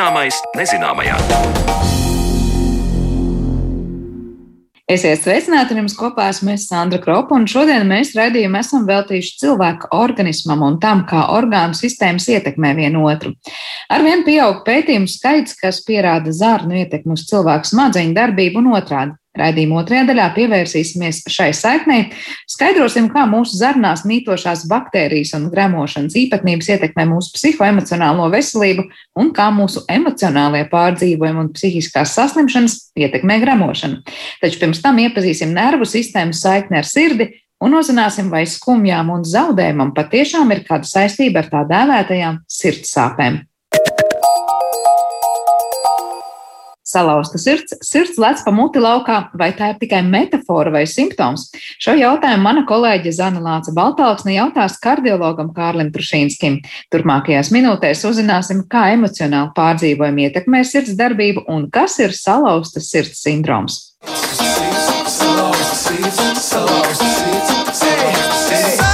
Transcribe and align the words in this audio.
Zināmais 0.00 0.36
nezināmajā. 0.56 1.16
Esiet 4.88 5.20
sveicināti, 5.20 5.76
jums 5.76 5.92
kopā 5.98 6.30
esmu 6.32 6.54
Sandra 6.56 6.96
Kropa, 7.02 7.36
un 7.36 7.44
šodien 7.44 7.84
mēs 7.84 8.14
raidījumu 8.16 8.56
esam 8.62 8.86
veltījuši 8.88 9.36
cilvēka 9.42 9.90
organismam 9.92 10.64
un 10.64 10.78
tam, 10.80 11.04
kā 11.04 11.26
orgānu 11.36 11.76
sistēmas 11.76 12.30
ietekmē 12.32 12.72
vienu 12.80 13.04
otru. 13.12 13.34
Arvien 13.92 14.24
pieaug 14.24 14.64
pētījumu 14.64 15.04
skaits, 15.04 15.58
kas 15.60 15.84
pierāda 15.84 16.32
zārnu 16.32 16.80
ietekmu 16.80 17.20
uz 17.20 17.28
cilvēku 17.28 17.68
smadzeņu 17.68 18.16
darbību 18.16 18.64
un 18.64 18.72
otrādi. 18.80 19.18
Raidījuma 19.40 19.80
otrajā 19.80 20.04
daļā 20.10 20.28
pievērsīsimies 20.36 21.22
šai 21.30 21.50
saiknei, 21.56 22.06
skaidrosim, 22.50 23.08
kā 23.12 23.24
mūsu 23.30 23.58
zarnās 23.58 24.04
mītošās 24.08 24.66
baktērijas 24.70 25.34
un 25.38 25.48
gremošanas 25.52 26.16
īpatnības 26.20 26.70
ietekmē 26.76 27.06
mūsu 27.10 27.34
psihoemocionālo 27.36 28.28
veselību 28.32 28.86
un 29.20 29.32
kā 29.36 29.50
mūsu 29.54 29.84
emocionālie 29.90 30.66
pārdzīvojumi 30.70 31.44
un 31.46 31.52
psihiskās 31.56 32.14
saslimšanas 32.18 32.78
ietekmē 33.00 33.40
gremošanu. 33.44 34.02
Taču 34.42 34.62
pirms 34.62 34.82
tam 34.84 35.00
iepazīsim 35.02 35.54
nervu 35.56 35.88
sistēmas 35.88 36.42
saikni 36.44 36.80
ar 36.80 36.88
sirdi 36.88 37.30
un 37.60 37.76
uzzināsim, 37.76 38.30
vai 38.32 38.46
skumjām 38.48 39.12
un 39.14 39.26
zaudējumam 39.28 39.94
patiešām 39.96 40.52
ir 40.54 40.64
kāda 40.68 40.88
saistība 40.88 41.44
ar 41.44 41.52
tā 41.52 41.64
dēvētajām 41.74 42.42
sirds 42.60 42.96
sāpēm. 42.96 43.42
Salauzta 46.90 47.38
sirds, 47.40 47.76
sirds 47.86 48.18
lec 48.20 48.42
pa 48.44 48.52
muti 48.54 48.82
laukā, 48.82 49.20
vai 49.38 49.50
tā 49.56 49.72
ir 49.72 49.80
tikai 49.80 50.02
metāfora 50.06 50.72
vai 50.74 50.84
simptoms? 50.90 51.48
Šo 51.80 51.94
jautājumu 51.98 52.44
mana 52.44 52.64
kolēģe 52.68 53.14
Zana 53.16 53.42
Lāca 53.44 53.74
Baltāksne 53.76 54.34
jautās 54.36 54.78
kardiologam 54.82 55.52
Kārlim 55.56 55.92
Trušīnskim. 55.94 56.60
Turpmākajās 56.92 57.52
minūtēs 57.54 58.04
uzzināsim, 58.10 58.64
kā 58.70 58.90
emocionāli 58.96 59.54
pārdzīvojumi 59.56 60.28
ietekmē 60.28 60.64
sirds 60.66 60.96
darbību 60.98 61.46
un 61.50 61.68
kas 61.72 61.98
ir 62.02 62.16
salauzta 62.16 62.82
sirds 62.84 63.22
sindroms. 63.24 63.82
Salauzta 64.10 65.74
sirds, 65.74 66.46
salauzta 66.50 67.10
sirds, 67.16 67.82
salauzta 67.82 67.82
sirds. 67.82 68.89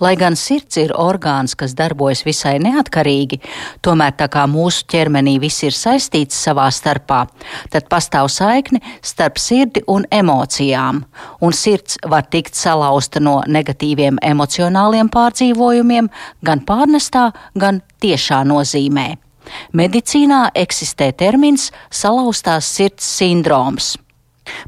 Lai 0.00 0.12
gan 0.20 0.34
sirds 0.36 0.76
ir 0.76 0.92
orgāns, 0.92 1.54
kas 1.56 1.72
darbojas 1.76 2.20
visai 2.26 2.58
neatkarīgi, 2.60 3.38
tomēr 3.80 4.12
tā 4.18 4.26
kā 4.28 4.42
mūsu 4.50 4.84
ķermenī 4.92 5.38
viss 5.40 5.64
ir 5.64 5.72
saistīts 5.72 6.36
savā 6.36 6.66
starpā, 6.68 7.22
tad 7.72 7.88
pastāv 7.88 8.28
saikne 8.32 8.82
starp 9.00 9.40
sirdi 9.40 9.80
un 9.88 10.04
emocijām, 10.12 11.00
un 11.40 11.56
sirds 11.56 11.96
var 12.04 12.28
tikt 12.28 12.58
salauzta 12.60 13.24
no 13.24 13.38
negatīviem 13.48 14.20
emocionāliem 14.20 15.08
pārdzīvojumiem, 15.16 16.12
gan 16.44 16.64
pārnestā, 16.68 17.30
gan 17.56 17.80
tiešā 18.04 18.44
nozīmē. 18.44 19.14
Medicīnā 19.72 20.50
eksistē 20.58 21.14
termins 21.16 21.70
salauztās 21.88 22.68
sirds 22.68 23.06
sindroms. 23.16 23.94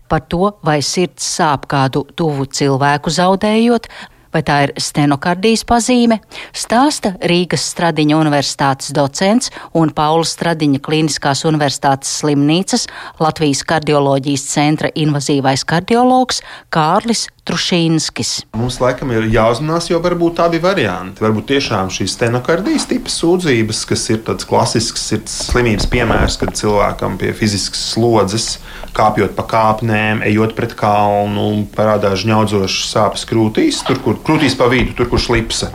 Par 0.09 0.25
to, 0.31 0.55
vai 0.65 0.81
sirds 0.83 1.27
sāp 1.37 1.69
kādu 1.71 2.07
tuvu 2.17 2.49
cilvēku 2.49 3.13
zaudējot, 3.13 3.91
vai 4.35 4.43
tā 4.47 4.59
ir 4.67 4.75
stenokardijas 4.81 5.65
pazīme, 5.69 6.21
stāsta 6.57 7.15
Rīgas 7.31 7.65
Stradiņa 7.73 8.19
universitātes 8.19 8.93
docents 8.97 9.53
un 9.79 9.93
Paulas 9.97 10.35
Stradiņa 10.37 10.83
Kliniskās 10.85 11.45
universitātes 11.49 12.13
slimnīcas 12.21 12.89
Latvijas 13.23 13.65
kardioloģijas 13.69 14.47
centra 14.53 14.93
invazīvais 14.95 15.65
kardiologs 15.69 16.43
Kārlis 16.75 17.29
Trušīnskis. 17.49 18.31
Mums 18.61 18.77
laikam 18.83 19.09
ir 19.15 19.25
jāuzmanās, 19.33 19.87
jo 19.89 20.01
varbūt 20.05 20.43
abi 20.45 20.59
varianti. 20.61 21.23
Varbūt 21.25 21.47
tiešām 21.55 21.89
šīs 21.93 22.19
stenokardijas 22.19 22.85
tipa 22.91 23.13
sūdzības, 23.13 23.81
kas 23.89 24.05
ir 24.13 24.21
tāds 24.27 24.45
klasisks 24.49 25.07
sirds 25.09 25.37
slimības 25.49 25.89
piemērs, 25.89 26.37
kad 26.43 26.53
cilvēkam 26.59 27.17
pie 27.21 27.33
fiziskas 27.37 27.87
slodzes, 27.95 28.51
kāpjot 28.97 29.33
pa 29.39 29.47
kāpnēm, 29.49 30.21
ejot 30.29 30.53
pret 30.59 30.75
kalnu, 30.77 31.65
parādās 31.73 32.21
žņaudzošas 32.27 32.93
sāpes 32.93 33.25
krūtīs, 33.31 33.81
tur, 33.89 34.03
kur 34.05 34.18
krūtīs 34.27 34.57
pa 34.59 34.71
vidu, 34.73 34.97
tur, 34.99 35.11
kur 35.13 35.23
slipsa 35.23 35.73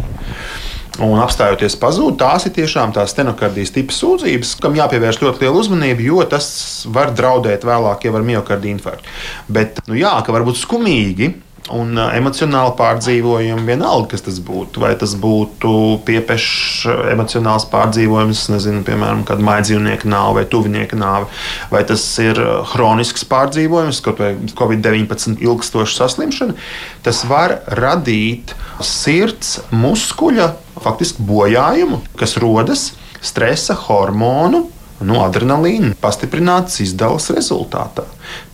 un 1.02 1.18
apstājoties 1.24 1.76
pazūd, 1.82 2.20
tās 2.22 2.46
ir 2.46 2.54
tiešām 2.54 2.94
tās 2.94 3.16
stenokardijas 3.16 3.74
tipa 3.74 3.96
sūdzības, 3.96 4.54
kam 4.62 4.78
jāpievērš 4.78 5.24
ļoti 5.24 5.42
liela 5.46 5.62
uzmanība, 5.64 6.06
jo 6.06 6.20
tas 6.30 6.48
var 6.86 7.14
draudēt 7.18 7.66
vēlāk 7.66 8.06
jau 8.06 8.14
ar 8.14 8.28
miocardiju 8.28 8.78
infarktu. 8.78 9.16
Bet, 9.50 9.82
nu 9.90 9.98
jā, 9.98 10.14
ka 10.26 10.36
varbūt 10.36 10.62
skumīgi 10.62 11.32
un 11.72 11.96
uh, 11.96 12.10
emocionāli 12.18 12.74
pārdzīvojumi, 12.80 13.64
vienalga, 13.68 14.10
kas 14.14 14.26
tas 14.26 14.40
būtu. 14.44 14.82
Vai 14.84 14.94
tas 15.00 15.14
būtu 15.20 15.72
piepešs 16.08 16.88
emocionāls 17.14 17.68
pārdzīvojums, 17.72 18.44
nezinu, 18.52 18.84
piemēram, 18.88 19.24
kad 19.28 19.44
maidzīvnieka 19.44 20.10
nāve 20.12 20.42
vai 20.42 20.46
tuvinieka 20.52 21.00
nāve, 21.00 21.30
vai 21.72 21.84
tas 21.88 22.04
ir 22.24 22.42
chronisks 22.74 23.24
pārdzīvojums, 23.32 24.04
kaut 24.04 24.20
vai 24.20 24.34
Covid-19 24.60 25.40
ilgstoša 25.44 26.02
saslimšana, 26.02 26.58
tas 27.06 27.24
var 27.30 27.62
radīt 27.80 28.56
sirds 28.84 29.60
muskuļa 29.72 30.52
faktiski 30.84 31.24
bojājumu, 31.24 32.02
kas 32.20 32.36
rodas 32.42 32.90
stresa 33.24 33.78
hormonu 33.86 34.66
no 35.02 35.24
adrenalīna 35.26 35.94
pastiprinātas 36.02 36.82
izdevas 36.84 37.30
rezultātā. 37.34 38.06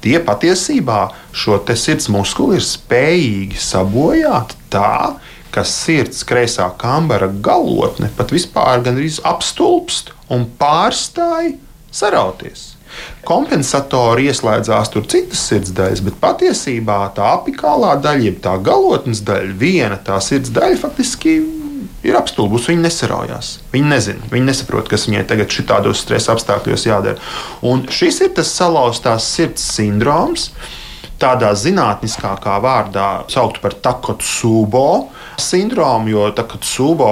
Tie 0.04 0.18
patiesībā 0.24 1.10
šo 1.36 1.60
sirds 1.76 2.10
muskuli 2.14 2.60
ir 2.60 2.66
spējīgi 2.66 3.60
sabojāt 3.60 4.56
tā, 4.74 5.20
ka 5.52 5.66
sirds 5.66 6.24
kreisā 6.30 6.70
kambara 6.80 7.28
galotne 7.28 8.12
pat 8.18 8.34
vispār 8.34 8.84
gandrīz 8.86 9.20
apstulbst 9.26 10.14
un 10.30 10.46
pārstāj 10.60 11.56
sarauties. 11.92 12.76
Kompensatori 13.26 14.26
ieslēdzās 14.30 14.90
tur 14.94 15.06
citas 15.10 15.42
sirds 15.50 15.74
daļas, 15.78 16.02
bet 16.06 16.18
patiesībā 16.22 16.98
tā 17.18 17.28
apikālā 17.36 17.94
daļa, 18.02 18.26
jeb 18.26 18.40
tā 18.44 18.56
galotnes 18.66 19.22
daļa, 19.26 19.54
viena 19.62 20.00
tā 20.06 20.18
sirds 20.24 20.52
daļa 20.56 20.80
faktiski 20.82 21.36
ir 22.06 22.18
apstulbusi. 22.20 22.74
Viņa 22.74 22.86
nesaraujās. 22.88 23.54
Viņa 23.74 23.94
nezina, 23.94 24.32
viņa 24.32 24.50
nesaprot, 24.52 24.90
kas 24.92 25.08
viņai 25.10 25.26
tagad 25.30 25.54
šādos 25.54 26.04
stresa 26.06 26.36
apstākļos 26.36 26.86
jādara. 26.90 27.32
Un 27.66 27.88
šis 27.92 28.22
ir 28.26 28.36
tas 28.38 28.52
salauztās 28.56 29.28
sirds 29.36 29.66
sindroms. 29.76 30.52
Tādā 31.20 31.50
zinātniskākā 31.52 32.54
vārdā 32.64 33.26
saukt 33.28 33.58
par 33.60 33.74
takotsubo 33.84 35.10
sindromu, 35.44 36.08
jo 36.14 36.30
takotsubo 36.36 37.10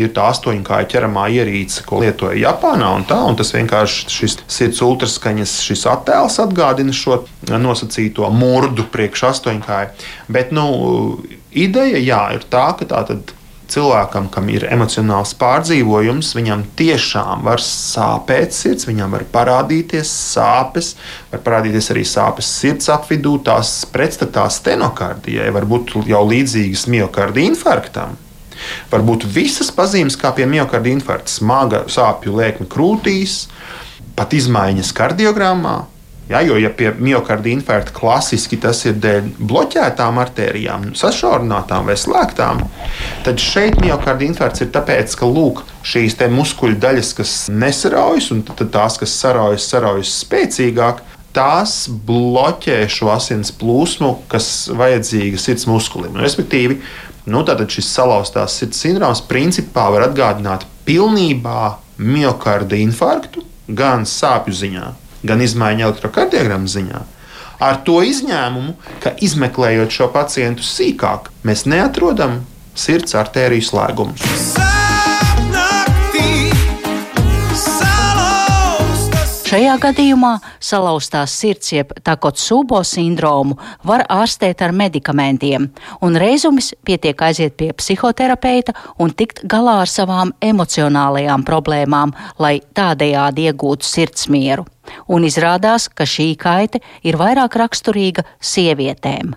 ir 0.00 0.14
tā 0.16 0.30
astoņkāja 0.32 0.88
ķeramā 0.88 1.26
ierīce, 1.36 1.82
ko 1.84 2.00
lietoja 2.00 2.38
Japānā. 2.40 2.88
Un 2.96 3.04
tā, 3.08 3.20
un 3.28 3.36
tas 3.36 3.52
vienkārši 3.52 4.08
šis 4.16 4.38
sirds 4.48 4.80
ultraskaņas 4.84 5.58
šis 5.66 5.84
attēls 5.92 6.40
atgādina 6.40 6.96
šo 6.96 7.20
nosacīto 7.52 8.32
murdu 8.32 8.88
priekš 8.88 9.26
astoņkāja. 9.34 9.92
Bet 10.32 10.56
nu, 10.56 10.66
ideja 11.52 12.00
jā, 12.00 12.24
ir 12.38 12.48
tā, 12.48 12.70
ka 12.80 12.88
tā 12.88 13.04
tad 13.12 13.36
cilvēkam, 13.70 14.28
kam 14.32 14.48
ir 14.52 14.66
emocionāls 14.68 15.34
pārdzīvojums, 15.40 16.32
viņam 16.36 16.64
tiešām 16.78 17.44
var 17.46 17.62
sāpēt 17.62 18.54
sirds, 18.56 18.88
viņam 18.88 19.16
var 19.16 19.24
parādīties 19.34 20.10
sāpes, 20.34 20.94
var 21.32 21.42
parādīties 21.46 21.90
arī 21.94 22.04
sāpes 22.08 22.50
sirds 22.60 22.90
apvidū, 22.92 23.38
tās 23.46 23.72
pretstatā 23.92 24.46
stenokardijai, 24.52 25.48
var 25.54 25.68
būt 25.70 25.96
jau 26.10 26.22
līdzīgas 26.28 26.86
miocarda 26.92 27.42
infarktam. 27.44 28.18
Varbūt 28.92 29.26
visas 29.34 29.72
pazīmes 29.74 30.16
kā 30.20 30.30
pie 30.36 30.46
miocarda 30.48 30.92
infarkta, 30.92 31.32
smaga 31.32 31.84
sāpju 31.90 32.36
lēkme 32.38 32.68
krūtīs, 32.70 33.44
pat 34.14 34.36
izmaiņas 34.36 34.92
kardiogrammā, 34.94 35.80
Ja, 36.28 36.40
jo, 36.40 36.56
ja 36.56 36.70
pie 36.72 36.88
miocarda 36.96 37.50
infarkta 37.52 37.92
klasiski 37.92 38.56
tas 38.56 38.78
ir 38.88 38.94
dēļ 38.96 39.26
bloķētām 39.44 40.20
artērijām, 40.22 40.86
sašaurinātām 40.96 41.90
vai 41.90 41.98
slēgtām, 42.00 42.62
tad 43.26 43.42
šeit 43.44 43.76
miocarda 43.84 44.24
infarkts 44.24 44.64
ir 44.64 44.70
tāpēc, 44.72 45.18
ka 45.20 45.28
lūk, 45.28 45.60
šīs 45.84 46.16
muskuļu 46.32 46.80
daļas, 46.80 47.12
kas 47.18 47.34
nesaraujas, 47.52 48.30
un 48.32 48.40
tad 48.48 48.72
tās, 48.72 48.96
kas 49.02 49.18
saraujas, 49.20 49.68
saraujas 49.68 50.14
spēcīgāk, 50.24 51.04
tās 51.36 51.76
bloķē 51.90 52.80
šo 52.88 53.12
asins 53.12 53.52
plūsmu, 53.60 54.14
kas 54.32 54.70
vajadzīga 54.72 55.44
sirds 55.44 55.68
muskulim. 55.68 56.16
Respektīvi, 56.24 56.80
nu, 57.28 57.44
šis 57.44 57.92
salauztās 57.98 58.56
sirds 58.62 58.80
sindroms 58.80 59.20
principā 59.28 59.90
var 59.92 60.08
atgādināt 60.08 60.64
pilnībā 60.88 61.74
miocarda 62.00 62.80
infarktu 62.80 63.44
gan 63.68 64.04
sāpju 64.08 64.54
ziņā, 64.54 64.90
gan 65.26 65.42
izmaiņu 65.44 65.88
elektrokardiogrammas 65.88 66.76
ziņā. 66.78 67.02
Ar 67.64 67.80
to 67.86 68.00
izņēmumu, 68.04 68.74
ka 69.02 69.14
izmeklējot 69.24 69.94
šo 69.94 70.10
pacientu 70.14 70.66
sīkāk, 70.66 71.30
mēs 71.46 71.64
neatrodam 71.70 72.42
sirds 72.74 73.14
artēriju 73.18 73.70
slēgumus. 73.70 74.73
Šajā 79.54 79.74
gadījumā 79.78 80.32
salauztās 80.58 81.30
sirds 81.38 81.68
jeb 81.70 81.92
takotsubo 82.02 82.80
sindromu 82.82 83.54
var 83.86 84.02
ārstēt 84.10 84.64
ar 84.66 84.74
medikamentiem, 84.74 85.68
un 86.02 86.18
reizumis 86.18 86.72
pietiek 86.82 87.22
aiziet 87.22 87.54
pie 87.54 87.68
psihoterapeita 87.78 88.74
un 88.98 89.14
tikt 89.14 89.44
galā 89.46 89.76
ar 89.84 89.92
savām 89.92 90.34
emocionālajām 90.42 91.46
problēmām, 91.46 92.16
lai 92.42 92.56
tādējādi 92.74 93.46
iegūtu 93.52 93.86
sirdsmieru. 93.86 94.66
Un 95.06 95.30
izrādās, 95.30 95.86
ka 95.86 96.02
šī 96.02 96.32
kaite 96.34 96.82
ir 97.06 97.22
vairāk 97.22 97.54
raksturīga 97.62 98.26
sievietēm. 98.42 99.36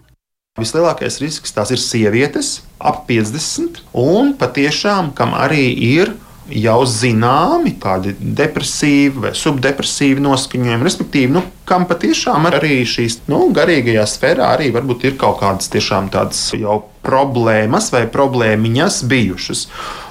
Vislielākais 0.58 1.22
risks 1.22 1.54
tās 1.54 1.70
ir 1.70 1.84
sievietes, 1.84 2.64
ap 2.82 3.06
50, 3.06 3.84
un 3.94 4.34
patiešām, 4.42 5.14
kam 5.14 5.38
arī 5.38 5.68
ir 5.94 6.18
jau 6.54 6.80
zināmi 6.88 7.74
kādi 7.82 8.14
depresīvi 8.20 9.26
vai 9.28 9.34
subdepresīvi 9.38 10.24
noskaņojumi, 10.24 10.88
respektīvi, 10.88 11.32
nu, 11.36 11.44
kam 11.68 11.88
patiešām 11.90 12.48
arī 12.52 12.80
šīs 12.88 13.22
nu, 13.32 13.48
garīgajā 13.56 14.06
sfērā 14.08 14.54
arī 14.56 14.72
varbūt 14.76 15.08
ir 15.10 15.18
kaut 15.20 15.42
kādas 15.42 15.72
tiešām 15.74 16.12
tādas 16.14 16.42
jau 16.56 16.82
problēmas 17.08 17.90
vai 17.96 18.04
problēmiņas 18.12 19.02
bijušas. 19.08 19.66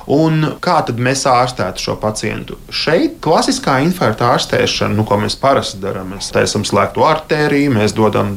Un 0.06 0.44
kā 0.62 0.76
tad 0.86 1.00
mēs 1.02 1.24
ārstētu 1.26 1.82
šo 1.82 1.96
pacientu? 1.98 2.60
Šeit 2.70 3.16
klasiskā 3.24 3.80
infarkta 3.82 4.28
ārstēšana, 4.36 4.94
nu, 4.94 5.02
ko 5.06 5.18
mēs 5.18 5.34
parasti 5.40 5.80
darām, 5.82 6.12
mēs 6.14 6.30
taisām 6.34 6.62
slēgto 6.66 7.02
artēriju, 7.08 7.72
mēs 7.74 7.94
dodam 7.96 8.36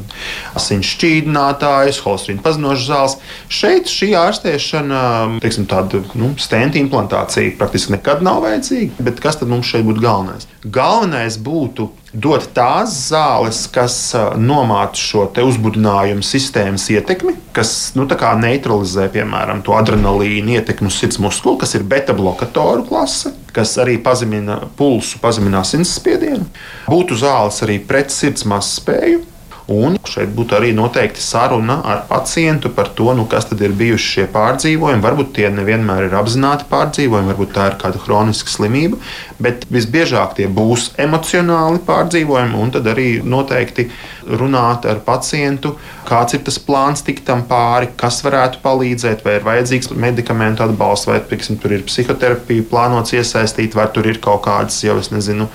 asins 0.58 0.90
šķīdinātājus, 0.96 2.02
holstrīnu 2.02 2.42
pazinošas 2.42 2.88
zāles. 2.90 3.16
Šeit 3.60 3.92
šī 3.92 4.10
ārstēšana, 4.18 5.04
teiksim, 5.44 5.68
tāda 5.70 6.02
nu, 6.18 6.32
stenta 6.42 6.80
implantācija 6.82 7.54
praktiski 7.60 7.94
nekad 7.94 8.26
nav 8.26 8.42
vajadzīga. 8.48 9.06
Bet 9.06 9.22
kas 9.22 9.38
tad 9.38 9.52
mums 9.52 9.70
šeit 9.70 9.86
būtu 9.86 10.02
galvenais? 10.02 10.50
Galvenais 10.66 11.38
būtu 11.38 11.86
dot 12.12 12.48
tās 12.54 12.94
zāles, 13.10 13.62
kas 13.70 13.96
nomāca 14.38 14.98
šo 14.98 15.24
uzbudinājumu 15.44 16.24
sistēmas 16.26 16.88
ietekmi, 16.90 17.36
kas 17.54 17.92
nu, 17.94 18.06
neutralizē 18.10 19.06
piemēram 19.14 19.62
to 19.66 19.76
adrenalīnu 19.78 20.56
ietekmi 20.58 20.90
uz 20.90 20.98
sirds 20.98 21.20
muskuli, 21.22 21.60
kas 21.62 21.76
ir 21.78 21.86
beta 21.86 22.16
blokatoru 22.16 22.86
klase, 22.88 23.34
kas 23.54 23.76
arī 23.78 23.98
pazemina 24.02 24.58
pulsu, 24.76 25.20
pazemina 25.22 25.62
asinsspiedienu. 25.62 26.48
Būtu 26.90 27.18
zāles 27.20 27.62
arī 27.66 27.78
pret 27.86 28.10
sirds 28.14 28.46
mazspēju. 28.48 29.22
Un 29.70 30.00
šeit 30.02 30.32
būtu 30.34 30.56
arī 30.58 30.72
noteikti 30.74 31.22
saruna 31.22 31.76
ar 31.86 32.00
pacientu 32.08 32.72
par 32.74 32.88
to, 32.98 33.12
nu, 33.14 33.26
kas 33.30 33.46
tad 33.46 33.60
ir 33.62 33.74
bijuši 33.78 34.08
šie 34.16 34.24
pārdzīvojumi. 34.34 35.04
Varbūt 35.04 35.30
tie 35.36 35.46
nevienmēr 35.54 36.08
ir 36.08 36.16
apzināti 36.18 36.66
pārdzīvojumi, 36.72 37.30
varbūt 37.30 37.52
tā 37.54 37.68
ir 37.70 37.76
kāda 37.78 38.02
kroniska 38.02 38.50
slimība, 38.50 38.98
bet 39.38 39.68
visbiežāk 39.70 40.34
tie 40.40 40.48
būs 40.50 40.90
emocionāli 40.98 41.84
pārdzīvojumi, 41.86 42.58
un 42.58 42.74
tad 42.74 42.90
arī 42.90 43.10
noteikti 43.22 43.86
runāt 44.26 44.88
ar 44.90 45.00
pacientu, 45.06 45.76
kāds 46.08 46.34
ir 46.34 46.42
tas 46.46 46.58
plāns 46.62 47.04
tikt 47.06 47.24
tam 47.28 47.44
pāri, 47.48 47.92
kas 48.00 48.20
varētu 48.26 48.60
palīdzēt, 48.64 49.22
vai 49.24 49.38
ir 49.38 49.46
vajadzīgs 49.46 49.92
medikamentu 49.94 50.66
atbalsts, 50.66 51.08
vai 51.10 51.20
piksim, 51.30 51.60
tur 51.62 51.76
ir 51.76 51.86
psihoterapija 51.86 52.66
plānots 52.70 53.14
iesaistīt, 53.14 53.78
vai 53.78 53.86
tur 53.94 54.10
ir 54.10 54.18
kaut 54.22 54.42
kādas 54.48 54.82
jau, 54.84 54.98
es 55.00 55.12
nezinu, 55.14 55.46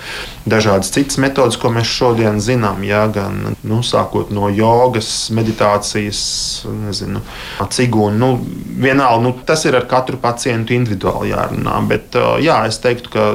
dažādas 0.49 0.93
citas 0.95 1.19
metodas, 1.21 1.59
ko 1.59 1.71
mēs 1.73 1.91
šodien 1.91 2.39
zinām, 2.43 2.83
ja, 2.87 3.05
gan 3.11 3.55
nu, 3.65 3.81
sāk 3.85 4.04
sākot 4.05 4.31
no 4.33 4.49
jogas, 4.53 5.29
meditācijas, 5.33 6.65
nezinu, 6.69 7.21
cigūnu. 7.59 8.15
Nu, 8.17 8.29
vienalga, 8.81 9.23
nu, 9.23 9.33
tas 9.45 9.65
ir 9.65 9.75
ar 9.75 9.87
katru 9.89 10.17
pacientu 10.21 10.75
individuāli 10.75 11.33
jārunā. 11.33 11.79
Bet 11.89 12.15
jā, 12.43 12.65
es 12.69 12.79
teiktu, 12.79 13.09
ka 13.09 13.27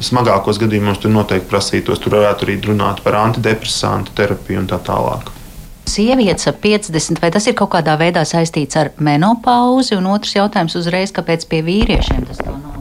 smagākos 0.00 0.58
gadījumos 0.62 1.00
tur 1.02 1.12
noteikti 1.14 1.50
prasītos. 1.50 2.00
Tur 2.02 2.18
varētu 2.18 2.48
arī 2.48 2.58
runāt 2.64 3.02
par 3.04 3.18
antidepresantu 3.20 4.14
terapiju 4.16 4.64
un 4.64 4.70
tā 4.70 4.80
tālāk. 4.84 5.32
Sievietes 5.84 6.48
ap 6.48 6.62
50, 6.64 7.20
vai 7.20 7.28
tas 7.30 7.44
ir 7.46 7.56
kaut 7.58 7.74
kādā 7.74 7.98
veidā 8.00 8.24
saistīts 8.24 8.78
ar 8.80 8.94
menopauzi? 8.96 9.98
Un 9.98 10.08
otrs 10.14 10.32
jautājums 10.38 10.78
uzreiz, 10.80 11.12
kāpēc 11.12 11.44
pie 11.50 11.60
vīriešiem 11.66 12.24
tas 12.30 12.40
tā 12.40 12.54
nav? 12.54 12.73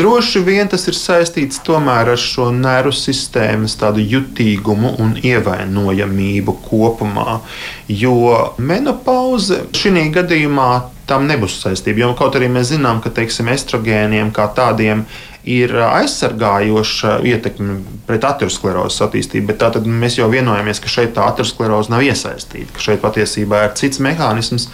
Droši 0.00 0.40
vien 0.40 0.68
tas 0.70 0.86
ir 0.88 0.96
saistīts 0.96 1.60
tomēr 1.66 2.08
ar 2.14 2.20
šo 2.20 2.46
nervu 2.56 2.94
sistēmas 2.96 3.74
jutīgumu 4.00 4.94
un 4.96 5.10
ievainojamību 5.20 6.54
kopumā. 6.64 7.40
Jo 7.88 8.54
menopauze 8.56 9.66
šī 9.76 10.06
gadījumā 10.14 10.70
tam 11.10 11.26
nebūs 11.28 11.58
saistība. 11.60 12.06
Jo 12.06 12.14
kaut 12.16 12.38
arī 12.38 12.48
mēs 12.48 12.70
zinām, 12.72 13.02
ka 13.04 13.12
teiksim, 13.12 13.50
estrogēniem 13.52 14.32
kā 14.32 14.48
tādiem 14.56 15.04
ir 15.44 15.72
aizsargājoša 15.84 17.18
ietekme 17.26 17.78
pret 18.08 18.24
aterosklerozes 18.24 19.04
attīstību, 19.04 19.50
bet 19.52 19.60
tātad 19.66 19.84
mēs 19.88 20.16
jau 20.20 20.28
vienojamies, 20.32 20.80
ka 20.80 20.92
šeit 20.92 21.12
tā 21.16 21.28
ateroskleroze 21.28 21.92
nav 21.92 22.04
iesaistīta, 22.08 22.72
ka 22.76 22.88
šeit 22.88 23.04
patiesībā 23.04 23.66
ir 23.66 23.76
cits 23.80 24.00
mehānisms 24.04 24.70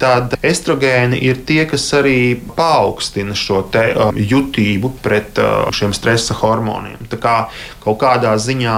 tad 0.00 0.36
estrogēni 0.44 1.18
ir 1.24 1.40
tie, 1.48 1.62
kas 1.68 1.86
arī 1.96 2.36
paaugstina 2.56 3.36
šo 3.36 3.62
te, 3.72 3.88
uh, 3.94 4.12
jutību 4.16 4.92
pret 5.04 5.40
uh, 5.42 5.68
šiem 5.74 5.94
stresa 5.96 6.36
hormoniem. 6.40 7.08
Tā 7.10 7.20
kā 7.22 7.36
kaut 7.84 8.00
kādā 8.02 8.34
ziņā 8.40 8.76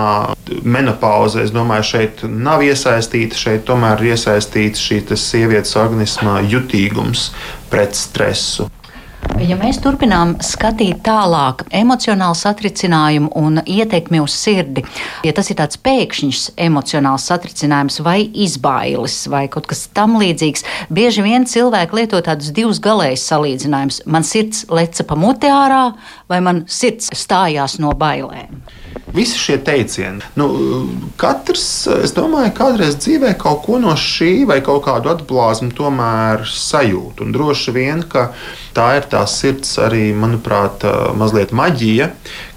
menopauze, 0.62 1.42
es 1.44 1.54
domāju, 1.54 1.88
šeit 1.92 2.24
nav 2.28 2.64
iesaistīta, 2.66 3.38
šeit 3.38 3.66
tomēr 3.68 4.02
ir 4.02 4.14
iesaistīts 4.14 4.82
šī 4.88 5.02
sievietes 5.18 5.76
organisma 5.80 6.38
jutīgums 6.44 7.30
pret 7.72 7.96
stresu. 7.98 8.68
Ja 9.38 9.54
mēs 9.58 9.76
turpinām 9.78 10.32
skatīt 10.42 11.04
tālāk 11.06 11.62
emocionālu 11.74 12.34
satricinājumu 12.38 13.28
un 13.38 13.60
ietekmi 13.62 14.18
uz 14.22 14.34
sirdi, 14.34 14.82
ja 15.26 15.32
tas 15.34 15.50
ir 15.52 15.58
tāds 15.60 15.78
pēkšņs 15.78 16.40
emocionāls 16.66 17.28
satricinājums 17.30 18.00
vai 18.02 18.18
izbailes 18.46 19.20
vai 19.30 19.44
kaut 19.52 19.68
kas 19.70 19.84
tam 19.94 20.18
līdzīgs, 20.18 20.66
bieži 20.90 21.22
vien 21.26 21.46
cilvēki 21.46 22.00
lieto 22.00 22.22
tādus 22.26 22.50
divus 22.56 22.82
galējus 22.82 23.28
salīdzinājumus. 23.30 24.02
Man 24.10 24.26
sirds 24.26 24.64
leca 24.74 25.06
pa 25.06 25.18
mutē 25.18 25.54
ārā 25.54 25.84
vai 26.30 26.42
man 26.42 26.64
sirds 26.66 27.12
stājās 27.14 27.78
no 27.82 27.94
bailēm. 27.94 28.58
Visi 29.14 29.38
šie 29.40 29.56
teicieni, 29.64 30.24
nu, 30.38 30.46
katrs, 31.20 31.64
es 32.04 32.12
domāju, 32.16 32.52
kādreiz 32.56 32.96
dzīvē 33.00 33.32
kaut 33.40 33.62
ko 33.64 33.78
no 33.80 33.94
šī 33.98 34.44
vai 34.48 34.58
kaut 34.64 34.84
kādu 34.84 35.10
atblāzmu 35.12 35.72
tomēr 35.76 36.44
sajūt. 36.48 37.22
Un 37.24 37.32
droši 37.34 37.74
vien, 37.74 38.04
ka 38.04 38.28
tā 38.76 38.90
ir 38.98 39.08
tā 39.10 39.24
sirds 39.30 39.74
arī, 39.82 40.10
manuprāt, 40.16 40.84
mazliet 41.18 41.54
maģija, 41.56 42.10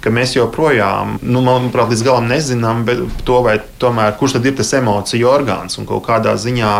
ka 0.04 0.12
mēs 0.12 0.36
joprojām, 0.36 1.18
nu, 1.22 1.42
manuprāt, 1.46 1.92
līdz 1.92 2.06
galam 2.06 2.30
nezinām 2.30 2.84
to, 3.26 3.42
vai 3.46 3.58
tomēr 3.82 4.16
kurš 4.20 4.38
tad 4.38 4.48
ir 4.48 4.56
tas 4.60 4.72
emociju 4.78 5.30
orgāns. 5.32 5.78
Un 5.80 5.88
kaut 5.88 6.06
kādā 6.08 6.36
ziņā 6.38 6.72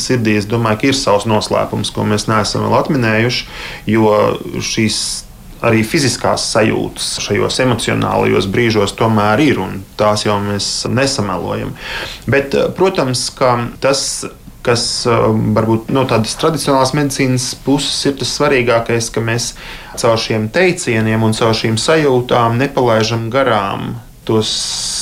sirdī, 0.00 0.38
es 0.40 0.48
domāju, 0.50 0.82
ka 0.82 0.90
ir 0.92 0.98
savs 0.98 1.28
noslēpums, 1.30 1.94
ko 1.94 2.06
mēs 2.08 2.28
neesam 2.30 2.66
vēl 2.66 2.80
atminējuši, 2.82 3.52
jo 3.94 4.16
šīs 4.60 5.02
arī 5.62 5.82
fiziskās 5.86 6.44
sajūtas 6.52 7.16
šajos 7.22 7.60
emocionālajos 7.64 8.48
brīžos 8.52 8.94
tomēr 8.98 9.42
ir, 9.44 9.62
un 9.62 9.82
tās 9.98 10.26
jau 10.26 10.38
mēs 10.42 10.68
nesamelojam. 10.90 11.74
Bet, 12.26 12.54
eh, 12.54 12.70
protams, 12.76 13.28
ka 13.38 13.56
tas 13.80 14.24
kas 14.62 14.84
eh, 15.10 15.24
varbūt 15.56 15.90
no 15.94 16.04
tādas 16.10 16.36
tradicionālās 16.38 16.94
medicīnas 16.94 17.48
puses 17.64 17.98
ir 18.06 18.16
tas 18.20 18.32
svarīgākais, 18.38 19.10
ka 19.14 19.22
mēs 19.24 19.52
caur 19.98 20.20
šiem 20.20 20.48
teicieniem 20.54 21.22
un 21.26 21.34
caur 21.36 21.54
šīm 21.58 21.78
sajūtām 21.80 22.58
nepalaidām 22.62 23.28
garām 23.32 23.96
tos 24.26 24.50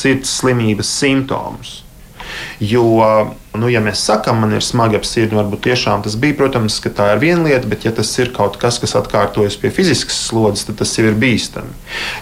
sirds 0.01 0.39
slimības 0.41 0.89
simptomus. 1.03 1.81
Jo, 2.61 2.85
nu, 3.57 3.69
ja 3.73 3.81
mēs 3.81 4.03
sakām, 4.05 4.43
man 4.43 4.53
ir 4.53 4.61
smagi 4.61 4.99
ap 4.99 5.07
sirdi, 5.09 5.33
varbūt 5.33 5.63
tiešām 5.65 6.03
tas 6.05 6.13
bija, 6.21 6.37
protams, 6.37 6.75
ka 6.85 6.91
tā 6.93 7.07
ir 7.15 7.21
viena 7.23 7.47
lieta, 7.47 7.65
bet 7.71 7.87
ja 7.87 7.93
tas 7.97 8.11
ir 8.21 8.35
kaut 8.37 8.59
kas, 8.61 8.77
kas 8.83 8.93
atkārtojas 8.99 9.57
pie 9.63 9.71
fiziskas 9.73 10.19
slodzes, 10.27 10.67
tad 10.69 10.77
tas 10.83 10.93
jau 10.99 11.07
ir 11.09 11.17
bīstami. 11.17 11.73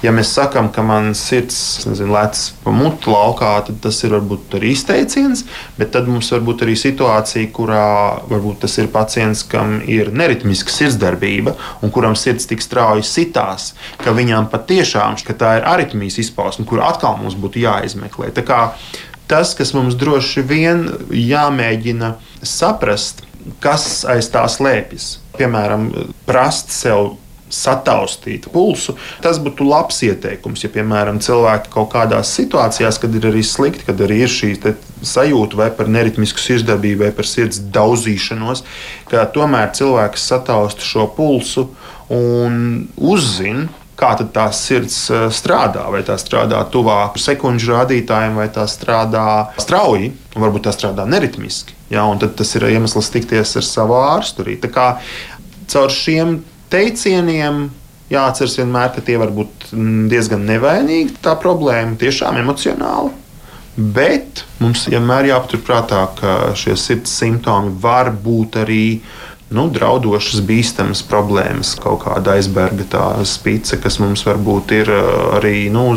Ja 0.05 0.13
mēs 0.15 0.31
sakām, 0.37 0.71
ka 0.71 0.85
man 0.87 1.11
sirds 1.19 1.89
nezinu, 1.89 2.15
lec 2.15 2.39
pa 2.63 2.75
mutu 2.75 3.11
laukā, 3.11 3.51
tad 3.67 3.81
tas 3.83 3.99
ir 4.07 4.15
varbūt 4.15 4.55
arī 4.61 4.71
izteiciens, 4.77 5.43
bet 5.81 5.91
tad 5.97 6.07
mums 6.07 6.31
var 6.31 6.47
būt 6.47 6.63
arī 6.69 6.79
situācija, 6.79 7.51
kurā 7.59 7.89
varbūt 8.31 8.63
tas 8.69 8.79
ir 8.79 8.93
pacients, 8.95 9.43
kam 9.43 9.81
ir 9.91 10.13
neritmiska 10.15 10.71
sirdsdarbība 10.71 11.57
un 11.83 11.95
kuram 11.95 12.15
sirds 12.15 12.47
tik 12.47 12.63
strauji 12.63 13.03
sitās, 13.03 13.73
ka 14.05 14.15
viņam 14.15 14.47
patiešām 14.55 15.19
ka 15.27 15.35
tā 15.35 15.57
ir 15.59 15.67
aritmijas 15.67 16.23
izpausme, 16.23 16.63
kur 16.69 16.85
atkal 16.87 17.19
mums 17.19 17.35
būtu 17.35 17.67
jāizmeklē. 17.67 18.31
Tā 18.39 18.47
kā 18.47 18.63
tas, 19.29 19.55
kas 19.59 19.75
mums 19.77 19.97
droši 19.99 20.45
vien 20.49 20.85
jāmēģina 21.13 22.15
saprast, 22.43 23.25
kas 23.63 24.03
aiz 24.09 24.29
tā 24.33 24.45
slēpjas. 24.51 25.17
Piemēram, 25.39 25.91
prast 26.27 26.73
sev 26.75 27.17
sataustīt 27.53 28.49
pulsu. 28.53 28.95
Tas 29.25 29.39
būtu 29.41 29.65
labs 29.65 30.03
ieteikums, 30.05 30.65
ja, 30.65 30.71
piemēram, 30.73 31.21
cilvēki 31.25 31.73
kaut 31.73 31.91
kādās 31.95 32.33
situācijās, 32.37 33.01
kad 33.01 33.15
ir 33.17 33.29
arī 33.31 33.43
slikti, 33.47 33.87
kad 33.89 34.01
arī 34.05 34.23
ir 34.27 34.33
šī 34.33 34.53
sajūta 35.07 35.59
vai 35.59 35.71
par 35.75 35.89
neritmisku 35.93 36.43
sirdsdarbību, 36.43 37.07
vai 37.07 37.13
par 37.17 37.29
sirds 37.29 37.63
daudzīšanos, 37.75 38.65
ka 39.09 39.25
tomēr 39.35 39.73
cilvēks 39.79 40.29
satausta 40.33 40.85
šo 40.85 41.09
pulsu 41.17 41.69
un 42.13 42.89
uzzina, 42.97 43.69
kā 43.99 44.13
tā 44.19 44.47
sirds 44.55 44.97
strādā. 45.35 45.87
Vai 45.93 46.05
tā 46.07 46.19
strādā 46.21 46.61
tuvāk 46.73 47.19
sekundžu 47.21 47.75
rādītājiem, 47.75 48.39
vai 48.39 48.47
tā 48.55 48.69
strādā 48.71 49.25
strauji, 49.59 50.13
un 50.37 50.47
varbūt 50.47 50.69
tā 50.69 50.75
strādā 50.77 51.07
neritmiski. 51.09 51.75
Ja, 51.91 52.05
tad 52.21 52.37
tas 52.39 52.55
ir 52.55 52.69
iemesls 52.69 53.11
tikties 53.15 53.57
ar 53.59 53.67
savu 53.67 53.99
ārstu. 53.99 54.47
Tā 54.63 54.71
kā 54.73 54.89
caur 55.73 55.93
šiem 55.93 56.39
teicieniem 56.73 57.69
jāatceras 58.13 58.59
vienmēr, 58.61 58.93
ka 58.95 59.05
tie 59.05 59.17
var 59.21 59.33
būt 59.35 59.71
mm, 59.73 60.05
diezgan 60.13 60.45
nevainīgi. 60.49 61.19
Tā 61.25 61.35
problēma 61.41 61.99
tiešām 62.01 62.41
emocionāli. 62.41 63.15
Bet 63.79 64.43
mums 64.59 64.89
vienmēr 64.91 65.29
jāpaturprātā, 65.29 66.01
ka 66.19 66.37
šie 66.59 66.75
sirds 66.81 67.13
simptomi 67.15 67.77
var 67.79 68.11
būt 68.11 68.59
arī 68.65 68.85
nu, 69.55 69.69
draudošas, 69.73 70.43
bīstamas 70.45 71.03
problēmas, 71.09 71.75
kaut 71.81 72.03
kāda 72.05 72.37
aizberga 72.37 73.09
spīce, 73.29 73.81
kas 73.83 73.99
mums 74.03 74.27
varbūt 74.29 74.77
ir 74.83 74.93
arī 75.39 75.69
nu, 75.73 75.91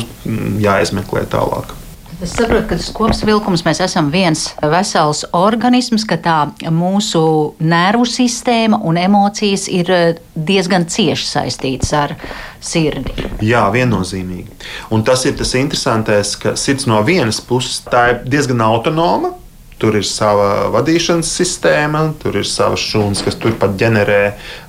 jāizmeklē 0.62 1.28
tālāk. 1.32 1.76
Es 2.22 2.36
saprotu, 2.38 2.68
ka 2.70 2.76
tas 2.78 2.92
kopsavilkums 2.94 3.64
mēs 3.66 3.80
esam 3.82 4.12
viens 4.14 4.44
vesels 4.70 5.24
organisms, 5.34 6.04
ka 6.06 6.20
tā 6.22 6.36
mūsu 6.70 7.22
nervu 7.66 8.06
sistēma 8.06 8.78
un 8.86 9.00
emocijas 9.02 9.64
ir 9.74 9.90
eh, 9.90 10.20
diezgan 10.36 10.86
cieši 10.86 11.26
saistītas 11.26 11.96
ar 11.98 12.14
sirdi. 12.62 13.26
Jā, 13.42 13.64
viennozīmīgi. 13.74 14.54
Un 14.94 15.02
tas 15.08 15.26
ir 15.26 15.34
tas 15.40 15.56
interesantais, 15.58 16.36
ka 16.38 16.54
sirds 16.54 16.86
no 16.86 17.02
vienas 17.08 17.42
puses 17.42 17.82
tā 17.90 18.12
ir 18.12 18.22
diezgan 18.30 18.62
autonoma. 18.70 19.34
Tur 19.82 19.98
ir 19.98 20.06
sava 20.06 20.68
vadīšanas 20.74 21.32
sistēma, 21.40 22.04
tur 22.22 22.38
ir 22.38 22.46
savas 22.46 22.84
šūnas, 22.86 23.24
kas 23.26 23.40
turpat 23.42 23.74
ģenerē 23.82 24.22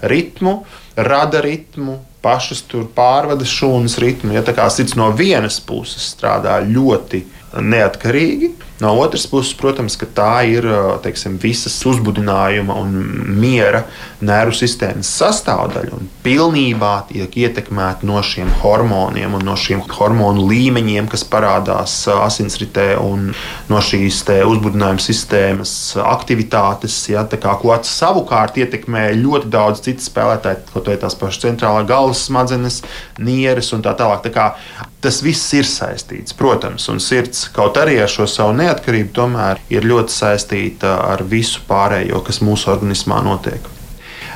ritmu, 0.09 0.63
rada 0.97 1.43
ritmu, 1.45 1.99
pašas 2.25 2.63
tur 2.71 2.87
pārvada 2.97 3.45
šūnas 3.49 3.99
ritmu. 4.01 4.33
Ja 4.37 4.45
tā 4.47 4.55
kā 4.57 4.69
sirds 4.73 4.97
no 4.97 5.11
vienas 5.17 5.59
puses 5.61 6.07
strādā 6.15 6.57
ļoti 6.65 7.25
neatkarīgi. 7.61 8.55
No 8.83 8.97
otras 8.99 9.29
puses, 9.31 9.53
protams, 9.55 9.95
tā 10.17 10.43
ir 10.51 10.67
teiksim, 11.05 11.37
visas 11.39 11.77
uzbudinājuma 11.87 12.75
un 12.83 12.97
miera 13.39 13.85
nervu 14.23 14.57
sistēmas 14.59 15.07
sastāvdaļa 15.21 15.95
un 15.95 16.09
pilnībā 16.25 16.91
tiek 17.13 17.37
ietekmēta 17.45 18.09
no 18.09 18.19
šiem 18.27 18.51
hormoniem 18.63 19.37
un 19.39 19.47
no 19.47 19.55
šiem 19.59 19.85
hormonu 19.87 20.49
līmeņiem, 20.51 21.07
kas 21.13 21.23
parādās 21.31 21.95
asinsritē 22.11 22.89
un 22.99 23.31
no 23.71 23.83
šīs 23.83 24.25
uzbudinājuma 24.49 25.03
sistēmas 25.03 25.75
aktivitātes, 26.03 26.99
ja, 27.13 27.23
kā, 27.31 27.55
ko 27.63 27.79
savukārt 27.87 28.59
ietekmē 28.65 29.13
ļoti 29.19 29.51
daudz 29.53 29.87
citu 29.87 30.03
spēlētāju, 30.09 30.73
kaut 30.75 30.91
vai 30.91 30.99
tās 30.99 31.19
pašas 31.19 31.47
centrālā 31.47 31.87
galvas 31.87 32.27
smadzenes, 32.27 32.83
nieres 33.23 33.71
un 33.77 33.87
tā 33.87 33.95
tālāk. 33.99 34.27
Tā 34.27 34.35
kā, 34.35 34.49
tas 35.03 35.23
viss 35.25 35.55
ir 35.59 35.67
saistīts, 35.67 36.35
protams, 36.39 36.87
un 36.93 37.01
sirds 37.03 37.49
kaut 37.55 37.79
arī 37.81 37.99
ar 38.03 38.11
šo 38.11 38.29
savu 38.31 38.55
neatkarību 38.59 38.72
tomēr 39.15 39.61
ir 39.71 39.85
ļoti 39.85 40.13
saistīta 40.13 40.97
ar 41.13 41.23
visu 41.23 41.61
pārējo, 41.69 42.23
kas 42.25 42.41
mūsu 42.41 42.71
organismā 42.73 43.23
notiek. 43.25 43.61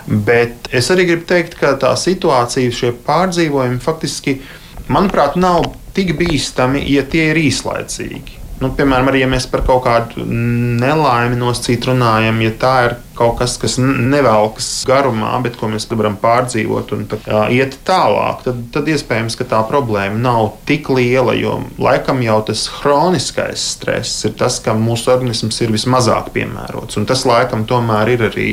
Bet 0.06 0.68
es 0.70 0.90
arī 0.90 1.06
gribu 1.08 1.26
teikt, 1.26 1.56
ka 1.58 1.74
tā 1.80 1.94
situācija, 1.98 2.70
šie 2.70 2.92
pārdzīvojumi 3.06 3.80
faktiski, 3.82 4.40
manuprāt, 4.88 5.34
nav 5.36 5.72
tik 5.96 6.14
bīstami, 6.18 6.84
ja 6.92 7.02
tie 7.02 7.30
ir 7.32 7.40
īslaicīgi. 7.40 8.42
Nu, 8.60 8.70
piemēram, 8.76 9.10
arī 9.10 9.24
ja 9.24 9.28
mēs 9.28 9.48
par 9.50 9.64
kaut 9.66 9.82
kādu 9.84 10.24
nelaimi 10.24 11.36
nosacīt 11.36 11.88
runājam, 11.90 12.38
ja 12.44 12.52
tā 12.56 12.74
ir 12.86 12.94
kaut 13.16 13.38
kas, 13.40 13.56
kas 13.60 13.76
nevelkas 13.80 14.68
garumā, 14.88 15.32
bet 15.44 15.56
ko 15.60 15.70
mēs 15.72 15.88
varam 15.90 16.18
pārdzīvot 16.20 16.92
un 16.96 17.04
pat, 17.10 17.26
uh, 17.30 17.46
iet 17.52 17.78
tālāk, 17.86 18.42
tad, 18.44 18.60
tad 18.74 18.90
iespējams, 18.92 19.38
ka 19.38 19.46
tā 19.48 19.62
problēma 19.68 20.18
nav 20.20 20.50
tik 20.68 20.90
liela. 20.92 21.34
Jo 21.36 21.58
laikam 21.82 22.22
jau 22.24 22.38
tas 22.48 22.66
hroniskais 22.78 23.64
stress 23.76 24.26
ir 24.28 24.36
tas, 24.38 24.58
kam 24.64 24.82
mūsu 24.86 25.10
organisms 25.14 25.60
ir 25.64 25.72
vismazāk 25.74 26.30
piemērots. 26.36 27.00
Un 27.00 27.08
tas 27.08 27.24
laikam 27.28 27.66
tomēr 27.68 28.14
ir 28.16 28.26
arī 28.30 28.48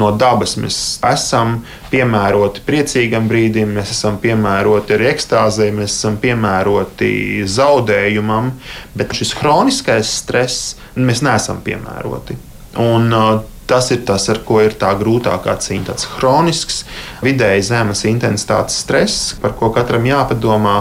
no 0.00 0.12
dabas. 0.16 0.56
Mēs 0.60 0.78
esam 1.08 1.60
piemēroti 1.92 2.64
priecīgam 2.66 3.28
brīdim, 3.30 3.74
mēs 3.78 3.92
esam 3.96 4.18
piemēroti 4.22 4.96
arī 4.96 5.10
ekstāzē, 5.12 5.70
mēs 5.76 5.96
esam 5.96 6.18
piemēroti 6.22 7.12
zaudējumam, 7.48 8.52
bet 8.96 9.16
šis 9.16 9.36
hroniskais 9.40 10.12
stress 10.22 10.76
mēs 10.96 11.24
neesam 11.24 11.60
piemēroti. 11.64 12.38
Un, 12.80 13.12
uh, 13.12 13.51
Tas 13.66 13.90
ir 13.94 14.02
tas, 14.06 14.26
ar 14.28 14.42
ko 14.46 14.60
ir 14.64 14.74
tā 14.78 14.90
grūtākā 14.98 15.54
cīņa. 15.62 15.84
Tāds 15.92 16.08
chronisks, 16.16 16.82
vidēji 17.24 17.68
zemes 17.70 18.02
intensitātes 18.10 18.80
stress, 18.82 19.36
par 19.40 19.54
ko 19.58 19.70
katram 19.74 20.04
jāpadomā, 20.08 20.80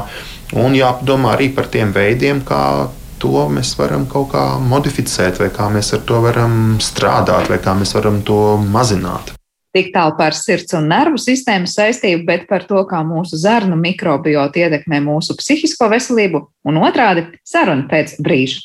un 0.58 0.76
jāpadomā 0.76 1.36
arī 1.36 1.52
par 1.56 1.70
tiem 1.72 1.94
veidiem, 1.96 2.42
kā 2.48 2.90
to 3.22 3.46
mēs 3.54 3.76
varam 3.78 4.08
kaut 4.10 4.32
kā 4.34 4.46
modificēt, 4.58 5.38
vai 5.40 5.52
kā 5.54 5.70
mēs 5.74 5.94
ar 5.96 6.02
to 6.10 6.24
varam 6.24 6.56
strādāt, 6.82 7.52
vai 7.52 7.62
kā 7.62 7.76
mēs 7.78 7.94
varam 7.98 8.20
to 8.26 8.58
mazināt. 8.74 9.36
Tik 9.72 9.94
tālu 9.94 10.18
par 10.18 10.36
sirds 10.36 10.74
un 10.76 10.90
nervu 10.92 11.22
sistēmas 11.22 11.78
saistību, 11.78 12.26
bet 12.28 12.44
par 12.50 12.66
to, 12.68 12.82
kā 12.90 13.00
mūsu 13.08 13.40
zarnu 13.40 13.78
mikrobiota 13.80 14.66
ietekmē 14.66 15.00
mūsu 15.06 15.38
psihisko 15.40 15.88
veselību, 15.94 16.44
un 16.68 16.82
otrādi- 16.82 17.30
saruna 17.54 17.88
pēc 17.88 18.18
brīža. 18.20 18.60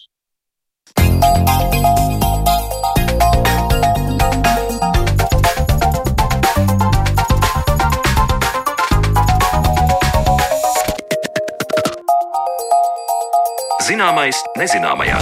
Zināmais 13.87 14.35
nezināmajā. 14.59 15.19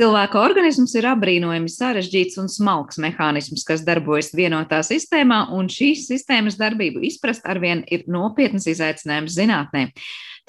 Cilvēka 0.00 0.38
organisms 0.40 0.94
ir 0.96 1.04
apbrīnojami 1.10 1.68
sarežģīts 1.68 2.38
un 2.40 2.48
smalks 2.48 2.96
mehānisms, 3.04 3.66
kas 3.68 3.82
darbojas 3.84 4.30
vienotā 4.32 4.78
sistēmā, 4.86 5.42
un 5.52 5.68
šīs 5.68 6.06
sistēmas 6.08 6.56
darbību 6.56 7.02
izprast 7.10 7.44
arvien 7.44 7.82
ir 7.92 8.06
nopietns 8.08 8.70
izaicinājums 8.72 9.36
zinātnē. 9.36 9.90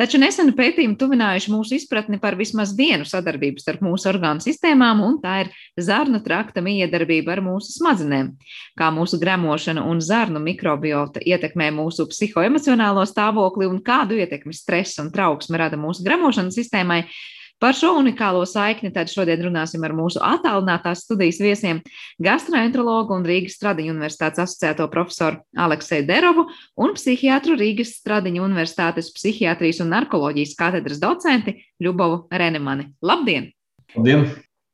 Taču 0.02 0.18
neseni 0.18 0.50
pētījumi 0.58 0.96
tuvinājuši 0.98 1.52
mūsu 1.54 1.76
izpratni 1.78 2.18
par 2.18 2.34
vismaz 2.34 2.72
vienu 2.74 3.06
sadarbību 3.06 3.62
starp 3.62 3.84
mūsu 3.86 4.08
orgānu 4.10 4.42
sistēmām, 4.42 5.04
un 5.06 5.20
tā 5.22 5.36
ir 5.44 5.52
zarnu 5.78 6.24
trakta 6.26 6.64
miedarbība 6.66 7.36
ar 7.36 7.44
mūsu 7.46 7.76
smadzenēm. 7.76 8.32
Kā 8.82 8.88
mūsu 8.96 9.20
gremošana 9.22 9.84
un 9.86 10.02
zarnu 10.02 10.42
mikrobiota 10.42 11.22
ietekmē 11.22 11.70
mūsu 11.78 12.08
psihoemocionālo 12.10 13.04
stāvokli 13.06 13.70
un 13.70 13.78
kādu 13.86 14.18
ietekmi 14.18 14.58
stress 14.58 14.98
un 15.04 15.14
trauksme 15.14 15.62
rada 15.62 15.78
mūsu 15.78 16.02
gremošanas 16.08 16.58
sistēmai, 16.58 17.04
Par 17.62 17.76
šo 17.78 17.92
unikālo 18.00 18.42
saikni 18.50 18.90
tad 18.90 19.12
šodien 19.12 19.44
runāsim 19.46 19.84
ar 19.86 19.94
mūsu 19.94 20.18
attālinātās 20.26 21.04
studijas 21.06 21.38
viesiem- 21.44 21.82
gastroenterologu 22.28 23.14
un 23.14 23.28
Rīgas 23.28 23.54
Stradiņu 23.60 23.94
universitātes 23.94 24.42
asociēto 24.42 24.88
profesoru 24.90 25.44
Alekseju 25.54 26.08
Derovu 26.08 26.48
un 26.82 26.96
psihiatru 26.98 27.54
Rīgas 27.60 27.94
Stradiņu 28.00 28.42
universitātes 28.48 29.12
psihiatrijas 29.14 29.82
un 29.86 29.94
narkoloģijas 29.94 30.56
katedras 30.58 31.04
docenti 31.04 31.54
Ļubovu 31.84 32.26
Renemani. 32.34 32.88
Labdien! 33.06 33.52
Labdien! 33.94 34.26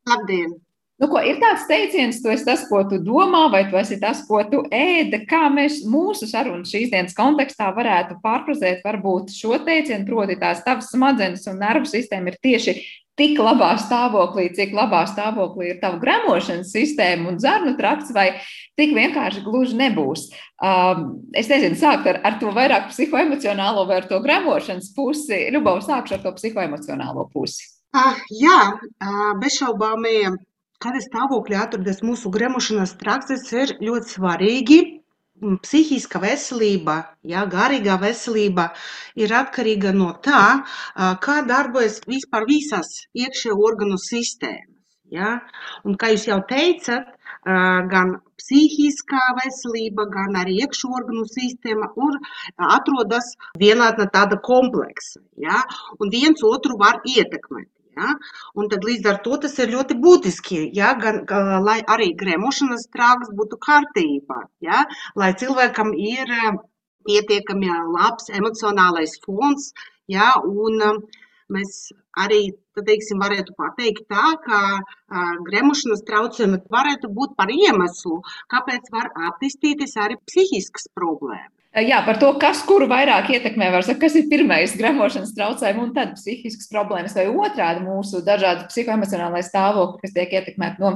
Labdien! 0.08 0.56
Nu, 0.98 1.06
ko, 1.06 1.20
ir 1.22 1.36
tāds 1.38 1.68
teiciens, 1.70 2.16
tu 2.18 2.30
esi 2.32 2.42
tas, 2.46 2.64
ko 2.66 2.80
tu 2.90 2.98
domā, 2.98 3.44
vai 3.52 3.62
tu 3.70 3.78
esi 3.78 4.00
tas, 4.02 4.24
ko 4.26 4.40
tu 4.50 4.64
ēdi. 4.74 5.20
Kā 5.30 5.44
mēs 5.54 5.84
mūsu 5.86 6.26
sarunas 6.26 6.72
šīs 6.74 6.90
dienas 6.90 7.14
kontekstā 7.14 7.68
varētu 7.76 8.16
pārfrazēt, 8.24 8.80
varbūt 8.82 9.30
šo 9.30 9.60
teicienu, 9.62 10.06
proti, 10.08 10.38
tās 10.40 10.64
tavas 10.66 10.90
smadzenes 10.90 11.46
un 11.50 11.62
nervu 11.62 11.86
sistēma 11.86 12.32
ir 12.32 12.40
tieši 12.42 12.74
tik 13.18 13.38
labā 13.42 13.72
stāvoklī, 13.82 14.48
cik 14.54 14.74
labā 14.74 15.04
stāvoklī 15.10 15.72
ir 15.72 15.78
tava 15.82 15.98
gremošanas 16.02 16.70
sistēma 16.74 17.32
un 17.32 17.38
zarnu 17.42 17.74
trakts, 17.78 18.10
vai 18.14 18.28
tik 18.78 18.94
vienkārši 18.98 19.42
gluži 19.46 19.78
nebūs. 19.78 20.28
Um, 20.58 21.08
es 21.36 21.50
nezinu, 21.50 21.78
sākt 21.78 22.06
ar, 22.10 22.20
ar 22.26 22.38
to 22.42 22.50
vairāk 22.54 22.90
psihoemocionālo 22.92 23.86
vai 23.90 24.00
ar 24.02 24.10
to 24.10 24.18
gremošanas 24.22 24.92
pusi. 24.98 25.44
Ļubov, 25.54 25.82
sākšu 25.86 26.18
ar 26.18 26.26
to 26.26 26.34
psihoemocionālo 26.38 27.26
pusi. 27.34 27.66
Ah, 27.96 28.18
jā, 28.30 28.58
bez 29.40 29.62
šaubām 29.62 30.04
kādā 30.84 31.00
stāvoklī 31.02 31.56
atrodas 31.58 32.00
mūsu 32.06 32.30
gremošanas 32.34 32.94
trakts, 33.00 33.52
ir 33.52 33.74
ļoti 33.82 34.14
svarīgi. 34.14 34.78
Psihiska 35.62 36.18
veselība, 36.18 36.94
ja, 37.22 37.44
garīgā 37.46 37.94
veselība 38.02 38.72
ir 39.14 39.30
atkarīga 39.40 39.92
no 39.94 40.08
tā, 40.24 40.64
kā 41.22 41.36
darbojas 41.46 42.00
vispār 42.10 42.46
visas 42.48 42.88
iekšējo 43.14 43.54
organu 43.68 44.00
sistēmas. 44.02 44.74
Ja? 45.14 45.36
Un, 45.86 45.94
kā 45.94 46.10
jūs 46.10 46.26
jau 46.26 46.40
teicat, 46.50 47.14
gan 47.94 48.16
psihiskā 48.42 49.22
veselība, 49.38 50.08
gan 50.10 50.34
arī 50.42 50.58
iekšā 50.64 50.90
organu 50.98 51.22
sistēma 51.30 51.92
atrodas 52.74 53.30
vienā 53.62 53.94
tāda 54.02 54.42
kompleksa. 54.42 55.22
Ja? 55.38 55.62
Un 56.02 56.10
viens 56.10 56.42
otru 56.42 56.82
var 56.82 56.98
ietekmēt. 57.06 57.70
Ja? 57.98 58.14
Un 58.60 58.70
tad 58.72 58.86
līdz 58.86 59.10
ar 59.12 59.20
to 59.26 59.38
tas 59.44 59.56
ir 59.62 59.72
ļoti 59.74 59.96
būtiski, 60.04 60.60
ja? 60.78 60.92
gan, 61.02 61.22
gan, 61.30 61.52
lai 61.66 61.78
arī 61.94 62.12
gremošanas 62.22 62.88
trāks 62.94 63.32
būtu 63.38 63.58
kārtībā, 63.66 64.42
ja? 64.64 64.84
lai 65.18 65.32
cilvēkam 65.42 65.94
ir 66.12 66.34
pietiekami 67.08 67.72
labs 67.96 68.30
emocionālais 68.40 69.16
fons, 69.24 69.72
ja? 70.16 70.34
un 70.44 70.82
mēs 71.52 71.76
arī 72.24 72.42
teiksim, 72.86 73.20
varētu 73.22 73.54
pateikt 73.58 74.06
tā, 74.12 74.32
ka 74.44 74.62
uh, 74.78 75.36
gremošanas 75.48 76.04
traucējumi 76.08 76.62
varētu 76.72 77.10
būt 77.14 77.36
par 77.38 77.52
iemeslu, 77.52 78.20
kāpēc 78.52 78.90
var 78.94 79.12
attīstīties 79.30 79.96
arī 80.00 80.18
psihiskas 80.28 80.90
problēmas. 80.96 81.54
Jā, 81.78 82.00
par 82.02 82.16
to, 82.18 82.30
kas 82.40 82.62
kuru 82.66 82.88
vairāk 82.90 83.28
ietekmē, 83.36 83.68
var 83.70 83.84
sakot, 83.84 84.00
kas 84.06 84.16
ir 84.18 84.30
pirmais 84.30 84.72
gremošanas 84.78 85.34
traucējumi 85.36 85.84
un 85.84 85.92
tad 85.94 86.16
psihiskas 86.16 86.70
problēmas, 86.72 87.14
vai 87.14 87.28
otrādi 87.28 87.84
mūsu 87.84 88.22
dažādi 88.26 88.66
psihoemocionālais 88.72 89.52
stāvokļi, 89.52 90.00
kas 90.02 90.16
tiek 90.16 90.34
ietekmēti 90.40 90.82
no 90.82 90.94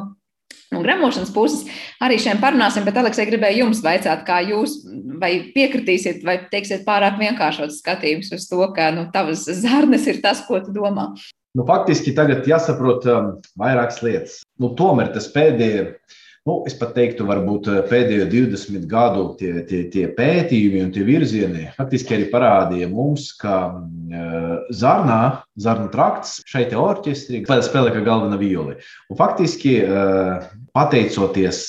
No 0.72 0.80
gremošanas 0.80 1.32
puses 1.34 1.66
arī 2.02 2.16
šiem 2.20 2.40
parunāsim, 2.40 2.86
bet, 2.86 2.96
Aleksē, 2.96 3.26
gribēju 3.28 3.66
jums 3.66 3.82
vaicāt, 3.84 4.24
kā 4.24 4.38
jūs 4.48 4.78
vai 5.20 5.34
piekritīsiet, 5.52 6.22
vai 6.24 6.38
teiksiet 6.52 6.86
pārāk 6.86 7.18
vienkāršots 7.20 7.82
skatījums 7.82 8.32
uz 8.32 8.48
to, 8.48 8.62
ka 8.76 8.88
nu, 8.96 9.04
tavas 9.12 9.44
zarnas 9.60 10.08
ir 10.08 10.22
tas, 10.24 10.40
ko 10.48 10.62
tu 10.64 10.72
domā. 10.72 11.10
Nu, 11.52 11.66
faktiski 11.68 12.14
tagad 12.16 12.46
jāsaprot 12.48 13.04
um, 13.12 13.32
vairākas 13.60 14.00
lietas. 14.00 14.40
Nu, 14.60 14.70
tomēr 14.76 15.10
tas 15.12 15.26
pēdējais, 15.34 16.14
nu, 16.48 16.54
es 16.68 16.72
pat 16.80 16.94
teiktu, 16.96 17.26
varbūt 17.28 17.66
uh, 17.68 17.80
pēdējo 17.90 18.24
20 18.32 18.86
gadu 18.88 19.26
tie, 19.36 19.50
tie, 19.68 19.82
tie 19.92 20.06
pētījumi 20.16 20.80
un 20.86 20.94
tie 20.94 21.04
virzieni 21.04 21.66
faktiski 21.76 22.16
arī 22.16 22.30
parādīja 22.32 22.88
mums, 22.88 23.26
ka 23.36 23.58
uh, 23.68 24.54
zarnā, 24.72 25.18
zarnu 25.60 25.90
trakts 25.92 26.38
šeit 26.48 26.72
orķestrī 26.72 27.42
spēlē 27.44 27.92
kā 27.92 28.00
galvenā 28.06 28.40
violi. 28.40 28.78
Un 29.12 29.20
faktiski, 29.20 29.76
uh, 29.84 30.48
pateicoties 30.72 31.66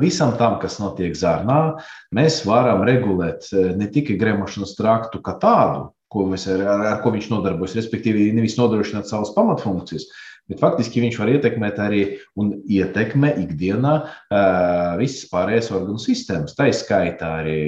visam 0.00 0.32
tam, 0.40 0.56
kas 0.62 0.78
notiek 0.80 1.12
zarnā, 1.12 1.76
mēs 2.16 2.40
varam 2.48 2.86
regulēt 2.88 3.50
ne 3.52 3.90
tikai 3.92 4.16
gremošanas 4.16 4.72
traktu 4.80 5.20
kā 5.20 5.36
tādu, 5.42 5.90
ko 6.12 6.28
ar, 6.32 6.62
ar, 6.62 6.86
ar 6.92 7.02
ko 7.02 7.12
viņš 7.14 7.30
nodarbojas. 7.32 7.76
Respektīvi, 7.78 8.30
nevis 8.36 8.58
nodrošināt 8.60 9.08
savas 9.10 9.32
pamatfunkcijas, 9.36 10.06
bet 10.50 10.62
faktiski 10.62 11.02
viņš 11.02 11.18
var 11.20 11.32
ietekmēt 11.34 11.80
arī 11.82 12.02
un 12.38 12.52
ietekmē 12.62 13.32
ikdienā 13.46 13.96
uh, 14.02 14.92
visas 15.00 15.26
pārējās 15.32 15.72
organu 15.74 16.02
sistēmas. 16.02 16.54
Tā 16.58 16.70
ir 16.70 16.78
skaitā 16.78 17.32
arī 17.40 17.58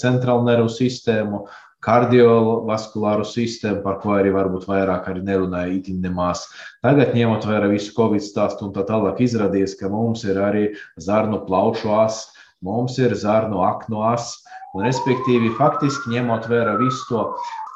centrālu 0.00 0.46
nervu 0.46 0.70
sistēmu, 0.72 1.44
kardiovaskulāru 1.84 3.24
sistēmu, 3.24 3.80
par 3.84 4.00
ko 4.02 4.12
arī 4.18 4.32
varbūt 4.34 4.66
vairāk 4.68 5.08
arī 5.08 5.22
nerunāja 5.24 5.72
itin 5.78 6.02
nemaz. 6.04 6.44
Tagad, 6.84 7.14
ņemot 7.16 7.46
vērā 7.48 7.70
visu 7.72 7.94
covid 7.96 8.24
stāstu 8.24 8.68
un 8.68 8.74
tā 8.76 8.84
tālāk, 8.88 9.22
izrādījās, 9.24 9.78
ka 9.80 9.88
mums 9.92 10.26
ir 10.28 10.40
arī 10.44 10.66
zarnu 11.00 11.40
plaušu 11.48 11.94
as, 12.02 12.26
mums 12.64 12.98
ir 13.00 13.16
zarnu 13.16 13.62
aknu 13.64 14.04
as, 14.10 14.34
un 14.76 14.84
respektīvi 14.84 15.54
faktiski 15.56 16.12
ņemot 16.18 16.50
vērā 16.52 16.76
visu 16.82 17.08
to 17.08 17.24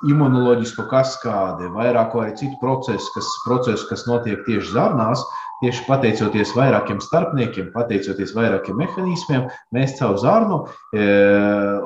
imunoloģisko 0.02 0.86
kaskādi, 0.90 1.70
vairāko 1.74 2.24
arī 2.24 2.34
citu 2.40 2.58
procesu, 2.60 3.12
kas, 3.14 3.30
procesu, 3.46 3.86
kas 3.90 4.06
notiek 4.10 4.44
tieši 4.48 4.74
zarnās, 4.74 5.22
tieši 5.62 5.84
pateicoties 5.86 6.54
vairākiem 6.56 7.00
starpniekiem, 7.02 7.70
pateicoties 7.74 8.34
vairākiem 8.36 8.78
mehānismiem, 8.80 9.46
mēs 9.74 9.96
caur 9.98 10.16
zarnu 10.20 10.64
e, 10.66 11.04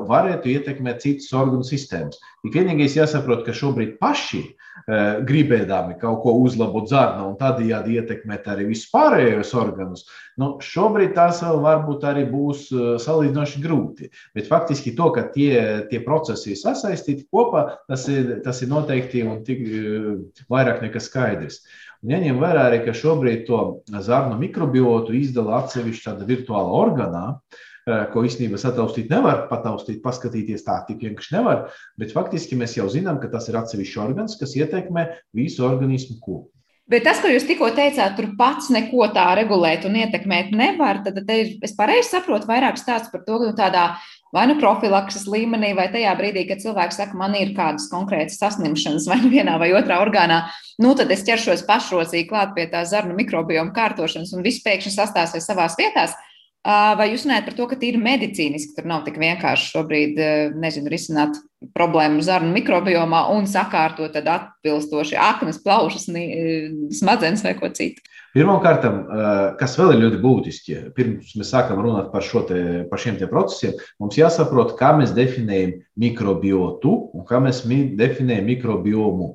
varētu 0.08 0.52
ietekmēt 0.54 1.04
citas 1.04 1.32
organu 1.36 1.66
sistēmas. 1.66 2.20
Tik 2.44 2.54
vienīgais 2.54 2.96
jāsaprot, 2.98 3.44
ka 3.46 3.54
šobrīd 3.56 3.96
paši 4.00 4.44
e, 4.44 4.52
gribēdami 5.28 5.98
kaut 6.00 6.22
ko 6.24 6.36
uzlabot 6.44 6.88
zarnu 6.90 7.28
un 7.32 7.36
tādējādi 7.40 7.98
ietekmēt 7.98 8.48
arī 8.50 8.68
visus 8.70 8.88
pārējos 8.92 9.52
organus, 9.58 10.06
nu, 10.38 10.54
šobrīd 10.62 11.16
tas 11.18 11.42
vēl 11.44 11.60
varbūt 11.64 12.06
arī 12.08 12.24
būs 12.30 12.68
e, 12.70 12.86
salīdzinoši 13.02 13.64
grūti. 13.64 14.12
Bet 14.38 14.48
faktiski 14.50 14.94
to, 14.98 15.10
ka 15.16 15.26
tie, 15.34 15.84
tie 15.90 16.00
procesi 16.06 16.54
ir 16.54 16.62
sasaistīti 16.62 17.28
kopā, 17.34 17.66
tas 17.90 18.06
ir, 18.12 18.38
tas 18.46 18.62
ir 18.64 18.72
noteikti 18.72 19.26
un 19.26 19.42
tik 19.46 19.66
e, 19.66 19.84
vairāk 20.48 20.82
nekā 20.86 21.02
skaidrs. 21.02 21.60
Un 21.60 21.87
jāņem 22.06 22.38
vērā 22.38 22.68
arī, 22.68 22.82
ka 22.84 22.94
šobrīd 22.94 23.46
to 23.48 23.62
zarnu 24.04 24.38
mikrobiotu 24.38 25.16
izdala 25.18 25.62
atsevišķi 25.62 26.06
tāda 26.10 26.28
virtuāla 26.28 26.76
organā, 26.82 27.24
Eh, 27.88 28.04
ko 28.12 28.20
īstenībā 28.26 28.58
sataustīt 28.60 29.08
nevar, 29.12 29.46
pataustīt, 29.48 30.02
paskatīties 30.04 30.66
tā, 30.66 30.76
tik 30.84 31.00
vienkārši 31.06 31.34
nevar. 31.38 31.68
Bet 32.00 32.12
faktiski 32.12 32.58
mēs 32.58 32.74
jau 32.76 32.88
zinām, 32.92 33.20
ka 33.22 33.30
tas 33.32 33.48
ir 33.48 33.56
atsevišķs 33.62 34.00
organs, 34.02 34.36
kas 34.40 34.52
ietekmē 34.58 35.06
visu 35.36 35.64
organismu 35.64 36.18
kopumu. 36.20 36.57
Bet 36.88 37.04
tas, 37.04 37.18
ko 37.20 37.28
jūs 37.28 37.44
tikko 37.44 37.68
teicāt, 37.76 38.14
tur 38.16 38.30
pats 38.38 38.70
neko 38.72 39.10
tā 39.12 39.26
regulēt 39.36 39.82
un 39.84 39.98
ietekmēt 40.00 40.54
nevar, 40.56 41.02
tad 41.04 41.18
te, 41.28 41.36
es 41.60 41.74
pareizi 41.76 42.14
saprotu 42.14 42.48
vairāk 42.48 42.80
stāsts 42.80 43.12
par 43.12 43.26
to, 43.26 43.36
ka 43.42 43.50
nu, 43.50 43.56
tādā 43.58 43.82
vai 44.32 44.46
nu 44.48 44.56
profilakses 44.60 45.26
līmenī, 45.28 45.74
vai 45.76 45.90
tajā 45.92 46.14
brīdī, 46.16 46.46
kad 46.48 46.62
cilvēks 46.64 46.96
saka, 47.00 47.16
man 47.20 47.36
ir 47.36 47.52
kādas 47.56 47.90
konkrētas 47.92 48.40
saslimšanas 48.40 49.08
vai 49.10 49.18
nu 49.20 49.28
vienā 49.32 49.58
vai 49.60 49.68
otrā 49.76 50.00
orgānā, 50.00 50.42
nu 50.80 50.94
tad 50.96 51.12
es 51.12 51.26
ķeršos 51.28 51.66
pašrocīgi 51.68 52.28
klāt 52.30 52.56
pie 52.56 52.64
tā 52.72 52.86
zarnu 52.88 53.16
mikrobioma 53.20 53.74
kārtošanas 53.76 54.32
un 54.32 54.44
viss 54.46 54.64
pēkšņi 54.64 54.94
sastāsies 54.96 55.48
savās 55.48 55.76
vietās. 55.76 56.16
Vai 56.68 57.06
jūs 57.14 57.22
runājat 57.24 57.46
par 57.48 57.54
to, 57.56 57.66
ka 57.70 57.76
tīri 57.80 57.96
medicīniski 58.02 58.74
tur 58.76 58.84
nav 58.90 59.06
tik 59.06 59.16
vienkārši 59.16 59.70
šobrīd 59.72 60.18
nezinu, 60.60 60.90
risināt 60.92 61.38
problēmu 61.72 62.20
zarnu 62.20 62.52
mikrobiomā 62.52 63.22
un 63.32 63.48
sakārtot 63.48 64.18
atbilstoši 64.20 65.16
aknas, 65.16 65.62
plaušas, 65.64 66.04
smadzenes 66.98 67.46
vai 67.46 67.54
ko 67.56 67.72
citu? 67.72 68.04
Pirmkārt, 68.36 68.84
kas 69.58 69.78
vēl 69.80 69.94
ir 69.94 70.02
ļoti 70.02 70.20
būtiski, 70.20 70.76
pirms 70.94 71.32
mēs 71.40 71.54
sākam 71.54 71.80
runāt 71.80 72.12
par, 72.12 72.26
te, 72.50 72.60
par 72.90 73.00
šiem 73.00 73.16
procesiem, 73.30 73.72
mums 73.96 74.20
jāsaprot, 74.20 74.76
kā 74.76 74.92
mēs 74.98 75.16
definējam 75.16 75.78
mikrobiotu 75.96 76.92
un 77.16 77.24
kā 77.26 77.40
mēs 77.40 77.64
definējam 77.64 78.52
mikrobiomu. 78.52 79.32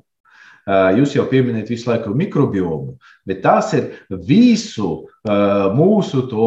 Jūs 0.64 1.18
jau 1.18 1.26
pieminējat 1.28 1.74
visu 1.74 1.90
laiku 1.90 2.14
mikrobiomu, 2.16 2.94
bet 3.28 3.42
tās 3.44 3.74
ir 3.76 3.90
visu 4.08 5.10
mūsu 5.26 6.24
to 6.30 6.46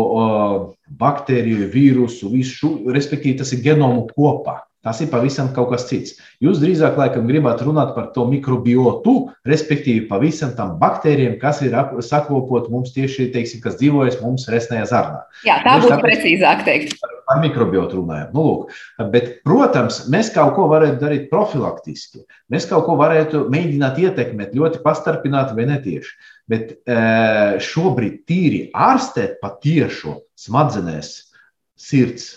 baktēriju, 1.00 1.68
vīrusu, 1.74 2.32
visu, 2.32 2.72
respektīvi 2.94 3.42
tas 3.42 3.54
ir 3.56 3.64
genomu 3.66 4.08
kopā. 4.14 4.62
Tas 4.88 5.02
ir 5.04 5.10
pavisam 5.12 5.50
kaut 5.52 5.72
kas 5.74 5.84
cits. 5.90 6.14
Jūs 6.40 6.62
drīzāk 6.62 6.96
laikam 6.96 7.26
gribat 7.28 7.60
runāt 7.66 7.90
par 7.96 8.12
to 8.16 8.24
mikrobiotu, 8.30 9.34
respektīvi 9.50 10.06
pavisam 10.08 10.54
tam 10.56 10.78
baktērijiem, 10.80 11.36
kas 11.42 11.60
ir 11.66 11.76
sakopot 12.06 12.70
mums 12.72 12.94
tieši, 12.96 13.28
teiksim, 13.34 13.60
kas 13.66 13.76
dzīvojas 13.82 14.22
mums 14.22 14.48
resnējā 14.54 14.86
zarnā. 14.88 15.26
Jā, 15.48 15.58
tā 15.66 15.76
būtu 15.82 15.98
precīzāk 16.06 16.64
teikt. 16.68 16.96
Par 17.28 17.42
mikrobiotu 17.44 17.98
runājam. 18.00 18.30
Nu, 18.32 18.46
lūk. 18.46 18.78
Bet, 19.12 19.42
protams, 19.44 20.06
mēs 20.14 20.30
kaut 20.32 20.54
ko 20.56 20.70
varētu 20.72 21.02
darīt 21.02 21.26
profilaktiski. 21.34 22.24
Mēs 22.54 22.70
kaut 22.70 22.86
ko 22.88 22.96
varētu 23.02 23.44
mēģināt 23.52 24.00
ietekmēt 24.06 24.56
ļoti 24.56 24.80
pastarpināti 24.86 25.58
vai 25.58 25.68
netieši. 25.74 26.16
Bet 26.48 26.78
šobrīd 27.68 28.24
tīri 28.30 28.64
ārstēt 28.72 29.42
patiešo 29.44 30.16
smadzenēs, 30.38 31.14
sirds, 31.78 32.30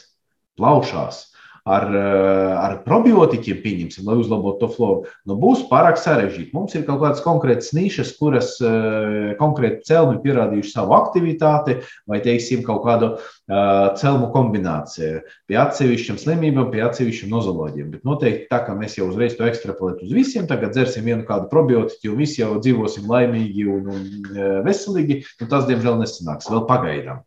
plaušās 0.60 1.30
ar, 1.64 1.84
eh, 1.94 2.52
ar 2.56 2.76
probiotikiem, 2.84 3.60
pieņemsim, 3.62 4.06
lai 4.08 4.16
uzlabotu 4.20 4.60
to 4.62 4.68
floru, 4.74 5.04
nu, 5.28 5.36
būs 5.40 5.66
pārāk 5.70 6.00
sarežģīti. 6.00 6.52
Mums 6.56 6.74
ir 6.74 6.86
kaut 6.88 7.00
kādas 7.02 7.22
konkrētas 7.24 7.72
nišas, 7.76 8.14
kuras 8.18 8.54
uh, 8.64 9.32
konkrēti 9.38 9.86
celmi 9.88 10.18
pierādījuši 10.24 10.72
savu 10.72 10.96
aktivitāti, 10.96 11.78
vai, 12.10 12.20
teiksim, 12.24 12.64
kaut 12.66 12.82
kādu 12.86 13.12
uh, 13.14 13.92
celmu 14.00 14.30
kombināciju 14.34 15.22
pie 15.50 15.58
atsevišķiem 15.60 16.20
slimībām, 16.20 16.70
pie 16.72 16.82
atsevišķiem 16.86 17.32
nozoloģiem. 17.32 17.94
Bet 17.94 18.06
noteikti 18.08 18.48
tā, 18.50 18.62
ka 18.66 18.76
mēs 18.78 18.98
jau 18.98 19.08
uzreiz 19.10 19.36
to 19.38 19.48
ekstrapolētu 19.48 20.08
uz 20.08 20.14
visiem, 20.16 20.48
tagad 20.50 20.74
dzersim 20.76 21.06
vienu 21.06 21.26
kādu 21.28 21.50
probiotiku, 21.52 22.12
un 22.12 22.20
visi 22.22 22.42
jau 22.42 22.54
dzīvosim 22.58 23.08
laimīgi 23.10 23.66
un, 23.70 23.90
un 23.94 24.38
veselīgi, 24.66 25.22
nu, 25.42 25.50
tas, 25.50 25.68
diemžēl, 25.70 26.00
nesanāks 26.02 26.50
vēl 26.50 26.66
pagaidām. 26.70 27.24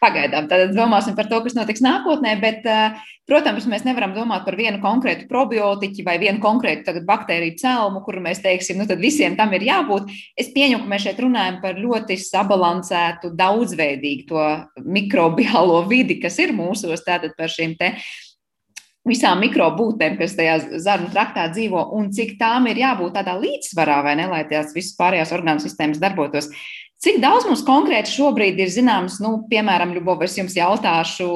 Pagaidām, 0.00 0.46
tad 0.48 0.70
domāsim 0.72 1.12
par 1.12 1.26
to, 1.28 1.42
kas 1.44 1.52
notiks 1.52 1.82
nākotnē, 1.84 2.30
bet, 2.40 2.64
eh, 2.64 2.94
protams, 3.28 3.66
mēs 3.68 3.84
nevaram 3.84 4.14
domāt 4.16 4.46
par 4.46 4.56
vienu 4.56 4.80
konkrētu 4.80 5.26
probiotiķu 5.28 6.04
vai 6.06 6.16
vienu 6.18 6.40
konkrētu 6.40 7.04
baktēriju 7.04 7.58
celmu, 7.60 8.00
kuru 8.06 8.22
mēs 8.24 8.40
teiksim, 8.40 8.78
nu 8.78 8.86
tad 8.86 8.98
visiem 8.98 9.36
tam 9.36 9.52
ir 9.52 9.60
jābūt. 9.60 10.08
Es 10.38 10.48
pieņemu, 10.54 10.86
ka 10.86 10.88
mēs 10.94 11.04
šeit 11.04 11.20
runājam 11.20 11.60
par 11.60 11.74
ļoti 11.74 12.16
sabalansētu, 12.16 13.34
daudzveidīgu 13.36 14.26
to 14.26 14.46
mikrobiālo 14.80 15.86
vidi, 15.86 16.18
kas 16.20 16.38
ir 16.38 16.56
mūsos, 16.56 17.04
tātad 17.04 17.36
par 17.36 17.52
šīm 17.52 17.76
te 17.76 17.94
visām 19.04 19.40
mikrobūtnēm, 19.44 20.16
kas 20.16 20.36
tajā 20.36 20.80
zarnu 20.80 21.10
traktā 21.12 21.48
dzīvo, 21.52 21.90
un 21.96 22.10
cik 22.12 22.38
tām 22.40 22.68
ir 22.70 22.80
jābūt 22.82 23.16
tādā 23.16 23.36
līdzsvarā, 23.40 24.02
vai 24.04 24.16
ne, 24.16 24.28
lai 24.32 24.44
tās 24.48 24.72
visas 24.76 24.96
pārējās 24.96 25.32
orgānu 25.36 25.60
sistēmas 25.60 26.00
darbotos. 26.00 26.48
Cik 27.00 27.20
daudz 27.22 27.46
mums 27.48 27.62
konkrēti 27.64 28.12
šobrīd 28.12 28.58
ir 28.60 28.72
zināms, 28.72 29.22
nu, 29.24 29.38
piemēram, 29.48 29.94
Ļubov, 29.96 30.26
es 30.26 30.34
jums 30.36 30.56
jautāšu, 30.58 31.28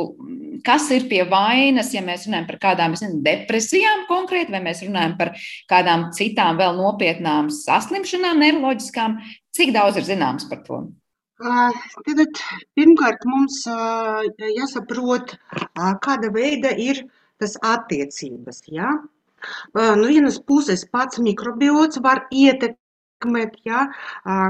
kas 0.64 0.90
ir 0.92 1.07
pie 1.09 1.22
vainas, 1.29 1.94
ja 1.96 2.03
mēs 2.05 2.27
runājam 2.29 2.50
par 2.50 2.59
kādām 2.66 2.92
nezinu, 2.92 3.22
depresijām 3.24 4.05
konkrēti, 4.11 4.53
vai 4.53 4.61
mēs 4.66 4.83
runājam 4.85 5.16
par 5.16 5.33
kādām 5.72 6.11
citām 6.16 6.61
vēl 6.61 6.77
nopietnām 6.77 7.48
saslimšanām, 7.53 8.44
neiroloģiskām, 8.44 9.16
Cik 9.55 9.70
daudz 9.70 10.00
ir 10.00 10.07
zināms 10.09 10.48
par 10.50 10.62
to? 10.66 10.81
Tad, 11.38 12.38
pirmkārt, 12.79 13.27
mums 13.29 13.61
jāsaprot, 14.42 15.37
kāda 16.03 16.31
veida 16.35 16.72
ir 16.74 17.05
tas 17.42 17.55
attiecības. 17.62 18.64
Ja? 18.74 18.96
No 19.77 20.09
vienas 20.09 20.40
puses, 20.42 20.87
pats 20.90 21.20
mikrobiots 21.22 22.03
var 22.03 22.24
ietekmēt 22.33 22.81
ja, 23.64 23.87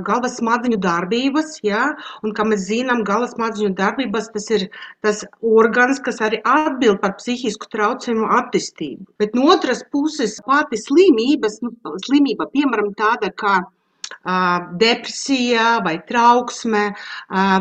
galvas 0.07 0.39
smadzeņu 0.41 0.79
darbības, 0.83 1.59
ja, 1.67 1.95
un, 2.23 2.35
kā 2.37 2.47
mēs 2.49 2.67
zinām, 2.69 3.05
galvas 3.07 3.35
smadzeņu 3.37 3.75
darbības 3.79 4.31
tas 4.35 4.51
ir 4.51 4.67
tas 5.05 5.25
organs, 5.41 6.01
kas 6.05 6.21
arī 6.25 6.41
atbild 6.45 7.01
par 7.05 7.17
psihisku 7.21 7.71
traucējumu 7.75 8.31
attīstību. 8.41 9.07
Bet 9.19 9.39
no 9.39 9.49
otras 9.55 9.85
puses, 9.93 10.41
pati 10.47 10.81
slimības, 10.81 11.61
nu, 11.65 11.75
slimība, 12.07 12.51
piemēram, 12.55 12.93
tāda 12.99 13.31
kā 13.35 13.61
depresija 14.81 15.81
vai 15.85 15.99
trauksme, 16.09 16.91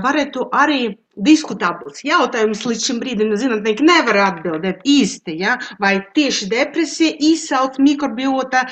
varētu 0.04 0.50
arī 0.56 0.82
diskutabls 1.16 2.02
jautājums 2.06 2.64
līdz 2.66 2.88
šim 2.88 3.00
brīdim 3.02 3.30
nu, 3.30 3.38
zinātnieki 3.38 3.86
nevar 3.86 4.20
atbildēt 4.28 4.82
īsti, 4.88 5.38
ja? 5.44 5.58
vai 5.82 6.00
tieši 6.18 6.50
depresija 6.52 7.14
izsauc 7.30 7.78
mikrobiota 7.78 8.66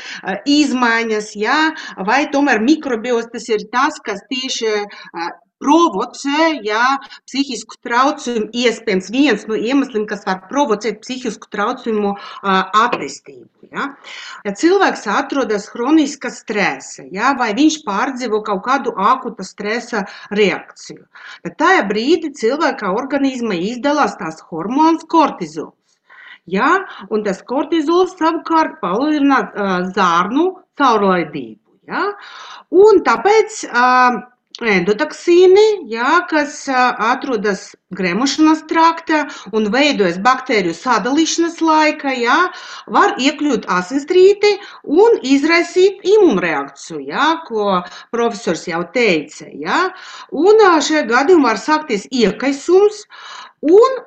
izmaiņas, 0.50 1.36
ja? 1.38 1.60
vai 2.08 2.24
tomēr 2.34 2.64
mikrobiots 2.66 3.32
tas 3.36 3.48
ir 3.52 3.68
tas, 3.74 4.02
kas 4.06 4.26
tieši 4.32 4.74
provocē 5.62 6.52
ja, 6.66 6.98
psihisku 7.30 7.80
traucējumu. 7.86 8.50
Iespējams, 8.64 9.10
viens 9.14 9.48
no 9.50 9.58
iemesliem, 9.58 10.06
kas 10.10 10.26
var 10.28 10.44
provocēt 10.52 11.02
psihisku 11.06 11.50
traucējumu 11.54 12.16
attīstību. 12.44 13.48
Ja. 13.72 13.86
ja 14.44 14.52
cilvēks 14.58 15.06
atrodas 15.08 15.70
hroniska 15.72 16.28
stresa, 16.34 17.06
ja, 17.16 17.30
vai 17.40 17.54
viņš 17.56 17.78
pārdzīvo 17.86 18.42
kaut 18.44 18.66
kādu 18.66 18.92
akuta 19.00 19.46
stresa 19.48 20.02
reakciju, 20.36 21.06
tad 21.46 21.56
tajā 21.62 21.86
brīdī 21.88 22.34
cilvēka 22.36 22.92
organisma 22.92 23.56
izdalās 23.56 24.18
tās 24.20 24.44
hormons 24.50 25.08
kortizols. 25.08 25.78
Ja, 26.50 26.72
un 27.14 27.24
tas 27.24 27.40
kortizols 27.48 28.18
savukārt 28.20 28.82
palielina 28.82 29.40
uh, 29.46 29.74
zārnu 29.96 30.48
caurlaidību. 30.82 31.60
Ja, 31.92 32.04
un 32.76 33.02
tāpēc 33.06 33.62
uh, 33.70 34.20
endotoksīni, 34.70 35.66
jā, 35.92 36.22
kas 36.30 36.64
atrodas 36.72 37.72
gremošanas 37.92 38.64
traktā 38.70 39.26
un 39.56 39.68
veidojas 39.74 40.20
baktēriju 40.24 40.76
sadalīšanas 40.78 41.60
laika, 41.66 42.14
jā, 42.16 42.38
var 42.88 43.16
iekļūt 43.20 43.68
asinsrīti 43.72 44.54
un 44.88 45.20
izraisīt 45.28 46.06
imunreakciju, 46.08 47.02
jā, 47.12 47.28
ko 47.48 47.82
profesors 48.16 48.68
jau 48.70 48.84
teica. 48.96 49.50
Jā. 49.52 49.82
Un 50.32 50.62
šajā 50.62 51.04
gadījumā 51.10 51.52
var 51.52 51.60
sākties 51.60 52.08
iekaisums, 52.12 53.06
Un 53.62 53.98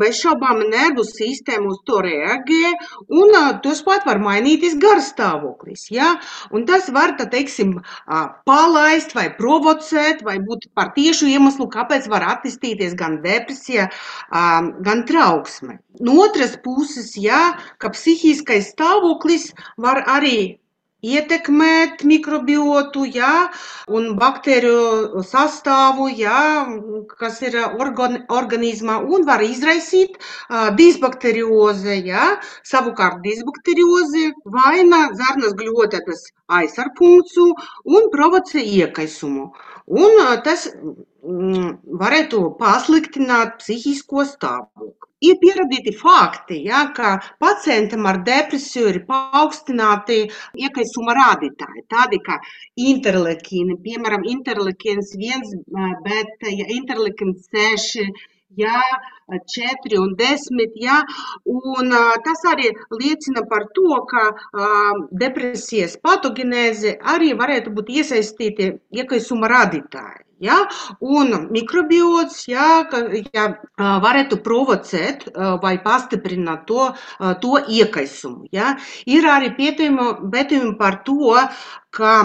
bez 0.00 0.22
šaubām 0.22 0.62
nervu 0.72 1.04
sistēma 1.04 1.68
uz 1.68 1.82
to 1.84 1.98
reaģē, 2.04 2.70
un 3.12 3.34
tos 3.64 3.82
pat 3.84 4.06
var 4.08 4.22
mainīties 4.24 4.78
garstāvoklis. 4.80 5.90
Ja? 5.92 6.14
Un 6.50 6.64
tas 6.68 6.88
var, 6.88 7.12
tā 7.18 7.26
teiksim, 7.28 7.74
palaist 8.48 9.12
vai 9.18 9.26
provocēt, 9.36 10.24
vai 10.24 10.38
būt 10.40 10.70
par 10.72 10.94
tiešu 10.96 11.28
iemeslu, 11.28 11.68
kāpēc 11.74 12.08
var 12.08 12.24
attīstīties 12.38 12.96
gan 12.96 13.20
depresija, 13.26 13.90
gan 14.32 15.04
trauksme. 15.08 15.78
No 16.00 16.16
otras 16.24 16.56
puses, 16.64 17.12
ja, 17.20 17.58
ka 17.76 17.92
psihiskais 17.92 18.72
stāvoklis 18.72 19.50
var 19.76 20.06
arī 20.08 20.61
ietekmēt 21.02 22.04
mikrobiotu, 22.06 23.04
jā, 23.10 23.32
un 23.90 24.12
baktēriju 24.18 25.22
sastāvu, 25.26 26.06
jā, 26.14 26.42
kas 27.18 27.40
ir 27.42 27.58
organ, 27.66 28.20
organismā, 28.30 29.00
un 29.02 29.26
var 29.26 29.42
izraisīt 29.42 30.14
uh, 30.20 30.70
disbakterioze, 30.78 31.98
jā. 32.06 32.28
Savukārt 32.72 33.20
disbakterioze 33.26 34.30
vaina 34.56 35.02
zarnas 35.18 35.56
gļotetes 35.58 36.28
aizsarpunktu 36.60 37.48
un 37.98 38.10
provocē 38.14 38.62
iekaisumu. 38.62 39.50
Un 39.90 40.20
uh, 40.22 40.36
tas 40.46 40.68
mm, 40.78 41.70
varētu 42.04 42.44
pasliktināt 42.62 43.58
psihisko 43.64 44.28
stāvokli. 44.36 45.11
Ir 45.22 45.36
pierādīti 45.42 45.92
fakti, 45.94 46.56
ja, 46.66 46.82
ka 46.96 47.12
pacientam 47.42 48.08
ar 48.10 48.18
depresiju 48.26 48.88
ir 48.90 48.98
paaugstināti 49.06 50.18
iekaisuma 50.58 51.14
rādītāji, 51.18 51.84
tādi 51.94 52.18
kā 52.26 52.40
interleikīni, 52.90 53.78
piemēram, 53.84 54.26
interleikīns 54.34 55.14
1, 55.18 55.62
bet 56.08 56.48
ja 56.50 56.66
interleikīns 56.78 57.46
6, 57.54 58.08
ja, 58.58 58.80
4 59.54 60.00
un 60.00 60.16
10, 60.18 60.74
ja, 60.82 60.98
un 61.46 61.94
tas 62.26 62.42
arī 62.50 62.72
liecina 62.90 63.46
par 63.48 63.68
to, 63.78 64.02
ka 64.10 64.26
depresijas 65.22 65.96
patogenēze 66.02 66.98
arī 67.14 67.32
varētu 67.38 67.72
būt 67.78 67.94
iesaistīti 68.00 68.72
iekaisuma 68.98 69.48
rādītāji. 69.54 70.24
Ja? 70.42 70.58
Un 71.00 71.48
mikrobiots 71.54 72.46
ja, 72.50 72.82
ja, 73.32 73.48
varētu 73.78 74.40
provocēt 74.44 75.28
vai 75.62 75.76
pastiprināt 75.84 76.66
to, 76.70 76.90
to 77.42 77.60
iekaisumu. 77.62 78.48
Ja? 78.54 78.76
Ir 79.06 79.28
arī 79.30 79.52
pētījumi 79.58 80.74
par 80.80 81.02
to, 81.06 81.36
ka 81.94 82.16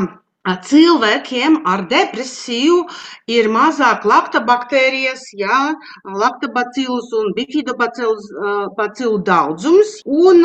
cilvēkiem 0.55 1.61
ar 1.67 1.83
depresiju 1.91 2.85
ir 3.27 3.49
mazāk 3.51 4.05
laktobaktērijas, 4.07 5.25
jā, 5.35 5.59
laktobacillus 6.05 7.11
un 7.19 7.33
bifidobacilu 7.35 9.17
daudzums. 9.27 9.97
Un, 10.05 10.43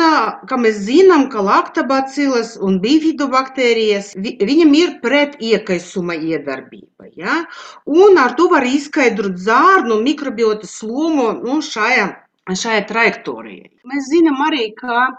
kā 0.49 0.59
mēs 0.59 0.83
zinām, 0.87 1.29
ka 1.31 1.43
laktobacillus 1.45 2.57
un 2.59 2.79
bifidobaktērijas, 2.83 4.13
viņam 4.19 4.73
ir 4.79 4.97
pret 5.03 5.37
iekaisuma 5.39 6.17
iedarbība. 6.19 7.11
Ja? 7.15 7.43
Un 7.85 8.17
ar 8.19 8.35
to 8.39 8.49
var 8.51 8.65
izskaidrot 8.67 9.37
zārnu 9.39 10.01
mikrobiotas 10.03 10.81
lomu 10.83 11.31
nu, 11.43 11.61
šajā, 11.63 12.09
šajā 12.49 12.87
trajektorijā. 12.89 13.69
Mēs 13.87 14.09
zinām 14.11 14.41
arī, 14.47 14.71
ka 14.75 15.13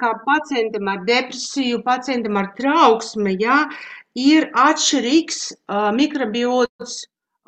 kā 0.00 0.12
pacientam 0.24 0.88
ar 0.88 1.04
depresiju, 1.06 1.82
pacientam 1.84 2.36
ar 2.40 2.52
trauksmi, 2.56 3.36
ja, 3.40 3.68
ir 4.16 4.48
atšķirīgs 4.56 5.38
uh, 5.52 5.88
mikrobiots 5.94 6.96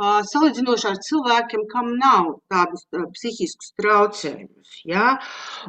uh, 0.01 0.20
salīdzinoši 0.27 0.88
ar 0.90 0.99
cilvēkiem, 1.07 1.64
kam 1.73 1.92
nav 1.99 2.31
tādus 2.53 2.85
uh, 2.96 3.07
psihiskus 3.16 3.73
traucējumus. 3.81 4.81
Ja? 4.88 5.18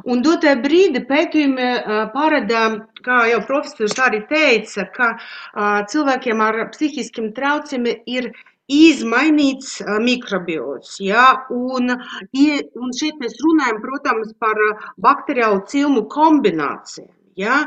Un 0.04 0.22
dotē 0.24 0.54
brīdi 0.62 1.04
pētījumi 1.08 1.68
uh, 1.72 2.04
parāda, 2.14 2.64
kā 3.06 3.24
jau 3.32 3.42
profesors 3.48 3.98
arī 3.98 4.22
teica, 4.30 4.86
ka 4.96 5.12
uh, 5.16 5.82
cilvēkiem 5.92 6.44
ar 6.44 6.64
psihiskiem 6.74 7.32
traucējumiem 7.36 8.02
ir 8.06 8.32
izmainīts 8.72 9.80
mikrobiots. 10.00 10.96
Ja? 11.04 11.24
Un, 11.50 11.92
un 11.92 12.94
šeit 12.96 13.18
mēs 13.20 13.34
runājam, 13.42 13.82
protams, 13.82 14.36
par 14.40 14.60
bakteriālu 15.02 15.64
cilmu 15.68 16.06
kombinācijām. 16.12 17.12
Ja? 17.38 17.58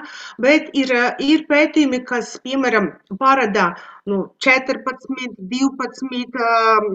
Bet 0.41 0.69
ir, 0.77 0.91
ir 1.23 1.43
pētījumi, 1.49 2.01
kas, 2.07 2.35
piemēram, 2.43 2.91
parāda 3.19 3.71
nu, 4.05 4.21
14, 4.45 5.35
12 5.51 6.37
uh, 6.37 6.87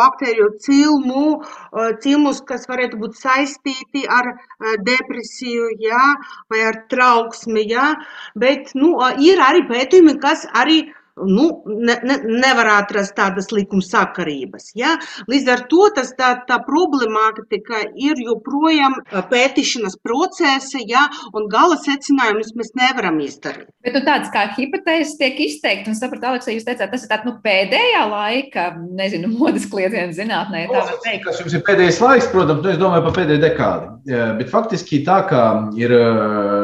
baktēriju 0.00 0.48
cilmu, 0.66 1.24
uh, 1.38 1.90
cilmus, 2.02 2.42
kas 2.48 2.66
varētu 2.70 2.98
būt 3.02 3.18
saistīti 3.20 4.04
ar 4.10 4.32
uh, 4.34 4.74
depresiju 4.88 5.70
ja? 5.82 6.02
vai 6.50 6.66
ar 6.72 6.82
trauksmi. 6.90 7.66
Ja? 7.70 7.92
Bet 8.34 8.74
nu, 8.74 8.96
ir 9.22 9.42
arī 9.42 9.66
pētījumi, 9.70 10.18
kas 10.22 10.46
arī 10.54 10.86
nu, 11.24 11.62
ne, 11.66 11.96
ne, 12.02 12.16
nevar 12.24 12.68
atrast 12.76 13.14
tādas 13.16 13.48
likumsakarības. 13.54 14.70
Ja? 14.76 14.96
Līdz 15.30 15.52
ar 15.54 15.62
to 15.70 15.88
tas, 15.96 16.12
tā, 16.18 16.32
tā 16.48 16.58
problemātika 16.66 17.82
ir 17.96 18.20
joprojām 18.20 18.98
pētīšanas 19.30 19.98
procesa, 20.04 20.82
ja? 20.84 21.06
un 21.36 21.48
gala 21.52 21.78
secinājumus 21.80 22.52
mēs 22.58 22.74
nevaram 22.76 23.20
izdarīt. 23.24 23.70
Bet 23.86 23.96
nu, 23.96 24.02
tādas 24.04 24.32
kā 24.34 24.44
hipotēzes 24.56 25.16
tiek 25.20 25.38
izteikti, 25.46 25.92
un 25.92 25.96
sapratu, 25.96 26.26
Aleksē, 26.32 26.56
jūs 26.56 26.66
teicāt, 26.66 26.90
tas 26.92 27.04
ir 27.06 27.10
tāds 27.12 27.28
nu, 27.28 27.36
pēdējā 27.44 28.02
laika, 28.10 28.66
nezinu, 28.98 29.30
modes 29.38 29.68
kliedziens 29.70 30.18
zinātnē, 30.18 30.66
tā 30.72 30.82
var 30.82 31.00
teikt. 31.04 31.28
Tas 31.28 31.40
jums 31.40 31.54
ir 31.56 31.64
pēdējais 31.66 32.00
laiks, 32.02 32.28
protams, 32.32 32.64
nu, 32.64 32.72
es 32.74 32.80
domāju 32.82 33.06
par 33.06 33.16
pēdējo 33.20 33.44
dekādi. 33.44 33.92
Bet 34.40 34.50
faktiski 34.52 35.00
tā 35.06 35.20
kā 35.30 35.44
ir 35.78 35.94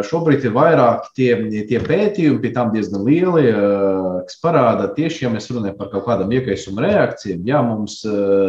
šobrīd 0.08 0.48
ir 0.48 0.56
vairāk 0.56 1.08
tie, 1.16 1.30
tie 1.70 1.80
pētījumi, 1.82 2.40
pie 2.42 2.52
tām 2.54 2.74
diezgan 2.74 3.06
lieli, 3.06 3.48
kas 4.26 4.41
parāda 4.42 4.88
tieši, 4.96 5.24
ja 5.24 5.30
mēs 5.32 5.48
runājam 5.52 5.78
par 5.78 5.92
kaut 5.92 6.06
kādām 6.08 6.32
iekaisuma 6.34 6.82
reakcijām, 6.84 7.42
ja 7.46 7.62
mums 7.62 8.00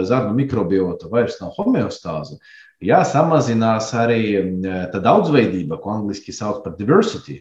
zarnu 0.10 0.34
mikrobiota 0.38 1.12
vairs 1.12 1.38
nav 1.42 1.54
homeostāze, 1.60 2.40
Jā, 2.84 3.00
samazinās 3.08 3.94
arī 3.96 4.24
tā 4.92 5.00
daudzveidība, 5.04 5.78
ko 5.80 5.94
angļuiski 5.94 6.34
sauc 6.36 6.64
par 6.66 6.74
diversity. 6.76 7.40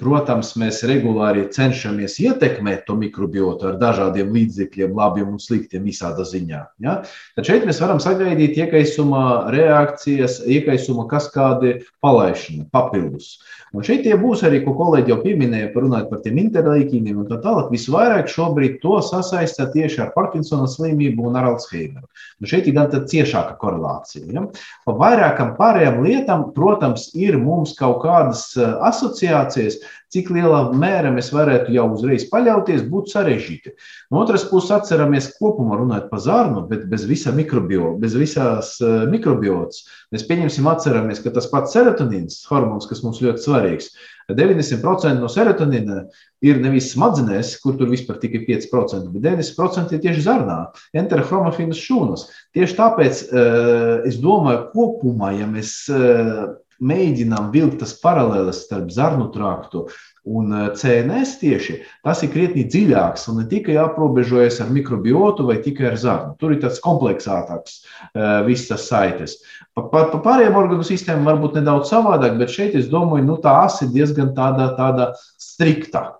Protams, 0.00 0.54
mēs 0.56 0.80
regulāri 0.88 1.42
cenšamies 1.52 2.14
ietekmēt 2.24 2.86
to 2.88 2.94
mikrobiotu 2.96 3.68
ar 3.68 3.74
dažādiem 3.80 4.30
līdzekļiem, 4.32 4.94
labiem 4.96 5.34
un 5.34 5.42
sliktiem 5.42 5.84
visādā 5.84 6.24
ziņā. 6.24 6.60
Ja? 6.80 6.94
Tad 7.36 7.48
šeit 7.50 7.66
mēs 7.68 7.82
varam 7.82 8.00
sagaidīt 8.00 8.56
iekaisuma 8.62 9.50
reakcijas, 9.52 10.38
iekaisuma 10.48 11.04
kaskādi 11.10 11.82
palaišana 12.00 12.64
papildus. 12.72 13.34
Un 13.76 13.84
šeit 13.86 14.02
tie 14.02 14.16
būs 14.18 14.40
arī, 14.48 14.62
ko 14.64 14.72
kolēģi 14.78 15.12
jau 15.12 15.20
pieminēja, 15.22 15.68
runājot 15.76 16.08
par 16.10 16.24
tiem 16.24 16.40
interleikīniem 16.42 17.20
un 17.20 17.28
tā 17.28 17.36
tālāk. 17.44 17.68
Visvairāk 17.70 18.32
šobrīd 18.32 18.80
to 18.82 18.96
sasaista 19.04 19.68
tieši 19.70 20.00
ar 20.06 20.10
Parkinsona 20.16 20.66
slimību 20.70 21.28
un 21.28 21.38
ar 21.38 21.52
Alzheimeru. 21.52 22.08
Nu 22.40 22.50
šeit 22.50 22.66
ir 22.66 22.74
gan 22.80 22.90
ciešāka 22.90 23.54
korelācija. 23.60 24.24
Ja? 24.32 24.48
Pa 24.88 24.96
vairākam 24.98 25.54
pārējām 25.60 26.00
lietām, 26.08 26.48
protams, 26.56 27.10
ir 27.14 27.38
mums 27.38 27.76
kaut 27.78 28.00
kādas 28.02 28.48
asociācijas, 28.58 29.78
cik 30.12 30.30
lielā 30.34 30.62
mērā 30.76 31.12
mēs 31.14 31.30
varētu 31.34 31.74
jau 31.74 31.86
uzreiz 31.94 32.26
paļauties, 32.32 32.86
būtu 32.90 33.14
sarežģīti. 33.14 33.74
No 34.10 34.22
otras 34.24 34.46
puses, 34.50 34.72
atceramies 34.74 35.32
kopumā 35.38 35.78
runājot 35.80 36.08
par 36.12 36.22
zarnu, 36.24 36.66
bet 36.70 36.86
bez 36.90 37.06
visa 37.08 37.34
mikrobio, 37.36 37.94
bez 38.00 38.16
visās 38.18 38.76
uh, 38.84 39.04
mikrobiotas. 39.10 39.84
Mēs 40.14 40.26
pieņemsim, 40.28 40.70
atceramies, 40.70 41.22
ka 41.24 41.34
tas 41.34 41.50
pats 41.52 41.76
serotonīns, 41.76 42.42
hormons, 42.50 42.88
kas 42.90 43.04
mums 43.06 43.22
ļoti 43.24 43.46
svarīgs, 43.46 43.92
90% 44.34 45.20
no 45.20 45.28
serotonīna 45.30 46.04
ir 46.46 46.60
nevis 46.62 46.90
smadzenēs, 46.94 47.56
kur 47.62 47.76
tur 47.78 47.90
vispār 47.90 48.20
tikai 48.22 48.42
5%, 48.46 49.10
bet 49.14 49.24
90% 49.26 49.94
ir 49.96 50.02
tieši 50.04 50.24
zarnā, 50.26 50.58
enterochromofīnas 50.96 51.80
šūnas. 51.80 52.26
Tieši 52.56 52.78
tāpēc 52.78 53.22
uh, 53.28 53.94
es 54.08 54.20
domāju, 54.22 54.66
kopumā, 54.74 55.34
ja 55.40 55.48
mēs 55.50 55.74
uh, 55.92 56.50
mēģinām 56.80 57.50
vilkt 57.54 57.80
tas 57.82 57.92
paralēlis 58.00 58.64
starp 58.64 58.90
zarnu 58.94 59.28
traktu 59.34 59.86
un 60.28 60.52
eh, 60.52 60.68
CNS 60.76 61.38
tieši, 61.40 61.78
tas 62.04 62.22
ir 62.24 62.32
krietni 62.34 62.66
dziļāks 62.68 63.26
un 63.30 63.40
ne 63.40 63.46
tikai 63.50 63.76
aprobežojas 63.80 64.60
ar 64.64 64.72
mikrobiotu 64.74 65.46
vai 65.48 65.60
tikai 65.64 65.90
ar 65.92 65.98
zarnu. 66.00 66.36
Tur 66.40 66.54
ir 66.54 66.62
tāds 66.64 66.80
kompleksātāks 66.84 67.80
eh, 67.80 68.40
viss 68.48 68.68
tas 68.70 68.86
saites. 68.90 69.38
Pa, 69.74 69.86
pa, 69.92 70.06
pa 70.12 70.22
pārējiem 70.24 70.58
organu 70.60 70.86
sistēmām 70.86 71.28
varbūt 71.32 71.60
nedaudz 71.60 71.92
savādāk, 71.92 72.38
bet 72.40 72.52
šeit 72.52 72.76
es 72.78 72.90
domāju, 72.92 73.28
nu 73.28 73.38
tā 73.42 73.60
asa 73.66 73.86
ir 73.86 73.94
diezgan 73.96 74.34
tāda, 74.36 74.72
tāda 74.78 75.12
strikta. 75.40 76.10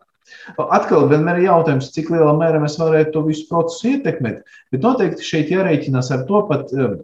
Atkal 0.60 1.08
vienmēr 1.10 1.40
ir 1.40 1.48
jautājums, 1.48 1.90
cik 1.94 2.10
lielā 2.12 2.32
mērā 2.38 2.60
mēs 2.62 2.76
varētu 2.78 3.12
to 3.16 3.22
visu 3.26 3.48
procesu 3.50 3.96
ietekmēt, 3.96 4.44
bet 4.72 4.84
noteikti 4.84 5.26
šeit 5.26 5.50
jārēķinās 5.52 6.12
ar 6.14 6.22
to 6.28 6.44
pat 6.48 6.70
eh, 6.74 7.00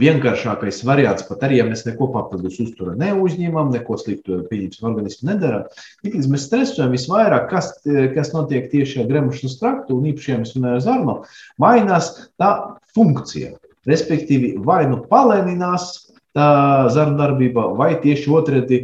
vienkāršākais 0.00 0.80
variants, 0.86 1.26
pat 1.28 1.44
arī, 1.46 1.58
ja 1.60 1.66
mēs 1.68 1.84
neko 1.86 2.08
papildus 2.14 2.56
uzturu 2.62 2.94
neuzņemam, 3.00 3.72
neko 3.74 3.98
sliktu 4.00 4.40
pieņemsim 4.50 4.88
organismu 4.88 5.30
nedaram, 5.30 5.66
tik 6.04 6.16
līdz 6.16 6.30
mēs 6.32 6.46
stresojam 6.48 6.94
visvairāk, 6.94 7.50
kas, 7.52 7.70
kas 8.16 8.32
notiek 8.36 8.70
tieši 8.72 9.02
ar 9.02 9.10
gremušanas 9.10 9.58
traktu 9.60 9.98
un 9.98 10.08
īpaši, 10.12 10.32
ja 10.32 10.40
mēs 10.40 10.56
runājam 10.56 10.78
ar 10.78 10.84
zarnu, 10.86 11.18
mainās 11.60 12.10
tā 12.40 12.50
funkcija. 12.96 13.54
Respektīvi, 13.84 14.54
vai 14.64 14.86
nu 14.88 15.02
palēninās 15.10 15.90
tā 16.34 16.50
zarnu 16.94 17.18
darbība, 17.20 17.68
vai 17.76 17.92
tieši 18.00 18.30
otrādi 18.32 18.80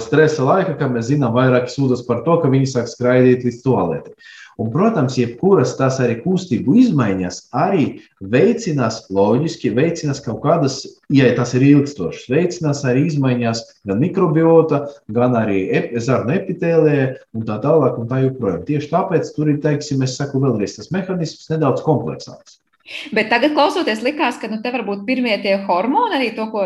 stresa 0.00 0.44
laika, 0.46 0.74
kā 0.80 0.88
mēs 0.88 1.10
zinām, 1.10 1.34
vairāk 1.36 1.68
sūdzas 1.68 2.06
par 2.06 2.22
to, 2.26 2.38
ka 2.40 2.50
viņi 2.52 2.70
sāk 2.72 2.88
skraidīt 2.88 3.44
līdz 3.44 3.60
toaletei. 3.64 4.14
Un, 4.60 4.68
protams, 4.72 5.16
jebkuras 5.16 5.72
tās 5.78 5.96
arī 6.04 6.18
kustību 6.20 6.74
izmaiņas 6.82 7.38
arī 7.56 7.86
veicinās, 8.34 9.02
loģiski 9.12 9.72
veicinās 9.76 10.20
kaut 10.24 10.42
kādas, 10.44 10.82
ja 11.12 11.30
tas 11.38 11.54
ir 11.56 11.64
ilgstošas, 11.70 12.28
veicinās 12.32 12.84
arī 12.88 13.06
izmaiņas 13.08 13.64
gan 13.88 14.02
mikrobiota, 14.02 14.84
gan 15.16 15.38
arī 15.40 15.64
ep, 15.80 15.94
zarnu 16.04 16.36
epitēlē 16.36 16.96
un 17.32 17.46
tā 17.48 17.58
tālāk 17.64 18.00
un 18.02 18.10
tā 18.12 18.22
joprojām. 18.26 18.66
Tieši 18.68 18.92
tāpēc 18.92 19.32
tur 19.36 19.54
ir, 19.54 19.62
teiksim, 19.64 20.04
es 20.04 20.18
saku 20.20 20.42
vēlreiz, 20.44 20.76
tas 20.78 20.92
mehānisms 20.94 21.48
nedaudz 21.54 21.84
kompleksāks. 21.86 22.61
Bet 23.14 23.28
tagad, 23.30 23.52
klausoties, 23.54 24.00
likās, 24.02 24.38
ka 24.42 24.48
nu, 24.50 24.58
te 24.62 24.72
varbūt 24.74 25.04
pirmie 25.06 25.36
tie 25.42 25.54
hormoni, 25.68 26.16
arī 26.18 26.30
to, 26.34 26.48
ko 26.50 26.64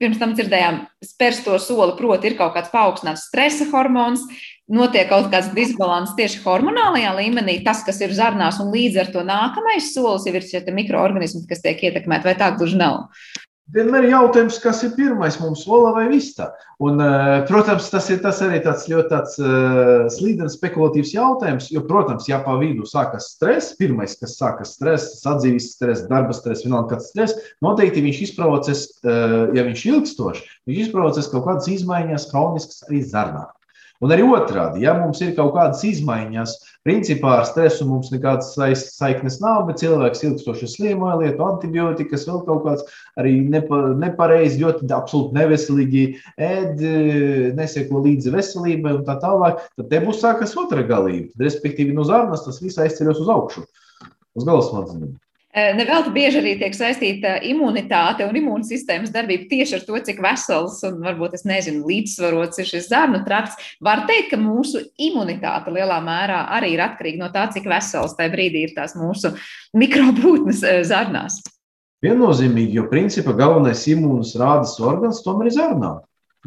pirms 0.00 0.20
tam 0.20 0.32
dzirdējām, 0.36 0.80
spērs 1.04 1.42
to 1.44 1.58
soli, 1.60 1.96
proti, 1.98 2.30
ir 2.30 2.38
kaut 2.38 2.54
kāds 2.56 2.72
paaugstināts 2.72 3.26
stresa 3.28 3.68
hormons, 3.72 4.24
notiek 4.72 5.10
kaut 5.10 5.28
kāds 5.32 5.50
disbalans 5.56 6.14
tieši 6.16 6.40
hormonālajā 6.44 7.12
līmenī, 7.18 7.58
tas, 7.66 7.82
kas 7.84 8.00
ir 8.04 8.16
zarnās, 8.16 8.62
un 8.64 8.72
līdz 8.72 9.02
ar 9.04 9.12
to 9.12 9.26
nākamais 9.28 9.92
solis 9.92 10.24
jau 10.28 10.34
ir 10.36 10.48
šie 10.48 10.64
mikroorganismi, 10.80 11.44
kas 11.50 11.64
tiek 11.64 11.84
ietekmēti, 11.90 12.30
vai 12.30 12.36
tā 12.40 12.50
gluži 12.56 12.80
nav? 12.80 13.04
Vienmēr 13.68 14.06
ir 14.06 14.14
jautājums, 14.14 14.56
kas 14.64 14.78
ir 14.86 14.94
pirmais 14.96 15.34
mums, 15.42 15.66
ola 15.68 15.90
vai 15.92 16.06
vista. 16.08 16.46
Un, 16.80 17.02
eh, 17.04 17.42
protams, 17.50 17.90
tas 17.92 18.06
ir 18.08 18.22
tas 18.24 18.40
arī 18.40 18.62
tāds 18.64 18.86
ļoti 18.88 19.10
tāds, 19.10 19.34
uh, 19.42 20.06
slīdens, 20.08 20.56
spekulatīvs 20.56 21.12
jautājums. 21.12 21.66
Jo, 21.74 21.82
protams, 21.84 22.28
ja 22.30 22.38
pa 22.40 22.54
vidu 22.56 22.86
sākas 22.88 23.28
stress, 23.34 23.76
pirmais, 23.76 24.16
kas 24.16 24.38
sākas 24.38 24.72
stress, 24.78 25.20
sadzīves 25.20 25.68
stress, 25.74 26.06
darba 26.08 26.32
stress, 26.32 26.64
vienalga 26.64 26.94
kāds 26.94 27.10
stress, 27.12 27.36
noteikti 27.60 28.06
viņš 28.06 28.22
izprovocēs, 28.30 28.86
uh, 29.04 29.52
ja 29.52 29.66
viņš 29.68 29.84
ilgstoši, 29.92 30.48
viņš 30.70 30.82
izprovocēs 30.86 31.28
kaut 31.34 31.44
kādas 31.50 31.68
izmaiņas, 31.68 32.30
kroniskas 32.32 32.86
arī 32.88 33.04
zarnā. 33.04 33.50
Un 34.00 34.14
arī 34.14 34.22
otrādi, 34.22 34.84
ja 34.86 34.94
mums 34.94 35.20
ir 35.20 35.34
kaut 35.34 35.56
kādas 35.56 35.82
izmaiņas, 35.84 36.54
principā 36.88 37.34
ar 37.38 37.46
stresu 37.48 37.84
mums 37.88 38.08
nekādas 38.14 38.54
saiknes 38.56 39.38
nav, 39.42 39.66
bet 39.68 39.82
cilvēks 39.82 40.24
ilgstoši 40.24 40.70
slimoja, 40.72 41.18
lieto 41.20 41.44
antibiotikas, 41.44 42.24
vēl 42.28 42.40
kaut 42.46 42.64
kāds 42.64 42.98
arī 43.20 43.34
nepa, 43.44 43.82
nepareizi, 44.00 44.62
ļoti 44.64 44.88
absolūti 44.96 45.36
neveselīgi 45.36 46.06
ēd, 46.48 46.82
neseko 47.58 48.02
līdzi 48.06 48.32
veselībai 48.32 48.96
un 49.00 49.06
tā 49.08 49.18
tālāk, 49.20 49.60
tad 49.76 49.92
te 49.92 50.02
būs 50.04 50.22
sākas 50.24 50.56
otra 50.60 50.86
galība. 50.88 51.34
Respektīvi, 51.44 51.96
no 51.96 52.08
zarnas 52.08 52.46
tas 52.48 52.62
viss 52.64 52.80
aizceļos 52.80 53.24
uz 53.26 53.32
augšu, 53.36 53.66
uz 54.38 54.48
galvasmadzenēm. 54.48 55.12
Eh, 55.12 55.27
Nevelti 55.56 56.10
bieži 56.12 56.42
arī 56.42 56.50
tiek 56.60 56.74
saistīta 56.76 57.38
imunitāte 57.48 58.26
un 58.28 58.36
imūnsistēmas 58.36 59.08
darbība 59.14 59.46
tieši 59.48 59.78
ar 59.78 59.84
to, 59.86 59.96
cik 60.04 60.20
vesels 60.20 60.82
un 60.84 60.98
varbūt 61.00 61.38
es 61.38 61.46
nezinu, 61.48 61.86
līdzsvarots 61.88 62.60
ir 62.60 62.68
šis 62.68 62.90
zarnu 62.90 63.22
trakts. 63.24 63.56
Var 63.80 64.04
teikt, 64.10 64.28
ka 64.34 64.38
mūsu 64.42 64.84
imunitāte 65.00 65.72
lielā 65.72 66.02
mērā 66.04 66.42
arī 66.58 66.74
ir 66.76 66.84
atkarīga 66.84 67.22
no 67.22 67.30
tā, 67.32 67.46
cik 67.54 67.64
vesels 67.70 68.12
tajā 68.18 68.34
brīdī 68.34 68.66
ir 68.66 68.74
tās 68.76 68.92
mūsu 68.98 69.32
mikrobūtnes 69.72 70.60
eh, 70.68 70.82
zarnās. 70.84 71.40
Viennozīmīgi, 72.04 72.76
jo 72.76 72.84
principā 72.92 73.32
galvenais 73.34 73.88
imūnas 73.88 74.36
rādas 74.38 74.76
organs 74.84 75.24
tomēr 75.24 75.48
ir 75.48 75.56
zarnā. 75.56 75.94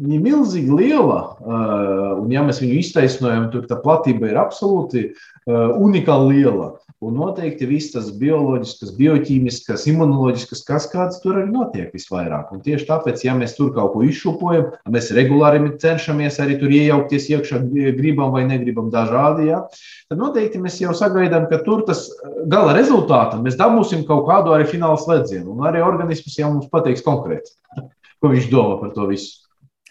Viņa 0.00 0.14
ir 0.16 0.22
milzīgi 0.24 0.72
liela, 0.72 1.20
eh, 1.36 2.06
un 2.22 2.30
ja 2.32 2.44
mēs 2.46 2.62
viņu 2.62 2.78
iztaisnojam, 2.80 3.50
tad 3.52 3.68
tā 3.68 3.80
platība 3.82 4.30
ir 4.30 4.40
absolūti 4.40 5.10
unikāli 5.42 6.36
liela. 6.36 6.68
Un 7.02 7.16
noteikti 7.18 7.66
viss 7.66 7.90
tas 7.90 8.12
bioloģiskas, 8.14 8.92
bioķīmiskas, 8.94 9.88
imunoloģiskas 9.90 10.60
kaskādas 10.68 11.18
tur 11.24 11.40
arī 11.40 11.50
notiek 11.50 11.90
visvairāk. 11.90 12.52
Un 12.54 12.62
tieši 12.62 12.86
tāpēc, 12.86 13.24
ja 13.26 13.34
mēs 13.34 13.56
tur 13.56 13.72
kaut 13.74 13.96
ko 13.96 14.04
izšūpojam, 14.06 14.68
mēs 14.94 15.10
regulāri 15.16 15.64
cenšamies 15.82 16.38
arī 16.44 16.60
tur 16.60 16.70
iejaukties 16.70 17.26
iekšā, 17.34 17.58
gribam 17.98 18.30
vai 18.36 18.44
negribam 18.46 18.92
dažādi, 18.94 19.48
ja, 19.50 19.64
tad 20.06 20.22
noteikti 20.22 20.62
mēs 20.62 20.78
jau 20.78 20.94
sagaidām, 20.94 21.50
ka 21.50 21.58
tur 21.66 21.82
tas 21.90 22.06
gala 22.46 22.76
rezultātā 22.78 23.42
mēs 23.42 23.58
dabūsim 23.58 24.06
kaut 24.06 24.28
kādu 24.30 24.54
arī 24.54 24.70
finālu 24.70 25.02
slēdzienu. 25.02 25.56
Un 25.56 25.66
arī 25.66 25.82
organisms 25.82 26.38
jau 26.38 26.54
mums 26.54 26.70
pateiks 26.70 27.02
konkrēti, 27.02 27.56
ko 28.22 28.30
viņš 28.30 28.46
domā 28.54 28.78
par 28.78 28.94
to 28.94 29.10
visu. 29.10 29.41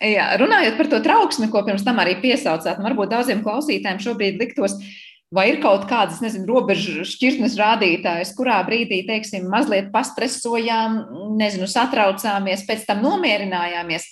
Jā, 0.01 0.31
runājot 0.41 0.79
par 0.79 0.87
to 0.89 0.99
trauksmi, 1.05 1.51
ko 1.53 1.61
pirms 1.67 1.85
tam 1.85 1.99
arī 2.01 2.15
piesaucāt, 2.23 2.79
varbūt 2.81 3.11
daudziem 3.13 3.43
klausītājiem 3.45 4.01
šobrīd 4.01 4.39
liktos, 4.41 4.79
Vai 5.31 5.45
ir 5.47 5.61
kaut 5.63 5.85
kādas, 5.87 6.17
nezinu, 6.19 6.43
robežu 6.43 7.05
šķirtnes 7.07 7.53
rādītājas, 7.55 8.33
kurā 8.35 8.57
brīdī, 8.67 8.97
teiksim, 9.07 9.45
mazliet 9.47 9.87
pastresojām, 9.93 10.97
nezinu, 11.39 11.69
satraucāmies, 11.71 12.65
pēc 12.67 12.83
tam 12.89 12.99
nomierinājāmies? 13.05 14.09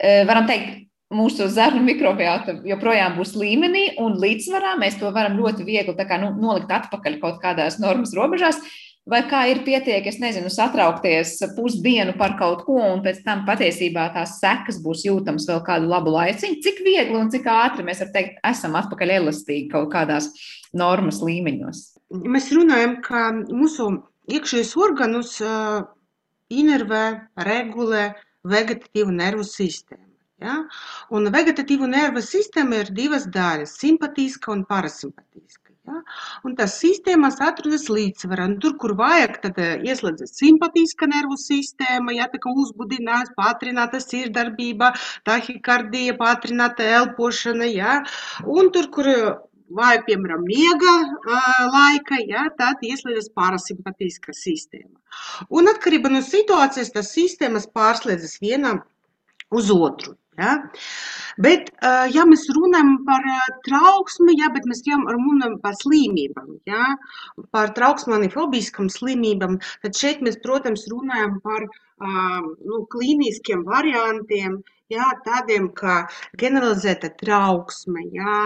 E, 0.00 0.14
varam 0.24 0.48
teikt, 0.48 0.86
mūsu 1.12 1.50
zarnu 1.52 1.82
mikrobiota 1.84 2.56
joprojām 2.64 3.18
būs 3.18 3.34
līmenī 3.36 3.84
un 4.00 4.16
līdzsvarā. 4.22 4.72
Mēs 4.80 4.96
to 4.96 5.12
varam 5.12 5.36
ļoti 5.36 5.68
viegli 5.68 6.08
kā, 6.08 6.16
nu, 6.22 6.32
nolikt 6.40 6.72
atpakaļ 6.72 7.20
kaut 7.20 7.36
kādās 7.44 7.76
normas 7.82 8.16
robežās. 8.16 8.64
Vai 9.02 9.24
kā 9.26 9.40
ir 9.50 9.64
pietiek, 9.66 10.04
es 10.06 10.20
nezinu, 10.22 10.46
satraukties 10.52 11.34
pusdienu 11.56 12.12
par 12.18 12.36
kaut 12.38 12.60
ko, 12.68 12.76
un 12.78 13.00
pēc 13.02 13.24
tam 13.24 13.40
patiesībā 13.48 14.04
tās 14.14 14.36
sekas 14.38 14.78
būs 14.84 15.02
jūtamas 15.08 15.48
vēl 15.48 15.58
kādu 15.66 15.88
labu 15.90 16.12
laiciņu? 16.14 16.60
Cik 16.62 16.78
viegli 16.86 17.18
un 17.18 17.32
cik 17.32 17.48
ātri 17.50 17.82
mēs 17.88 17.98
varam 18.04 18.12
teikt, 18.14 18.38
esam 18.46 18.78
atpakaļ 18.78 19.14
elastīgi 19.16 19.72
kaut 19.72 19.90
kādās 19.90 20.30
normas 20.70 21.18
līmeņos? 21.18 21.82
Mēs 22.30 22.52
runājam, 22.54 23.00
ka 23.02 23.24
mūsu 23.50 23.88
iekšējos 24.30 24.72
organus 24.78 25.34
uh, 25.42 25.82
inervē, 26.54 27.04
regulē 27.48 28.12
vegetatīva 28.46 29.14
nervu 29.18 29.42
sistēma. 29.48 30.06
Ja? 30.42 30.60
Un 31.14 31.26
vegetatīva 31.34 31.90
nervu 31.90 32.22
sistēma 32.22 32.84
ir 32.84 32.94
divas 32.94 33.26
daļas- 33.26 33.74
simpatiska 33.82 34.54
un 34.54 34.62
parasimpatiska. 34.70 35.61
Ja? 35.88 36.00
Un 36.46 36.54
tas 36.58 36.76
sistēmas 36.78 37.40
atrodas 37.42 37.88
līdzsvarā. 37.90 38.46
Un 38.50 38.58
tur, 38.62 38.76
kur 38.82 38.94
vajag, 38.98 39.38
tad 39.44 39.60
ieslēdzas 39.62 40.36
simpatiska 40.38 41.08
nervu 41.10 41.38
sistēma, 41.40 42.14
ja 42.14 42.28
tā 42.30 42.38
kā 42.42 42.52
uzbudinās, 42.64 43.32
pātrināta 43.38 43.98
sirdarbība, 44.02 44.92
tahikardija, 45.28 46.14
pātrināta 46.20 46.86
elpošana, 47.00 47.70
ja? 47.72 47.96
Un 48.46 48.70
tur, 48.74 48.88
kur 48.94 49.10
vajag, 49.72 50.06
piemēram, 50.06 50.46
miega 50.46 50.94
laika, 51.72 52.20
ja, 52.30 52.46
tad 52.58 52.82
ieslēdzas 52.86 53.32
parasimpatiska 53.34 54.34
sistēma. 54.36 54.98
Un 55.50 55.70
atkarībā 55.72 56.12
no 56.12 56.22
situācijas 56.24 56.94
tas 56.94 57.12
sistēmas 57.16 57.68
pārslēdzas 57.74 58.38
vienam 58.44 58.84
uz 59.52 59.70
otru. 59.74 60.16
Ja? 60.40 60.52
Bet, 61.44 61.68
ja 62.14 62.24
mēs 62.28 62.46
runājam 62.56 62.94
par 63.04 63.26
trauksmi, 63.66 64.36
ja, 64.40 64.48
bet 64.54 64.64
mēs 64.68 64.80
jau 64.86 64.98
runājam 65.04 65.58
par 65.64 65.76
slimībām, 65.76 66.54
ja, 66.68 66.86
par 67.52 67.74
trauksmanifobiskām 67.76 68.88
slimībām, 68.92 69.58
tad 69.84 69.98
šeit 69.98 70.24
mēs, 70.24 70.40
protams, 70.44 70.86
runājam 70.92 71.36
par 71.44 71.68
nu, 72.64 72.84
klīniskiem 72.94 73.66
variantiem, 73.68 74.62
jā, 74.92 75.08
tādiem 75.26 75.68
kā 75.76 76.02
generalizēta 76.40 77.12
trauksme, 77.20 78.04
jā, 78.14 78.38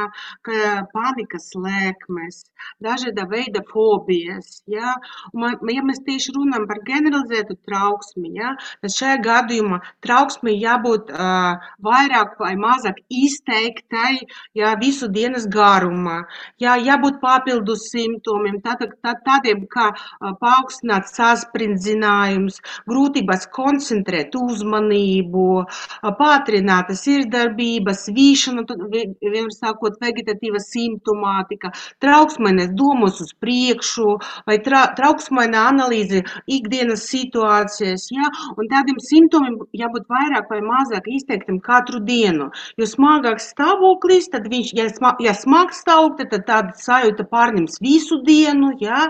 panikas 0.95 1.51
lēkmes, 1.55 2.43
dažāda 2.83 3.27
veida 3.31 3.63
fobijas. 3.71 4.63
Jā. 4.71 4.95
Un, 5.35 5.57
ja 5.73 5.85
mēs 5.87 6.03
tieši 6.07 6.35
runājam 6.37 6.67
par 6.71 6.83
generalizētu 6.87 7.59
trauksmi, 7.67 8.33
jā, 8.39 8.55
tad 8.83 8.95
šajā 8.95 9.19
gadījumā 9.25 9.81
trauksme 10.05 10.55
jābūt 10.55 11.13
uh, 11.15 11.69
vairāk 11.85 12.37
vai 12.41 12.55
mazāk 12.61 13.01
izteiktai 13.11 14.19
jā, 14.57 14.75
visu 14.81 15.09
dienas 15.13 15.47
garumā. 15.51 16.23
Jā, 16.63 16.77
jābūt 16.81 17.21
papildus 17.23 17.89
simptomiem, 17.93 18.61
tā, 18.65 18.77
tā, 18.81 19.17
tādiem 19.27 19.67
kā 19.73 19.91
uh, 19.93 20.33
paaugstināts 20.41 21.17
saspringzinājums, 21.19 22.61
grūtības 22.91 23.49
koncentrēt 23.57 24.37
uzmanību, 24.39 25.47
uh, 25.63 26.17
pātrināta 26.37 26.95
sirdsdarbība, 26.97 27.95
svīšana, 27.97 28.65
vienmēr 28.91 29.53
sākot 29.55 29.97
vegetatīva 30.03 30.61
simptomātika, 30.61 31.73
trauksmainas 32.03 32.73
domas 32.77 33.21
uz 33.25 33.33
priekšu 33.41 34.17
vai 34.49 34.59
tra, 34.65 34.87
trauksmaina 34.97 35.67
analīze 35.71 36.23
ikdienas 36.47 37.07
situācijas, 37.11 38.09
ja? 38.13 38.31
un 38.57 38.69
tādiem 38.73 39.01
simptomiem 39.03 39.59
jābūt 39.77 40.09
vairāk 40.13 40.51
vai 40.53 40.61
mazāk 40.65 41.09
izteiktam 41.13 41.61
katru 41.65 42.01
dienu. 42.05 42.51
Jo 42.77 42.89
smagāks 42.89 43.51
stāvoklis, 43.55 44.31
tad 44.33 44.49
viņš, 44.53 44.73
ja, 44.77 44.89
sma, 44.93 45.15
ja 45.25 45.35
smags 45.37 45.83
stāvoklis, 45.85 46.31
tad 46.33 46.47
tāda 46.49 46.77
sajūta 46.81 47.27
pārņems 47.31 47.81
visu 47.85 48.21
dienu, 48.27 48.75
ja, 48.83 49.07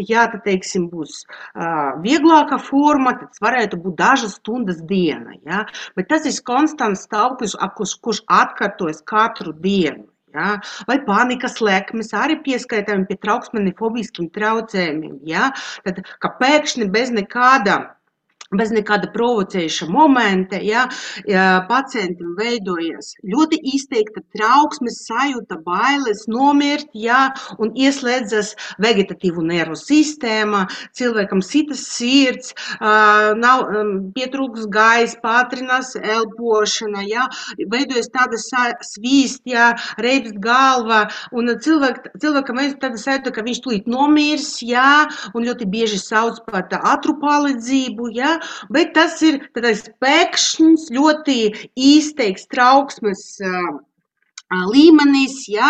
ja 0.00 0.26
tad, 0.32 0.44
teiksim, 0.46 0.88
būs 0.90 1.24
uh, 1.26 2.00
vieglāka 2.04 2.60
forma, 2.62 3.14
tad 3.20 3.42
varētu 3.44 3.80
būt 3.82 3.98
dažas 4.00 4.38
stundas 4.40 4.80
diena, 4.88 5.36
ja? 5.44 5.64
bet 5.98 6.08
tas 6.10 6.26
ir 6.28 6.34
konstants 6.70 7.06
stāvoklis, 7.08 7.56
kurš, 7.76 7.96
kurš 8.04 8.22
atkārtojas 8.30 9.02
katru 9.06 9.52
dienu. 9.52 10.06
Ja? 10.34 10.60
Vai 10.86 11.00
panikas 11.02 11.58
lēkmes 11.60 12.12
arī 12.14 12.38
pieskaitām 12.44 13.06
pie 13.08 13.16
trauksmenifobiskiem 13.18 14.30
traucējumiem. 14.30 15.18
Ja? 15.26 15.50
Tad, 15.84 16.04
ka 16.22 16.30
pēkšņi 16.38 16.90
bez 16.94 17.10
nekāda 17.10 17.96
bez 18.56 18.72
nekāda 18.74 19.10
provocējuša 19.14 19.86
momenta, 19.90 20.58
ja, 20.64 20.86
ja 21.30 21.62
pacientam 21.68 22.34
veidojas 22.38 23.12
ļoti 23.22 23.60
izteikta 23.76 24.24
trauksmes 24.34 25.04
sajūta, 25.06 25.60
bailes 25.66 26.24
nomirt, 26.30 26.88
ja, 26.98 27.28
un 27.62 27.70
ieslēdzas 27.78 28.56
vegetatīvu 28.82 29.44
nervu 29.46 29.78
sistēma, 29.78 30.64
cilvēkam 30.98 31.44
sitas 31.46 31.84
sirds, 31.94 32.54
nav 32.80 33.68
pietrūks 34.16 34.66
gais, 34.74 35.14
pātrinās 35.22 35.94
elpošana, 36.00 37.06
ja, 37.06 37.28
veidojas 37.70 38.10
tāda 38.10 38.40
svīst, 38.40 39.44
ja, 39.46 39.70
reibst 40.02 40.40
galva, 40.42 41.04
un 41.30 41.54
cilvēk, 41.54 42.16
cilvēkam 42.18 42.58
veidojas 42.64 42.82
tāda 42.82 43.04
sajūta, 43.04 43.34
ka 43.38 43.46
viņš 43.46 43.62
tūlīt 43.62 43.90
nomirs, 43.90 44.56
ja, 44.66 45.06
un 45.34 45.46
ļoti 45.46 45.70
bieži 45.70 46.02
sauc 46.02 46.42
par 46.50 46.66
ātru 46.80 47.14
palīdzību, 47.22 48.10
ja, 48.18 48.39
bet 48.72 48.94
tas 48.96 49.20
ir 49.26 49.42
tāds 49.56 49.86
pēkšņs, 50.02 50.90
ļoti 50.96 51.38
izteikts 51.90 52.48
trauksmes 52.50 53.26
līmenis, 54.50 55.44
ja, 55.50 55.68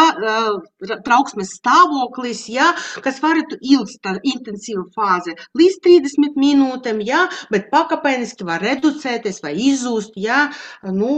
trauksmes 1.05 1.53
stāvoklis, 1.59 2.47
ja, 2.49 2.71
kas 3.05 3.21
varētu 3.21 3.59
ilgt 3.61 4.01
tā 4.05 4.17
intensīva 4.25 4.87
fāze 4.95 5.37
līdz 5.59 5.79
30 5.85 6.41
minūtēm, 6.41 7.03
ja, 7.05 7.27
bet 7.53 7.69
pakāpeniski 7.73 8.47
var 8.49 8.65
reducēties 8.65 9.43
vai 9.45 9.55
izzūst, 9.69 10.17
ja, 10.17 10.49
nu, 10.83 11.13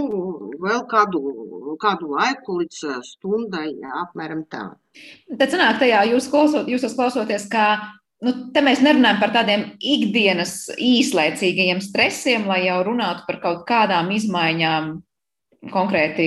vēl 0.63 0.85
kādu, 0.91 1.23
kādu 1.83 2.11
laiku 2.17 2.59
līdz 2.63 2.85
stundai, 3.13 3.71
ja, 3.79 4.07
apmēram 4.09 4.45
tā. 4.51 4.73
Tad 5.39 5.55
sanāk 5.55 5.79
tajā 5.81 6.03
jūs, 6.11 6.29
klausot, 6.33 6.69
jūs 6.69 6.91
klausoties, 6.99 7.47
ka 7.53 7.79
nu, 8.23 8.35
te 8.55 8.63
mēs 8.65 8.83
nerunājam 8.85 9.21
par 9.23 9.33
tādiem 9.35 9.65
ikdienas 9.79 10.57
īslaicīgajiem 10.77 11.83
stresiem, 11.85 12.47
lai 12.51 12.65
jau 12.67 12.83
runātu 12.87 13.27
par 13.29 13.41
kaut 13.43 13.65
kādām 13.69 14.13
izmaiņām 14.15 14.93
konkrēti 15.71 16.27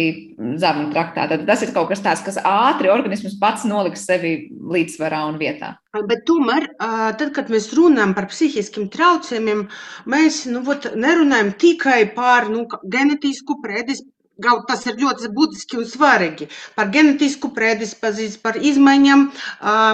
zarnu 0.62 0.94
traktā. 0.94 1.26
Tad 1.28 1.44
tas 1.48 1.64
ir 1.66 1.74
kaut 1.76 1.90
kas 1.90 2.00
tāds, 2.04 2.24
kas 2.24 2.38
ātri 2.48 2.88
organisms 2.92 3.36
pats 3.42 3.66
noliks 3.68 4.06
sevi 4.08 4.36
līdzsvarā 4.72 5.26
un 5.28 5.40
vietā. 5.42 5.74
Bet 6.08 6.24
tomēr, 6.30 6.70
tad, 6.80 7.28
kad 7.36 7.52
mēs 7.52 7.68
runājam 7.76 8.16
par 8.16 8.30
psihiskiem 8.32 8.88
traucējumiem, 8.94 9.66
mēs 10.12 10.46
nu, 10.52 10.64
vat, 10.68 10.88
nerunājam 10.96 11.52
tikai 11.60 12.02
par 12.16 12.48
nu, 12.52 12.64
genetisku 12.88 13.60
predispozīciju 13.64 14.15
Kaut 14.44 14.66
tas 14.68 14.82
ir 14.84 14.98
ļoti 15.00 15.30
būtiski 15.32 15.78
un 15.80 15.86
svarīgi. 15.88 16.50
Par 16.76 16.90
genetisku 16.92 17.54
predispozīciju, 17.56 18.42
par 18.44 18.58
izmaiņām 18.60 19.22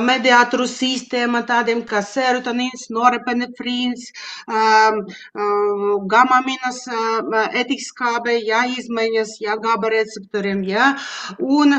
mediātoru 0.08 0.65
sistēmā, 0.65 1.43
tādiem 1.45 1.84
kā 1.86 2.01
serotonīns, 2.01 2.88
norepinefrīns, 2.89 4.08
gamaminas, 6.13 6.80
etiskābe, 7.62 8.39
jā, 8.41 8.63
izmaiņas, 8.82 9.36
jā, 9.45 9.58
GABA 9.62 9.93
receptoriem, 9.93 10.63
jā. 10.65 10.89
Un, 11.38 11.77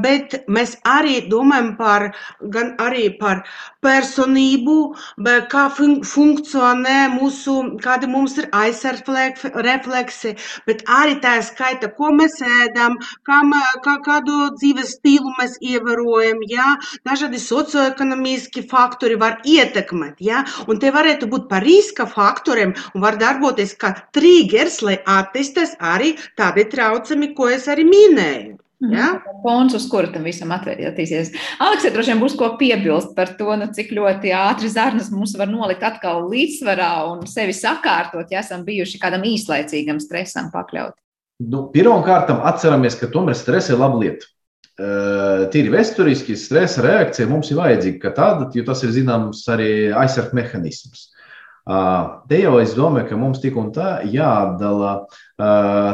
bet 0.00 0.38
mēs 0.48 0.78
arī 0.88 1.18
domājam 1.28 1.74
par, 1.76 2.08
gan 2.40 2.72
arī 2.80 3.10
par 3.20 3.44
personību, 3.84 4.78
kā 5.52 5.66
fun 5.76 6.00
funkcionē 6.06 6.96
mūsu, 7.18 7.60
kādi 7.84 8.08
mums 8.08 8.40
ir 8.40 8.48
aizsardzrefleksi, 8.56 10.34
bet 10.64 10.84
arī 10.88 11.20
tā 11.20 11.36
skaita 11.44 11.89
ko 11.96 12.12
mēs 12.16 12.38
ēdam, 12.44 12.96
kam, 13.28 13.54
kā, 13.84 13.96
kādu 14.06 14.38
dzīves 14.56 14.96
stilu 14.98 15.34
mēs 15.38 15.58
ievērojam, 15.60 16.44
ja? 16.50 16.76
dažādi 17.08 17.40
socioekonomiski 17.42 18.64
faktori 18.70 19.18
var 19.20 19.40
ietekmēt, 19.44 20.22
ja? 20.24 20.44
un 20.68 20.80
te 20.82 20.92
varētu 20.94 21.30
būt 21.30 21.48
par 21.50 21.66
riska 21.66 22.08
faktoriem 22.10 22.74
un 22.94 23.04
var 23.04 23.20
darboties 23.20 23.76
kā 23.80 23.94
triggers, 24.16 24.80
lai 24.86 24.98
attīstās 25.18 25.76
arī 25.80 26.16
tādi 26.38 26.66
traucami, 26.70 27.34
ko 27.36 27.50
es 27.52 27.68
arī 27.70 27.86
minēju. 27.88 28.58
Mhm. 28.80 28.92
Ja? 28.96 29.08
Fons, 29.42 29.74
uz 29.76 29.84
kura 29.92 30.08
tam 30.12 30.24
visam 30.24 30.52
attīstīsies. 30.56 31.34
Aleksē, 31.60 31.90
droši 31.92 32.14
vien 32.14 32.22
būs 32.22 32.36
ko 32.40 32.54
piebilst 32.60 33.12
par 33.16 33.34
to, 33.36 33.52
nu, 33.60 33.68
cik 33.76 33.92
ļoti 33.96 34.32
ātri 34.36 34.70
zarnas 34.72 35.10
mums 35.12 35.36
var 35.36 35.52
nolikt 35.52 35.84
atkal 35.84 36.24
līdzsvarā 36.32 36.90
un 37.10 37.26
sevi 37.28 37.52
sakārtot, 37.56 38.32
ja 38.32 38.40
esam 38.40 38.64
bijuši 38.64 39.02
kādam 39.02 39.26
īslaicīgam 39.28 40.00
stresam 40.00 40.48
pakļauti. 40.54 40.96
Nu, 41.40 41.64
Pirmkārt, 41.72 42.28
atceramies, 42.28 42.98
ka 43.00 43.08
tomēr 43.12 43.38
stress 43.38 43.72
ir 43.72 43.80
laba 43.80 44.00
lieta. 44.02 44.28
Tīri 45.52 45.72
vēsturiski 45.72 46.36
stresa 46.40 46.84
reakcija 46.84 47.28
mums 47.28 47.50
ir 47.52 47.58
vajadzīga 47.60 48.00
kā 48.00 48.12
tāda, 48.16 48.50
jo 48.56 48.64
tas 48.64 48.84
ir 48.84 48.92
zināms 48.94 49.42
arī 49.52 49.70
aizsardzības 49.92 50.36
mehānisms. 50.36 51.02
Te 52.30 52.38
jau 52.40 52.54
es 52.60 52.72
domāju, 52.76 53.10
ka 53.10 53.18
mums 53.20 53.42
tik 53.42 53.58
un 53.60 53.68
tā 53.76 53.98
jāatdala 54.08 54.94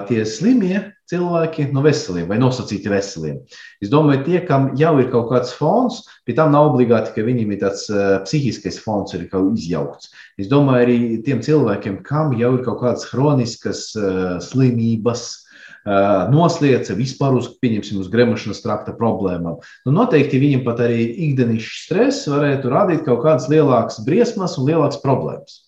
tie 0.07 0.23
slimie 0.27 0.85
cilvēki 1.11 1.69
no 1.75 1.83
veseliem 1.85 2.27
vai 2.31 2.39
nosacīti 2.43 2.91
veseliem. 2.91 3.39
Es 3.83 3.91
domāju, 3.93 4.25
tie, 4.27 4.41
kam 4.47 4.73
jau 4.79 4.97
ir 4.99 5.11
kaut 5.13 5.31
kāds 5.31 5.53
fons, 5.55 6.01
pie 6.27 6.35
tam 6.39 6.51
nav 6.55 6.73
obligāti, 6.73 7.13
ka 7.15 7.27
viņiem 7.27 7.53
ir 7.55 7.61
tāds 7.63 7.87
uh, 7.93 8.19
psihiskais 8.27 8.81
fons, 8.83 9.15
ir 9.15 9.29
kaut 9.31 9.55
izjaukts. 9.55 10.11
Es 10.41 10.51
domāju, 10.51 10.83
arī 10.83 10.99
tiem 11.27 11.43
cilvēkiem, 11.47 12.01
kam 12.07 12.35
jau 12.39 12.57
ir 12.59 12.65
kaut 12.67 12.83
kādas 12.83 13.07
chroniskas 13.07 13.89
uh, 13.95 14.39
slimības, 14.43 15.46
noslēdza 15.87 16.97
vispār 16.99 17.37
uz, 17.39 17.53
uz 17.57 18.09
gremošanas 18.11 18.63
trakta 18.65 18.95
problēmām. 18.97 19.61
Nu, 19.87 19.95
noteikti 19.95 20.41
viņam 20.43 20.65
pat 20.67 20.83
arī 20.87 21.05
ikdienas 21.29 21.69
stress 21.85 22.27
varētu 22.31 22.73
radīt 22.73 23.05
kaut 23.07 23.23
kādas 23.23 23.47
lielākas 23.53 24.03
briesmas 24.07 24.59
un 24.59 24.67
lielākas 24.71 24.99
problēmas. 25.05 25.61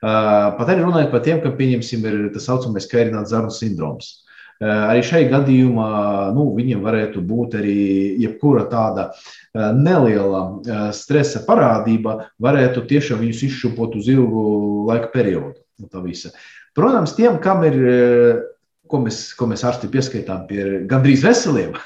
Pat 0.00 0.66
arī 0.66 0.82
runājot 0.82 1.12
par 1.12 1.22
tiem, 1.22 1.42
kam, 1.44 1.54
pieņemsim, 1.58 2.04
ir 2.08 2.18
tas 2.34 2.48
saucamais 2.48 2.88
kairināts 2.90 3.30
zarnu 3.34 3.52
sindroms. 3.54 4.18
Arī 4.60 5.00
šai 5.06 5.22
gadījumā 5.30 5.90
nu, 6.36 6.50
viņiem 6.56 6.82
varētu 6.84 7.22
būt 7.24 7.54
arī 7.62 7.76
jebkura 8.20 8.66
tāda 8.68 9.06
neliela 9.54 10.90
stresa 10.96 11.40
parādība, 11.46 12.26
varētu 12.42 12.84
tiešām 12.90 13.22
viņus 13.22 13.44
izšūpot 13.48 13.96
uz 13.96 14.10
ilgu 14.12 14.42
laika 14.90 15.08
periodu. 15.14 15.56
Protams, 16.76 17.14
tiem, 17.16 17.38
kam 17.40 17.64
ir 17.64 17.78
ko 18.90 19.00
mēs, 19.04 19.20
ko 19.38 19.46
mēs 19.50 19.62
ārsti 19.66 19.90
pieskaitām 19.92 20.46
pie 20.48 20.64
gandrīz 20.90 21.22
veseliem. 21.26 21.76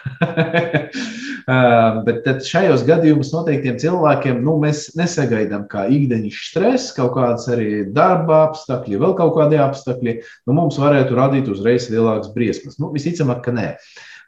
Bet 2.06 2.24
šajos 2.48 2.86
gadījumos 2.88 3.34
noteiktiem 3.34 3.76
cilvēkiem 3.82 4.40
nu, 4.44 4.56
mēs 4.62 4.86
nesagaidām, 4.96 5.66
kā 5.68 5.84
ikdienas 5.92 6.38
stress, 6.48 6.94
kaut 6.96 7.12
kādas 7.18 7.44
arī 7.52 7.84
darba 7.92 8.46
apstākļi, 8.46 9.00
vēl 9.02 9.12
kaut 9.18 9.34
kādi 9.36 9.60
apstākļi. 9.60 10.16
Nu, 10.48 10.56
mums 10.56 10.80
varētu 10.80 11.18
radīt 11.18 11.50
uzreiz 11.52 11.90
lielākas 11.92 12.32
briesmas. 12.36 12.80
Nu, 12.80 12.94
visticamāk, 12.96 13.44
ka 13.44 13.54
nē. 13.54 13.68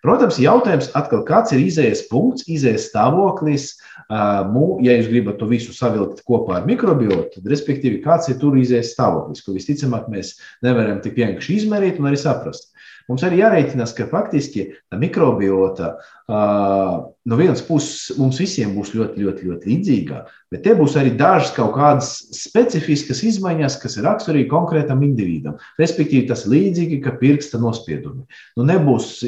Protams, 0.07 0.37
jautājums 0.39 0.93
atkal, 0.95 1.25
kāds 1.27 1.51
ir 1.51 1.65
izējas 1.65 2.05
punkts, 2.07 2.45
izējas 2.47 2.85
stāvoklis. 2.93 3.73
Ja 4.07 4.93
jūs 4.95 5.09
gribat 5.11 5.41
to 5.41 5.49
visu 5.51 5.73
savilkt 5.75 6.21
kopā 6.29 6.61
ar 6.61 6.69
mikrobiotu, 6.69 7.41
tad, 7.41 7.49
respektīvi, 7.51 7.99
kāds 8.05 8.31
ir 8.31 8.39
tur 8.39 8.55
izējas 8.61 8.93
stāvoklis, 8.95 9.43
ko 9.43 9.57
visticamāk 9.57 10.07
mēs 10.13 10.37
nevaram 10.63 11.01
tik 11.03 11.19
vienkārši 11.19 11.57
izmērīt 11.59 11.99
un 11.99 12.07
arī 12.13 12.21
saprast. 12.23 12.71
Mums 13.07 13.23
arī 13.23 13.39
jārēķinās, 13.39 13.93
ka 13.95 14.09
faktiski 14.11 14.65
tā 14.91 14.99
mikrobiota 14.99 15.93
no 16.27 17.39
vienas 17.39 17.63
puses 17.63 18.17
mums 18.19 18.41
visiem 18.43 18.73
būs 18.75 18.91
ļoti, 18.97 19.23
ļoti, 19.23 19.47
ļoti 19.47 19.71
līdzīga, 19.71 20.23
bet 20.51 20.65
te 20.65 20.75
būs 20.79 20.97
arī 20.99 21.13
dažas 21.19 21.53
kaut 21.55 21.77
kādas 21.77 22.11
specifiskas 22.35 23.23
izmaiņas, 23.29 23.79
kas 23.83 23.95
ir 23.99 24.09
raksturīgi 24.09 24.51
konkrētam 24.51 25.05
individam. 25.07 25.55
Respektīvi, 25.79 26.27
tas 26.33 26.49
līdzīgi 26.51 26.99
kā 27.05 27.15
pirksta 27.21 27.63
nospiedumi. 27.63 28.27
Nu, 28.59 28.67
nebūs 28.67 29.21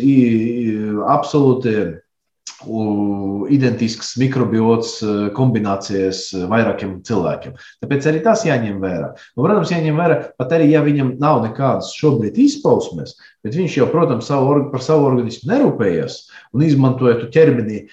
absolūti 1.14 1.78
identisks 2.66 4.16
mikrobiots 4.18 4.96
kombinācijas 5.36 6.24
vairākiem 6.50 6.96
cilvēkiem. 7.06 7.54
Tāpēc 7.84 8.08
arī 8.10 8.22
tas 8.24 8.42
jāņem 8.46 8.80
vērā. 8.82 9.12
Nu, 9.36 9.44
protams, 9.44 9.70
jāņem 9.70 9.98
vērā, 10.00 10.16
pat 10.40 10.54
arī 10.56 10.72
ja 10.72 10.82
viņam 10.82 11.12
nav 11.22 11.44
nekādas 11.44 11.92
šobrīd 11.94 12.40
izpausmes, 12.42 13.14
bet 13.46 13.54
viņš 13.54 13.76
jau, 13.78 13.86
protams, 13.92 14.26
savu, 14.26 14.56
par 14.72 14.82
savu 14.82 15.06
organismu 15.12 15.52
nerūpējas 15.52 16.18
un 16.56 16.66
izmantoja 16.66 17.20
to 17.20 17.30
ķermeni 17.34 17.84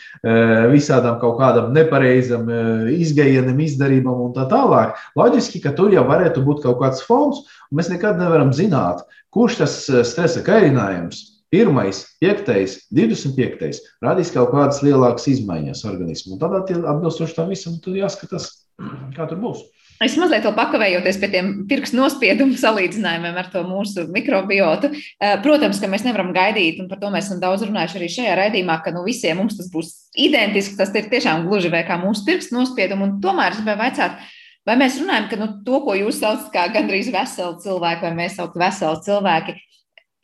visādām 0.73 1.19
kaut 1.21 1.37
kādam 1.43 1.69
nepareizam 1.75 2.49
izgājienam, 2.95 3.61
izdarībam 3.61 4.25
un 4.29 4.33
tā 4.33 4.47
tālāk. 4.49 4.97
Loģiski, 5.19 5.61
ka 5.61 5.75
tur 5.77 5.93
jau 5.93 6.07
varētu 6.09 6.41
būt 6.47 6.65
kaut 6.65 6.81
kāds 6.81 7.05
fons, 7.05 7.45
un 7.69 7.83
mēs 7.83 7.93
nekad 7.93 8.17
nevaram 8.17 8.49
zināt, 8.55 9.05
kurš 9.35 9.61
tas 9.61 9.79
stresa 10.09 10.41
kairinājums 10.45 11.34
Pirmais, 11.55 12.01
piektais, 12.19 12.81
25. 12.91 13.77
radīs 14.03 14.31
kaut 14.35 14.51
kādas 14.51 14.81
lielākas 14.83 15.29
izmaiņas 15.31 15.85
organismā. 15.87 16.35
Tad, 16.41 16.73
atbilstoši 16.75 17.37
tam 17.37 17.53
visam, 17.53 17.77
tur 17.79 17.95
jāskatās, 17.95 18.49
kā 19.15 19.27
tur 19.29 19.39
būs. 19.39 19.61
Es 20.03 20.17
mazliet 20.19 20.43
pakavējoties 20.57 21.17
pie 21.21 21.29
tiem 21.31 21.51
pirkstu 21.69 21.95
nospiedumu 21.95 22.57
salīdzinājumiem 22.59 23.37
ar 23.39 23.47
to 23.53 23.61
mūsu 23.63 24.03
mikrobiotu. 24.11 24.89
Eh, 24.91 25.37
protams, 25.45 25.79
ka 25.79 25.87
mēs 25.87 26.03
nevaram 26.03 26.33
gaidīt, 26.35 26.81
un 26.83 26.89
par 26.91 26.99
to 26.99 27.11
mēs 27.13 27.29
esam 27.29 27.39
daudz 27.39 27.63
runājuši 27.63 28.01
arī 28.01 28.09
šajā 28.11 28.33
raidījumā, 28.41 28.75
ka 28.83 28.91
nu, 28.91 29.05
visiem 29.07 29.39
mums 29.39 29.55
tas 29.55 29.69
būs 29.71 29.93
identisks. 30.27 30.75
Tas 30.75 30.91
ir 30.91 31.07
tiešām 31.13 31.47
gluži 31.47 31.71
vai 31.71 31.85
kā 31.87 31.95
mūsu 32.01 32.25
pirkstu 32.27 32.57
nospiedumu. 32.57 33.13
Tomēr 33.23 33.55
es 33.55 33.61
gribēju 33.61 33.83
vaicāt, 33.85 34.19
vai 34.67 34.75
mēs 34.83 34.99
runājam, 34.99 35.31
ka 35.31 35.39
nu, 35.39 35.47
to, 35.63 35.79
ko 35.87 35.95
jūs 35.95 36.19
saucat 36.19 36.51
par 36.51 36.75
gandrīz 36.75 37.13
veselu 37.15 37.55
cilvēku, 37.63 38.09
vai 38.09 38.13
mēs 38.19 38.35
saucam 38.35 38.59
par 38.59 38.65
veselu 38.67 38.99
cilvēku, 39.07 39.55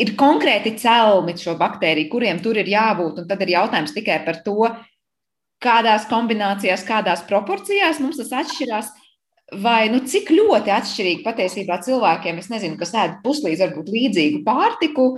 ir 0.01 0.15
konkrēti 0.19 0.75
celmi 0.81 1.35
šo 1.39 1.55
baktēriju, 1.59 2.09
kuriem 2.11 2.41
tur 2.43 2.59
ir 2.61 2.69
jābūt. 2.71 3.23
Tad 3.29 3.43
ir 3.45 3.55
jautājums 3.55 3.93
tikai 3.95 4.21
par 4.25 4.41
to, 4.45 4.71
kādās 5.61 6.07
kombinācijās, 6.09 6.85
kādās 6.87 7.23
proporcijās 7.29 8.01
mums 8.03 8.19
tas 8.21 8.33
atšķirās. 8.43 8.91
Vai 9.61 9.89
nu, 9.91 9.99
cik 10.07 10.29
ļoti 10.31 10.71
atšķirīgi 10.71 11.25
patiesībā 11.25 11.81
cilvēkiem, 11.83 12.37
nezinu, 12.53 12.77
kas 12.79 12.93
ēd 12.95 13.17
puslīdz 13.25 13.65
varbūt 13.65 13.89
līdzīgu 13.91 14.45
pārtiku, 14.45 15.09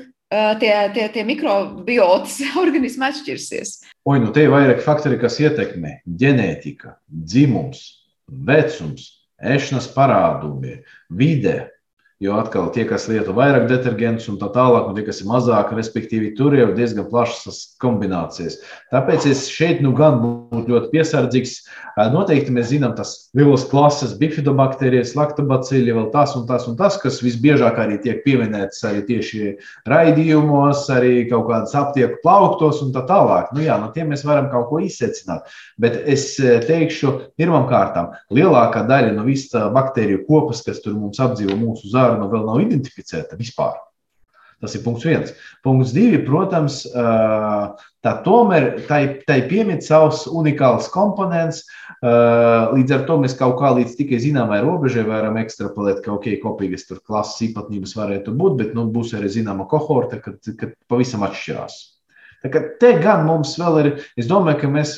tie, 0.59 0.71
tie, 0.95 1.07
tie 1.13 1.25
mikrobiotas 1.27 2.39
organismi 2.63 3.07
atšķirsies. 3.09 3.75
Oi, 4.09 4.17
nu 4.23 4.33
te 4.33 4.45
ir 4.45 4.53
vairāk 4.53 4.81
faktori, 4.85 5.19
kas 5.21 5.37
ietekmē 5.43 5.99
ģenētika, 6.07 6.97
dzimums, 7.07 7.85
vecums, 8.25 9.05
ēšanas 9.43 9.91
parādumi, 9.93 10.79
vide, 11.13 11.57
Jo 12.23 12.37
atkal 12.39 12.69
tie, 12.71 12.85
kas 12.87 13.09
lieto 13.11 13.33
vairāk 13.35 13.65
detergentus 13.67 14.29
un 14.31 14.37
tā 14.39 14.47
tālāk, 14.55 14.85
un 14.87 14.95
tie, 14.95 15.03
kas 15.03 15.19
ir 15.19 15.27
mazāk, 15.27 15.73
respektīvi, 15.75 16.29
tur 16.37 16.53
jau 16.55 16.69
ir 16.69 16.75
diezgan 16.77 17.09
plašas 17.11 17.57
kombinācijas. 17.83 18.61
Tāpēc 18.93 19.25
es 19.27 19.41
šeit 19.51 19.81
nu 19.83 19.91
gan 19.97 20.21
būtu 20.23 20.71
ļoti 20.71 20.91
piesardzīgs. 20.93 21.57
Noteikti 22.13 22.53
mēs 22.55 22.69
zinām 22.71 22.93
tas 22.95 23.11
lielos 23.35 23.65
klases 23.67 24.13
bifidobakterijas, 24.21 25.11
laktobacīļi, 25.19 25.97
vēl 25.97 26.07
tas 26.13 26.37
un 26.39 26.45
tas 26.47 26.63
un 26.69 26.77
tas, 26.79 26.95
kas 27.01 27.19
visbiežāk 27.25 27.81
arī 27.83 27.99
tiek 28.05 28.23
pieminēts 28.23 28.85
arī 28.87 29.03
tieši 29.09 29.51
raidījumos, 29.91 30.85
arī 30.95 31.27
kaut 31.27 31.49
kādas 31.51 31.75
aptieku 31.77 32.21
plauktos 32.23 32.79
un 32.85 32.95
tā 32.95 33.03
tālāk. 33.09 33.51
Nu 33.51 33.65
jā, 33.67 33.75
no 33.81 33.91
tiem 33.91 34.13
mēs 34.13 34.23
varam 34.25 34.47
kaut 34.53 34.69
ko 34.71 34.79
izsecināt. 34.85 35.51
Bet 35.81 35.99
es 36.07 36.31
teikšu, 36.39 37.13
pirmām 37.35 37.67
kārtām, 37.67 38.15
lielākā 38.33 38.87
daļa 38.87 39.11
no 39.19 39.27
visas 39.27 39.69
baktēriju 39.75 40.23
kopas, 40.29 40.63
kas 40.63 40.79
tur 40.81 40.95
mums 40.95 41.19
apdzīvo 41.21 41.59
mūsu 41.59 41.91
zārā, 41.91 42.12
saruna 42.13 42.29
vēl 42.31 42.45
nav 42.47 42.61
identificēta 42.63 43.39
vispār. 43.39 43.75
Tas 44.63 44.77
ir 44.77 44.83
punkts 44.85 45.03
viens. 45.03 45.31
Punkts 45.63 45.91
divi, 45.91 46.21
protams, 46.23 46.85
tā 46.93 48.11
tomēr 48.23 48.85
tai, 48.87 49.19
tai 49.27 49.41
piemīt 49.49 49.83
savs 49.83 50.23
unikāls 50.31 50.87
komponents. 50.93 51.65
Līdz 51.99 52.95
ar 52.95 53.03
to 53.09 53.17
mēs 53.19 53.35
kaut 53.35 53.57
kā 53.59 53.73
līdz 53.75 53.97
tikai 53.99 54.21
zināmai 54.23 54.61
robežai 54.63 55.03
varam 55.09 55.35
ekstrapolēt, 55.41 55.99
ka 56.05 56.13
ok, 56.15 56.29
kopīgas 56.45 56.87
tur 56.87 57.03
klases 57.03 57.49
īpatnības 57.49 57.97
varētu 57.99 58.37
būt, 58.39 58.55
bet 58.61 58.77
nu, 58.77 58.87
būs 58.93 59.11
arī 59.17 59.33
zināma 59.33 59.67
kohorte, 59.67 60.21
kad, 60.23 60.39
kad 60.55 60.77
pavisam 60.87 61.27
atšķirās. 61.27 61.81
Te 62.43 62.95
gan 63.03 63.27
mums 63.27 63.57
vēl 63.59 63.81
ir, 63.81 63.93
es 64.19 64.31
domāju, 64.31 64.63
ka 64.63 64.71
mēs 64.71 64.95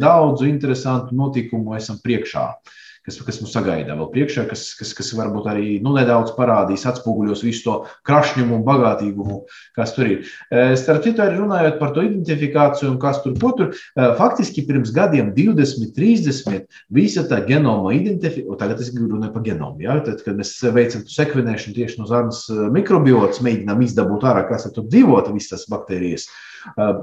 daudzu 0.00 0.48
interesantu 0.48 1.16
notikumu 1.16 1.76
esam 1.76 2.00
priekšā. 2.00 2.48
Uh, 2.48 2.80
kas, 3.06 3.18
kas 3.24 3.38
mums 3.40 3.54
sagaida 3.54 3.96
vēl 3.98 4.08
priekšā, 4.12 4.44
kas, 4.50 4.66
kas, 4.78 4.92
kas 4.96 5.10
varbūt 5.16 5.48
arī 5.50 5.68
nu, 5.84 5.92
nedaudz 5.96 6.34
parādīs, 6.36 6.84
atspoguļos 6.88 7.44
visu 7.46 7.64
to 7.66 7.76
krašņumu 8.08 8.58
un 8.58 8.64
bagātīgumu, 8.66 9.40
kas 9.78 9.94
tur 9.96 10.10
ir. 10.10 10.28
Eh, 10.50 10.74
starp 10.80 11.04
citu, 11.06 11.24
arī 11.24 11.40
runājot 11.40 11.78
par 11.80 11.94
to 11.96 12.04
identifikāciju 12.06 12.92
un 12.92 12.98
kas 13.02 13.22
tur 13.24 13.36
ko 13.40 13.52
tur, 13.56 13.72
eh, 13.72 14.12
faktiski 14.20 14.66
pirms 14.68 14.92
gadiem 14.96 15.32
20, 15.36 15.94
30 15.96 16.66
visa 16.90 17.24
tā 17.24 17.40
genoma 17.46 17.94
identifikācija, 17.96 18.60
tagad 18.60 18.84
es 18.84 18.92
runāju 18.94 19.32
par 19.32 19.46
genomu, 19.48 19.80
ja? 19.80 19.98
tad, 20.04 20.22
kad 20.24 20.36
mēs 20.36 20.52
veicam 20.74 21.04
sekvenēšanu 21.08 21.76
tieši 21.76 22.00
no 22.02 22.06
zarnas 22.10 22.44
eh, 22.52 22.68
mikrobiotas, 22.72 23.42
mēģinām 23.44 23.84
izdabūt 23.86 24.28
ārā, 24.28 24.46
kas 24.48 24.68
tur 24.74 24.84
dzīvot, 24.88 25.32
visas 25.34 25.50
tas 25.50 25.68
baktērijas, 25.72 26.28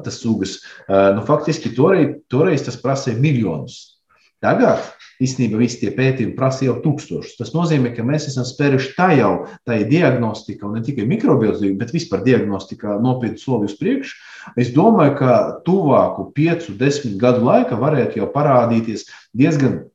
tas 0.05 0.19
sugas. 0.21 0.59
Nu, 0.87 1.23
faktiski 1.25 1.71
toreiz, 1.75 2.13
toreiz 2.31 2.61
tas 2.63 2.77
prasīja 2.79 3.17
miljonus. 3.19 3.97
Tagad 4.43 4.83
Īstenībā 5.23 5.57
visi 5.57 5.79
tie 5.81 5.91
pētījumi 5.95 6.35
prasa 6.37 6.67
jau 6.67 6.75
tūkstošus. 6.83 7.37
Tas 7.39 7.53
nozīmē, 7.55 7.93
ka 7.97 8.05
mēs 8.05 8.27
esam 8.29 8.45
spēruši 8.45 8.93
tā 8.97 9.09
jau 9.17 9.31
tā 9.65 9.79
diagnostika, 9.89 10.67
un 10.67 10.77
ne 10.77 10.83
tikai 10.85 11.07
mikrobioloģija, 11.09 11.77
bet 11.79 11.93
vispār 11.95 12.21
diagnostika 12.27 12.99
nopietnu 13.01 13.41
soli 13.41 13.69
uz 13.69 13.75
priekšu. 13.79 14.15
Es 14.61 14.69
domāju, 14.75 15.17
ka 15.17 15.37
tuvāku 15.65 16.29
piecu, 16.37 16.77
desmit 16.77 17.17
gadu 17.21 17.47
laikā 17.47 17.79
varētu 17.81 18.21
jau 18.21 18.29
parādīties 18.33 19.07
diezgan 19.37 19.87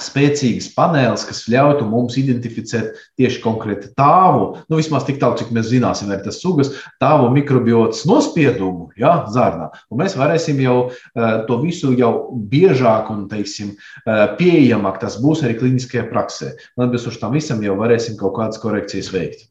spēcīgas 0.00 0.70
paneles, 0.76 1.24
kas 1.28 1.42
ļautu 1.52 1.84
mums 1.88 2.16
identificēt 2.20 2.96
tieši 3.20 3.42
konkrēti 3.44 3.90
tāvu, 3.98 4.62
nu, 4.70 4.78
vismaz 4.78 5.04
tik 5.08 5.20
tālu, 5.20 5.36
cik 5.40 5.52
mēs 5.52 5.68
zināsim, 5.72 6.12
arī 6.12 6.24
tas 6.24 6.40
sugas, 6.40 6.72
tāvu 7.02 7.28
mikrobiotas 7.34 8.06
nospiedumu, 8.08 8.88
ja, 9.00 9.18
zārnā. 9.32 9.68
Un 9.92 10.00
mēs 10.00 10.16
varēsim 10.18 10.60
jau 10.64 10.76
uh, 10.88 11.30
to 11.48 11.60
visu 11.64 11.92
jau 11.98 12.12
biežāk 12.52 13.12
un, 13.12 13.26
teiksim, 13.32 13.74
uh, 14.06 14.24
pieejamāk 14.40 15.00
tas 15.02 15.20
būs 15.22 15.44
arī 15.44 15.58
kliniskajā 15.60 16.08
praksē. 16.12 16.52
Un 16.76 16.88
atbilstoši 16.88 17.22
tam 17.22 17.36
visam 17.36 17.62
jau 17.64 17.76
varēsim 17.80 18.16
kaut 18.20 18.38
kādas 18.40 18.60
korekcijas 18.62 19.12
veikt. 19.12 19.48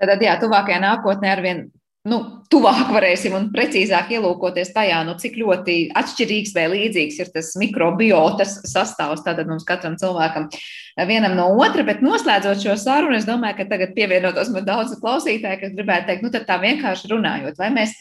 Tad, 0.00 0.20
jā, 0.24 0.36
tuvākajā 0.40 0.80
nākotnē 0.80 1.28
arvien 1.28 1.66
nu, 2.08 2.18
tuvāk 2.52 2.92
varēsim 2.94 3.34
un 3.36 3.48
precīzāk 3.52 4.14
ielūkoties 4.16 4.72
tajā, 4.72 5.02
nu, 5.04 5.16
cik 5.20 5.36
ļoti 5.40 5.76
atšķirīgs 6.00 6.54
vai 6.56 6.66
līdzīgs 6.72 7.18
ir 7.20 7.32
tas 7.34 7.52
mikrobiotas 7.60 8.56
sastāvs. 8.70 9.24
Tātad 9.26 9.50
mums 9.50 9.66
katram 9.68 9.98
cilvēkam 10.00 10.48
vienam 11.10 11.36
no 11.36 11.50
otra, 11.60 11.84
bet 11.86 12.00
noslēdzot 12.04 12.64
šo 12.64 12.78
sarunu, 12.80 13.18
es 13.18 13.28
domāju, 13.28 13.58
ka 13.60 13.68
tagad 13.74 13.92
pievienotos 13.96 14.52
man 14.54 14.64
daudz 14.68 14.96
klausītāju, 15.02 15.60
kas 15.64 15.76
gribētu 15.76 16.08
teikt, 16.08 16.24
nu, 16.24 16.32
tā 16.32 16.56
vienkārši 16.64 17.12
runājot, 17.12 17.60
vai 17.60 17.68
mēs 17.76 17.92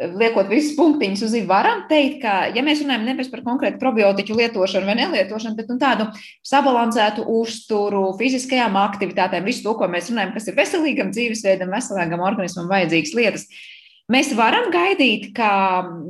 liekot 0.00 0.48
visus 0.48 0.76
punktiņus 0.78 1.24
uz 1.26 1.34
īņa, 1.36 1.48
varam 1.50 1.82
teikt, 1.90 2.20
ka, 2.22 2.34
ja 2.54 2.62
mēs 2.64 2.80
runājam 2.84 3.04
nevis 3.08 3.28
par 3.32 3.42
konkrētu 3.44 3.80
probiotiķu 3.82 4.36
lietošanu 4.38 4.88
vai 4.88 4.96
nelietošanu, 5.02 5.58
bet 5.58 5.68
nu, 5.72 5.76
tādu 5.80 6.06
sabalansētu 6.46 7.26
uzturu, 7.40 8.06
fiziskajām 8.20 8.78
aktivitātēm, 8.80 9.44
visu 9.48 9.66
to, 9.66 9.76
ko 9.76 9.90
mēs 9.92 10.08
runājam, 10.12 10.32
kas 10.36 10.48
ir 10.48 10.56
veselīgam 10.56 11.12
dzīvesveidam, 11.12 11.72
veselīgam 11.76 12.24
organismam 12.24 12.70
vajadzīgas 12.72 13.14
lietas. 13.18 13.46
Mēs 14.10 14.32
varam 14.34 14.72
gaidīt, 14.74 15.28
ka 15.36 15.48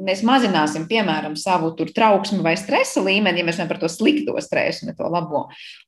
mēs 0.07 0.22
mazināsim, 0.24 0.86
piemēram, 0.88 1.34
savu 1.36 1.74
trauksmu 1.76 2.40
vai 2.44 2.55
stresa 2.57 3.03
līmeni, 3.05 3.42
ja 3.42 3.44
mēs 3.44 3.59
runājam 3.59 3.72
par 3.74 3.80
to 3.82 3.90
slikto 3.92 4.36
stresu, 4.40 4.86
ne 4.88 4.94
to 4.96 5.09
labo. 5.12 5.42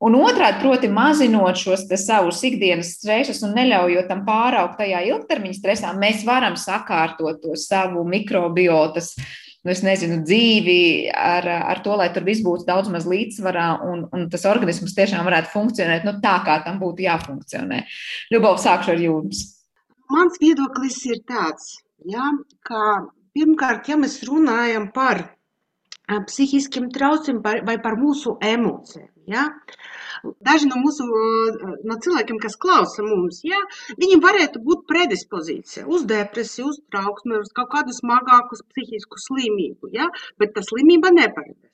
Un 0.04 0.18
otrādi, 0.20 0.60
proti, 0.60 0.90
mazinot 0.92 1.56
šos 1.56 1.86
savus 2.02 2.42
ikdienas 2.44 2.98
stresus 2.98 3.40
un 3.46 3.54
neļaujot 3.56 4.10
tam 4.10 4.26
pāraukt 4.26 4.76
tajā 4.82 5.00
ilgtermiņa 5.08 5.56
stresā, 5.56 5.94
mēs 5.96 6.26
varam 6.28 6.58
sakārtot 6.60 7.40
to 7.40 7.56
savu 7.56 8.04
mikrobiotas 8.04 9.14
nu, 9.64 9.72
nezinu, 9.86 10.20
dzīvi 10.26 10.82
ar, 11.14 11.48
ar 11.72 11.80
to, 11.84 11.94
lai 11.98 12.10
tur 12.12 12.26
viss 12.26 12.44
būtu 12.44 12.66
daudz 12.68 12.90
maz 12.92 13.06
līdzsvarā 13.08 13.68
un, 13.88 14.04
un 14.12 14.26
tas 14.32 14.44
organisms 14.50 14.96
tiešām 14.98 15.24
varētu 15.28 15.52
funkcionēt 15.54 16.04
nu, 16.08 16.18
tā, 16.24 16.36
kā 16.46 16.58
tam 16.66 16.80
būtu 16.82 17.06
jāfunkcionē. 17.06 17.84
Ļubov, 18.34 18.58
sākšu 18.62 18.96
ar 18.96 19.02
jums. 19.06 19.46
Mans 20.12 20.36
viedoklis 20.42 20.98
ir 21.08 21.22
tāds, 21.24 21.78
Ja, 22.09 22.32
ka 22.66 22.82
pirmkārt, 23.36 23.88
ja 23.88 23.98
mēs 24.00 24.20
runājam 24.26 24.90
par 24.94 25.22
psihiskiem 26.28 26.90
traucējumiem 26.92 27.66
vai 27.66 27.76
par 27.80 27.94
mūsu 28.00 28.34
emocijām, 28.42 29.09
ja, 29.30 29.44
daži 30.44 30.68
no 30.68 30.80
mūsu 30.82 31.07
no 31.88 31.96
cilvēkiem, 32.05 32.40
kas 32.42 32.59
klausa 32.61 33.05
mums, 33.07 33.40
ja, 33.46 33.61
viņiem 34.03 34.22
varētu 34.24 34.62
būt 34.66 34.84
predispozīcija 34.90 35.86
uz 35.86 36.05
depresiju, 36.11 36.72
uz 36.72 36.80
trauksmi, 36.92 37.38
uz 37.40 37.53
kaut 37.57 37.70
kādu 37.76 37.94
smagāku 37.96 38.59
psihisku 38.74 39.22
slimību, 39.28 39.92
ja, 39.94 40.11
bet 40.42 40.57
tā 40.57 40.66
slimība 40.66 41.14
neparādās. 41.14 41.70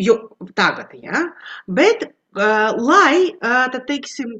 Jo 0.00 0.16
tagad, 0.56 0.94
ja, 0.96 1.26
bet 1.66 2.10
lai 2.34 3.32
tad, 3.40 3.82
teiksim, 3.88 4.38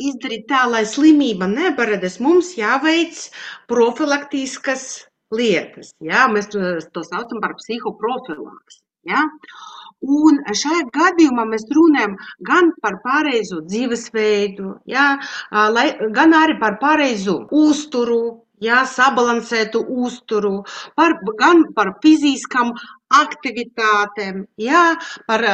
izdarītu 0.00 0.48
tā, 0.48 0.64
lai 0.70 0.84
slimība 0.86 1.48
neparādās, 1.50 2.20
mums 2.20 2.54
jāveic 2.56 3.30
profilaktiskas 3.68 5.06
lietas. 5.32 5.92
Ja? 6.00 6.28
Mēs 6.28 6.48
to 6.52 7.04
saucam 7.04 7.40
par 7.40 7.56
psihoprofilaks. 7.60 8.80
Ja? 9.08 9.24
Un 10.02 10.40
šajā 10.50 10.88
gadījumā 10.94 11.44
mēs 11.46 11.64
runājam 11.70 12.16
gan 12.42 12.72
par 12.82 12.96
pareizu 13.04 13.60
dzīvesveidu, 13.68 14.80
ja, 14.90 15.20
lai, 15.52 15.92
gan 16.10 16.34
arī 16.34 16.56
par 16.58 16.80
pareizu 16.80 17.36
uzturu, 17.54 18.42
ja, 18.62 18.82
sabalansētu 18.86 19.84
uzturu, 20.02 20.64
par, 20.98 21.14
gan 21.38 21.62
par 21.76 21.94
fiziskām 22.02 22.74
aktivitātēm, 23.20 24.44
jā, 24.60 24.82
par 25.28 25.44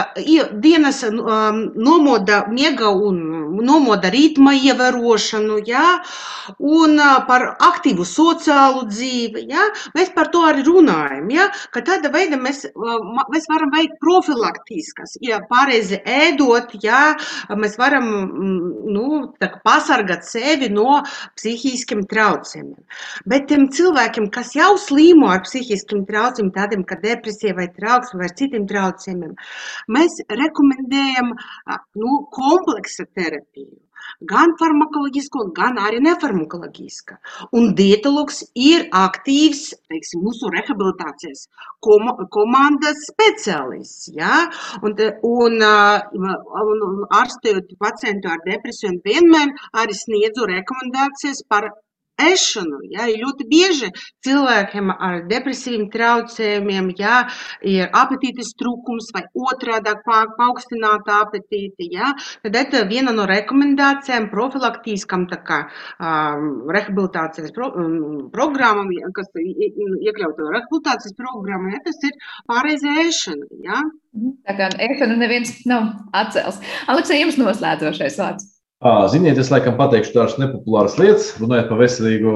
dienas 0.62 1.02
nomoda 1.08 2.44
miega 2.52 2.90
un 2.94 3.20
nomoda 3.64 4.10
ritma 4.14 4.54
ievērošanu, 4.56 5.58
jā, 5.66 5.86
un 6.58 6.98
par 7.28 7.46
aktīvu 7.68 8.06
sociālu 8.08 8.86
dzīvi, 8.88 9.46
jā. 9.50 9.68
Mēs 9.96 10.12
par 10.16 10.30
to 10.34 10.44
arī 10.48 10.64
runājam, 10.66 11.28
jā, 11.34 11.48
ka 11.74 11.82
tāda 11.86 12.12
veida 12.14 12.38
mēs, 12.40 12.64
mēs 13.32 13.48
varam 13.50 13.72
veikt 13.74 13.98
profilaktiskas, 14.02 15.16
ja 15.24 15.40
pareizi 15.50 16.00
ēdot, 16.04 16.76
jā, 16.84 17.02
mēs 17.58 17.78
varam, 17.80 18.08
nu, 18.88 19.06
tā 19.40 19.50
pasargāt 19.64 20.26
sevi 20.28 20.70
no 20.72 21.02
psihiskiem 21.38 22.04
traucējumiem. 22.08 22.84
Bet 23.28 23.48
tiem 23.50 23.68
cilvēkiem, 23.74 24.28
kas 24.34 24.54
jau 24.56 24.74
slīmo 24.80 25.28
ar 25.32 25.42
psihiskiem 25.46 26.04
traucējumiem, 26.08 26.54
tādiem 26.54 26.84
kā 26.88 26.98
depresija, 27.02 27.47
depresija 27.48 27.54
vai 27.56 27.68
trauksme 27.74 28.20
vai 28.20 28.30
citiem 28.36 28.66
traucējumiem, 28.66 29.34
mēs 29.88 30.22
rekomendējam 30.30 31.34
nu, 31.96 32.28
kompleksa 32.32 33.06
terapiju. 33.14 33.78
Gan 34.24 34.54
farmakoloģisko, 34.58 35.52
gan 35.52 35.76
arī 35.78 35.98
nefarmakoloģiska. 36.00 37.18
Un 37.52 37.74
dietologs 37.74 38.44
ir 38.54 38.86
aktīvs 38.94 39.74
teiksim, 39.90 40.22
mūsu 40.24 40.48
rehabilitācijas 40.54 41.48
kom 41.84 42.08
komandas 42.32 43.04
speciālists. 43.10 44.08
Ja? 44.16 44.46
Un, 44.82 44.96
un, 45.28 45.60
un, 45.60 46.86
un 46.88 47.04
ārstējot 47.20 47.76
pacientu 47.78 48.32
ar 48.32 48.40
depresiju, 48.46 49.02
vienmēr 49.04 49.52
arī 49.82 49.98
sniedzu 49.98 50.48
rekomendācijas 50.48 51.44
par 51.50 51.68
ēšanu. 52.22 52.80
Ja, 52.92 53.06
ļoti 53.08 53.46
bieži 53.48 53.90
cilvēkiem 54.26 54.90
ar 54.94 55.22
depresīviem 55.30 55.88
traucējumiem 55.92 56.90
ja, 56.98 57.20
ir 57.62 57.88
apetītes 57.96 58.54
trūkums 58.58 59.12
vai 59.14 59.24
otrādi 59.38 59.94
paaugstināta 60.06 61.22
apetīte. 61.24 61.88
Ja, 61.92 62.12
tad 62.44 62.58
tā 62.72 62.82
ir 62.82 62.90
viena 62.90 63.14
no 63.14 63.26
rekomendācijām 63.30 64.28
profilaktīskam 64.32 65.26
kā, 65.28 65.60
um, 66.00 66.68
rehabilitācijas 66.72 67.54
pro, 67.56 67.70
um, 67.78 68.28
programmam, 68.34 68.90
kas 69.16 69.30
iekļauta 69.38 70.50
rehabilitācijas 70.56 71.16
programmā, 71.18 71.76
ja, 71.76 71.82
tas 71.86 72.02
ir 72.08 72.30
pareizi 72.50 72.94
ēšana. 73.06 73.50
Ja. 73.66 73.82
Tā 74.48 74.54
kā 74.58 74.70
ēšanu 74.88 75.18
neviens 75.20 75.54
nav 75.68 75.92
atcēlis. 76.16 76.62
Aleksai, 76.90 77.22
jums 77.22 77.38
noslēdzošais 77.40 78.18
vārds. 78.18 78.57
Ziniet, 78.78 79.38
es 79.42 79.48
laikam 79.50 79.74
pateikšu 79.74 80.12
tādas 80.14 80.36
nepopulāras 80.38 80.94
lietas, 81.00 81.32
runājot 81.42 81.66
par 81.66 81.80
veselīgu 81.80 82.34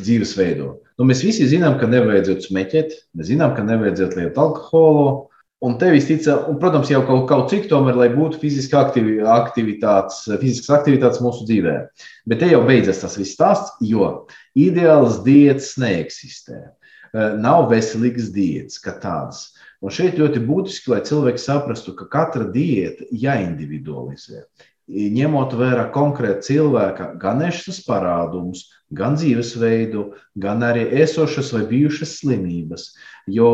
dzīvesveidu. 0.00 0.72
Nu, 0.98 1.06
mēs 1.06 1.22
visi 1.22 1.46
zinām, 1.46 1.76
ka 1.78 1.86
nevajadzētu 1.86 2.48
smēķēt, 2.48 2.96
mēs 3.14 3.30
zinām, 3.30 3.54
ka 3.54 3.62
nevajadzētu 3.68 4.18
lietot 4.18 4.42
alkoholu. 4.42 5.06
Un 5.64 5.78
te 5.78 5.92
visticamāk, 5.94 6.50
un, 6.50 6.58
protams, 6.60 6.90
jau 6.90 7.04
kaut, 7.06 7.22
kaut 7.30 7.46
cik 7.54 7.70
tomēr, 7.70 7.96
lai 7.96 8.10
būtu 8.12 8.42
fiziska 8.42 8.82
aktivi, 8.82 9.20
aktivitātes, 9.22 10.26
fiziskas 10.42 10.74
aktivitātes 10.80 11.22
mūsu 11.22 11.46
dzīvē. 11.46 11.78
Bet 12.26 12.42
te 12.42 12.50
jau 12.50 12.64
beidzas 12.66 13.00
tas 13.06 13.14
viss 13.16 13.38
stāsts, 13.38 13.78
jo 13.86 14.26
ideāls 14.58 15.22
diets 15.24 15.76
neeksistē. 15.80 16.64
Nav 17.38 17.70
veselīgas 17.70 18.34
diētas 18.34 18.82
kā 18.82 18.98
tādas. 19.00 19.52
Un 19.80 19.94
šeit 19.94 20.18
ļoti 20.18 20.42
būtiski, 20.44 20.90
lai 20.92 21.04
cilvēki 21.06 21.40
saprastu, 21.40 21.94
ka 21.94 22.10
katra 22.10 22.50
diēta 22.50 23.06
jāindividualizē 23.14 24.42
ņemot 24.86 25.54
vērā 25.58 25.88
konkrēti 25.94 26.52
cilvēka 26.52 27.16
gan 27.18 27.42
ešas 27.42 27.80
parādumus, 27.86 28.68
gan 28.94 29.16
dzīvesveidu, 29.18 30.04
gan 30.38 30.62
arī 30.62 30.84
esošas 31.02 31.50
vai 31.56 31.64
bijušas 31.66 32.20
slimības. 32.20 32.92
Jo 33.26 33.48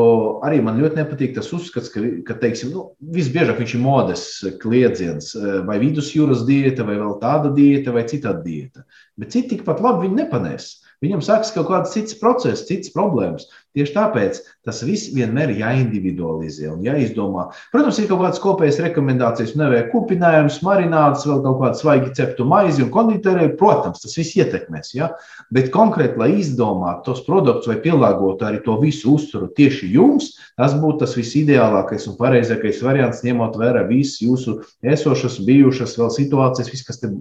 arī 0.45 0.61
man 0.61 0.77
ļoti 0.83 1.01
nepatīk 1.01 1.33
tas 1.39 1.49
uzskats, 1.57 1.89
ka, 1.93 2.03
ka 2.29 2.37
teiksim, 2.43 2.75
nu, 2.77 2.85
visbiežāk 3.17 3.63
viņš 3.63 3.75
ir 3.79 3.81
modes 3.81 4.27
kliedziens, 4.61 5.33
vai 5.65 5.79
vidusjūras 5.81 6.45
diēta, 6.49 6.85
vai 6.85 6.99
vēl 7.01 7.17
tāda 7.23 7.55
diēta, 7.57 7.97
vai 7.97 8.05
citāda 8.11 8.45
diēta. 8.45 8.85
Bet 9.17 9.33
citi 9.33 9.57
tikpat 9.57 9.81
labi 9.81 10.09
viņi 10.09 10.21
nepanēs. 10.21 10.75
Viņam 11.03 11.25
sākas 11.25 11.51
kaut 11.57 11.67
kāds 11.67 11.97
cits 11.97 12.15
process, 12.21 12.67
cits 12.69 12.93
problēmas. 12.95 13.49
Tieši 13.73 13.95
tāpēc 13.95 14.39
tas 14.67 14.83
viss 14.85 15.09
vienmēr 15.17 15.55
ir 15.55 15.63
jāindividualizē 15.63 16.69
un 16.75 16.83
jāizdomā. 16.85 17.47
Protams, 17.73 17.97
ir 18.03 18.09
kaut 18.11 18.21
kādas 18.21 18.41
kopējas 18.43 18.83
rekomendācijas, 18.85 19.55
nevajag 19.57 19.89
kupinājumus, 19.95 20.59
marinātus, 20.67 21.25
vēl 21.25 21.41
kaut 21.47 21.57
kādu 21.63 21.81
svaigi 21.81 22.13
ceptu 22.19 22.45
maizi 22.49 22.85
un 22.85 22.91
konditeriju. 22.93 23.55
Protams, 23.57 24.03
tas 24.05 24.19
viss 24.19 24.37
ietekmēs. 24.37 24.93
Ja? 24.99 25.09
Bet 25.57 25.71
konkrēti, 25.73 26.21
lai 26.21 26.29
izdomātu 26.43 27.09
tos 27.09 27.25
produktus 27.25 27.71
vai 27.71 27.79
pielāgotu 27.81 28.45
arī 28.51 28.61
to 28.67 28.77
visu 28.83 29.17
uzturu 29.17 29.49
tieši 29.57 29.89
jums, 29.97 30.35
tas 30.61 30.77
būtu 30.77 31.07
tas 31.07 31.17
visideālākais 31.17 32.07
un 32.13 32.21
pareizākais 32.21 32.85
variants, 32.85 33.25
ņemot 33.25 33.57
vērā 33.57 33.87
visas 33.89 34.21
jūsu 34.21 34.59
esošas, 34.85 35.41
bijušas 35.49 35.97
vēl 35.97 36.13
situācijas, 36.13 36.69
viss, 36.77 36.85
kas 36.85 37.01
te, 37.01 37.15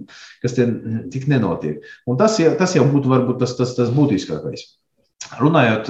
kas 0.44 0.60
te 0.60 0.68
tik 1.16 1.26
nenotiek. 1.32 1.80
Un 2.04 2.20
tas, 2.20 2.36
tas 2.60 2.76
jau 2.76 2.84
būtu 2.92 3.16
varbūt 3.16 3.40
tas 3.40 3.56
tas, 3.56 3.72
tas 3.80 3.96
būtiskākais. 3.96 4.68
Runājot 5.40 5.88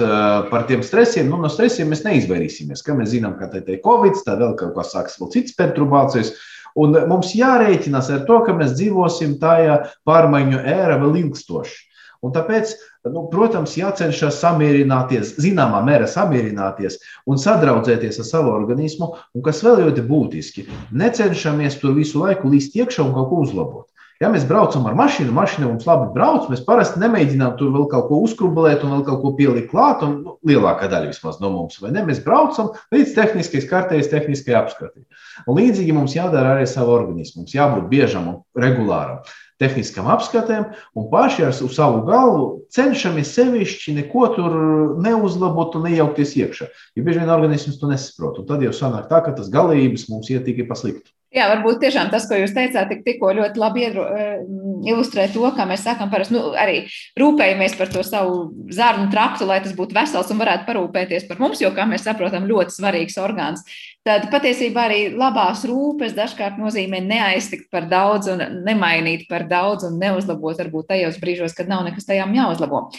par 0.51 0.63
tiem 0.69 0.83
stresiem, 0.85 1.27
nu, 1.27 1.41
no 1.41 1.49
stresiem 1.51 1.89
mēs 1.91 2.05
neizvairīsimies. 2.05 2.83
Kā 2.85 2.95
mēs 2.95 3.11
zinām, 3.11 3.35
ka 3.39 3.49
tā 3.51 3.63
ir 3.65 3.81
Covid, 3.83 4.19
tā 4.23 4.37
vēl 4.39 4.55
kaut 4.59 4.75
kas 4.77 4.93
sāks, 4.95 5.17
vēl 5.19 5.31
citas 5.33 5.57
perturbācijas. 5.57 6.31
Un 6.79 6.95
mums 7.09 7.33
jārēķinās 7.37 8.09
ar 8.13 8.23
to, 8.29 8.39
ka 8.47 8.55
mēs 8.57 8.73
dzīvosim 8.79 9.35
tajā 9.41 9.81
pārmaiņu 10.07 10.63
ērā 10.63 10.97
vēl 11.03 11.19
ilgstoši. 11.25 11.81
Un 12.23 12.31
tāpēc, 12.31 12.71
nu, 13.11 13.25
protams, 13.31 13.75
jācenšas 13.75 14.39
samierināties, 14.39 15.35
zināmā 15.43 15.81
mērā 15.83 16.07
samierināties 16.07 17.01
un 17.27 17.41
sadraudzēties 17.41 18.21
ar 18.23 18.29
savu 18.29 18.53
organismu. 18.55 19.11
Un 19.35 19.43
kas 19.45 19.59
vēl 19.65 19.81
ļoti 19.83 20.05
būtiski, 20.07 20.69
necenšamies 20.95 21.81
tur 21.81 21.97
visu 21.99 22.23
laiku 22.23 22.53
līst 22.53 22.79
iekšā 22.79 23.03
un 23.03 23.11
kaut 23.17 23.27
ko 23.29 23.43
uzlabot. 23.43 23.89
Ja 24.21 24.29
mēs 24.31 24.45
braucam 24.47 24.85
ar 24.87 24.93
mašīnu, 24.97 25.33
mašīna 25.33 25.67
mums 25.67 25.87
labi 25.89 26.11
brauc, 26.13 26.45
mēs 26.51 26.61
parasti 26.67 27.01
nemēģinām 27.01 27.55
tur 27.59 27.71
vēl 27.73 27.87
kaut 27.91 28.09
ko 28.11 28.19
uzkrubelēt 28.27 28.83
un 28.85 28.93
vēl 28.93 29.05
kaut 29.07 29.21
ko 29.23 29.31
pielikt 29.39 29.71
klāt. 29.71 30.03
Un, 30.05 30.19
nu, 30.23 30.35
lielākā 30.47 30.89
daļa 30.91 31.09
vismaz 31.09 31.39
no 31.41 31.49
mums, 31.53 31.79
vai 31.81 31.91
ne? 31.95 32.05
Mēs 32.07 32.21
braucam 32.23 32.71
līdz 32.93 33.15
tehniskajai 33.17 33.69
kārtēji, 33.71 34.09
tehniskajai 34.11 34.59
apskatī. 34.59 35.05
Un 35.47 35.57
līdzīgi 35.57 35.95
mums 35.97 36.13
jādara 36.15 36.53
arī 36.53 36.67
savu 36.69 36.93
organismu. 36.93 37.41
Mums 37.41 37.57
jābūt 37.57 37.89
biežam 37.89 38.29
un 38.29 38.37
regulāram 38.59 39.23
tehniskam 39.61 40.07
apskatēm, 40.11 40.69
un 40.97 41.09
paši 41.11 41.47
ar 41.47 41.53
savu 41.55 42.03
galvu 42.07 42.47
cenšamies 42.73 43.33
sevišķi 43.37 43.95
neko 43.99 44.27
tur 44.35 44.55
neuzlabot 45.03 45.77
un 45.79 45.87
nejaukties 45.87 46.35
iekšā. 46.41 46.69
Jo 46.97 47.05
bieži 47.05 47.21
vien 47.21 47.33
organisms 47.33 47.79
to 47.81 47.89
nesaprot. 47.91 48.41
Un 48.41 48.49
tad 48.49 48.65
jau 48.65 48.73
sanāk 48.75 49.09
tā, 49.11 49.21
ka 49.25 49.35
tas 49.37 49.51
galības 49.53 50.09
mums 50.11 50.31
iet 50.33 50.45
tikai 50.47 50.67
pa 50.69 50.79
sliktu. 50.79 51.12
Jā, 51.33 51.47
varbūt 51.49 51.79
tiešām 51.81 52.11
tas, 52.13 52.27
ko 52.29 52.37
jūs 52.37 52.51
teicāt, 52.53 52.91
tik, 52.91 52.99
tikko 53.07 53.31
ļoti 53.33 53.57
labi 53.57 53.81
iedro, 53.87 54.03
eh, 54.13 54.43
ilustrē 54.85 55.25
to, 55.33 55.47
kā 55.57 55.65
mēs 55.65 55.81
sakām, 55.81 56.11
parasti 56.11 56.35
nu, 56.35 56.43
arī 56.53 56.83
rūpējamies 57.17 57.73
par 57.79 57.89
to 57.89 58.03
savu 58.05 58.51
zarnu 58.69 59.07
traktu, 59.09 59.47
lai 59.49 59.57
tas 59.63 59.73
būtu 59.73 59.97
vesels 59.97 60.29
un 60.29 60.37
varētu 60.43 60.67
parūpēties 60.67 61.25
par 61.25 61.41
mums, 61.41 61.63
jo, 61.63 61.71
kā 61.73 61.87
mēs 61.89 62.05
saprotam, 62.05 62.45
ļoti 62.45 62.77
svarīgs 62.77 63.17
orgāns. 63.17 63.65
Tad 64.05 64.29
patiesībā 64.29 64.85
arī 64.85 65.01
labās 65.17 65.65
rūpes 65.65 66.13
dažkārt 66.13 66.61
nozīmē 66.61 67.01
neaiztikt 67.01 67.71
par 67.73 67.89
daudz 67.89 68.29
un 68.29 68.45
nemainīt 68.67 69.25
par 69.29 69.47
daudz 69.49 69.89
un 69.89 69.97
neuzlabot 69.97 70.61
varbūt 70.61 70.91
tajos 70.93 71.17
brīžos, 71.17 71.57
kad 71.57 71.71
nav 71.71 71.81
nekas 71.87 72.05
tajām 72.05 72.35
jāuzlabo. 72.37 72.91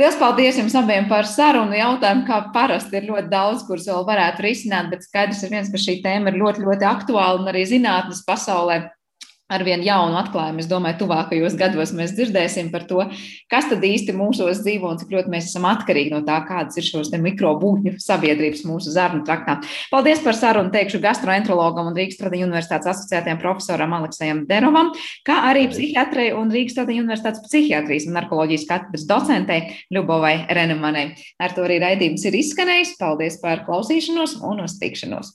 Lielas 0.00 0.16
paldies 0.16 0.56
jums 0.56 0.72
abiem 0.78 1.04
par 1.10 1.26
sarunu. 1.28 1.74
Jautājumu, 1.76 2.22
kā 2.24 2.38
parasti, 2.54 2.96
ir 2.96 3.10
ļoti 3.10 3.28
daudz, 3.28 3.66
kurus 3.68 3.84
vēl 3.90 4.06
varētu 4.08 4.46
risināt, 4.46 4.88
bet 4.88 5.04
skaidrs 5.04 5.42
ir 5.44 5.52
viens, 5.52 5.68
ka 5.68 5.76
šī 5.82 5.98
tēma 6.00 6.32
ir 6.32 6.38
ļoti, 6.40 6.64
ļoti 6.64 6.86
aktuāla 6.88 7.42
un 7.42 7.50
arī 7.52 7.66
zinātnes 7.68 8.22
pasaulē 8.24 8.78
ar 9.50 9.64
vien 9.66 9.82
jaunu 9.84 10.16
atklājumu. 10.20 10.62
Es 10.62 10.68
domāju, 10.70 11.00
tuvākajos 11.02 11.56
gados 11.58 11.92
mēs 11.96 12.14
dzirdēsim 12.16 12.70
par 12.72 12.86
to, 12.88 13.02
kas 13.50 13.68
tad 13.70 13.84
īsti 13.86 14.14
mūsos 14.16 14.62
dzīvo 14.64 14.92
un 14.92 15.00
cik 15.00 15.12
ļoti 15.14 15.32
mēs 15.32 15.50
esam 15.50 15.66
atkarīgi 15.70 16.14
no 16.14 16.22
tā, 16.26 16.38
kādas 16.48 16.78
ir 16.80 16.86
šos 16.86 17.12
mikrobūtņu 17.20 17.96
sabiedrības 18.00 18.64
mūsu 18.68 18.94
zarnu 18.94 19.24
traktā. 19.26 19.58
Paldies 19.92 20.22
par 20.24 20.38
sarunu, 20.38 20.72
teikšu 20.74 21.02
gastroenterologam 21.02 21.90
un 21.90 21.98
Rīgas 21.98 22.20
Tradiņu 22.20 22.48
universitātes 22.48 22.92
asociētajam 22.94 23.40
profesoram 23.42 23.96
Aleksējam 23.98 24.44
Derovam, 24.48 24.92
kā 25.26 25.40
arī 25.50 25.66
psihiatrei 25.72 26.30
un 26.36 26.52
Rīgas 26.54 26.78
Tradiņu 26.78 27.04
universitātes 27.04 27.44
psihiatrijas 27.46 28.08
un 28.08 28.16
narkoloģijas 28.18 28.68
katedras 28.70 29.06
docentei 29.10 29.60
Ļubovai 29.94 30.46
Renemanai. 30.54 31.10
Ar 31.42 31.56
to 31.56 31.66
arī 31.66 31.80
raidījums 31.82 32.24
ir 32.28 32.38
izskanējis. 32.40 32.96
Paldies 33.00 33.40
par 33.42 33.64
klausīšanos 33.66 34.38
un 34.46 34.64
uz 34.64 34.78
tikšanos! 34.80 35.28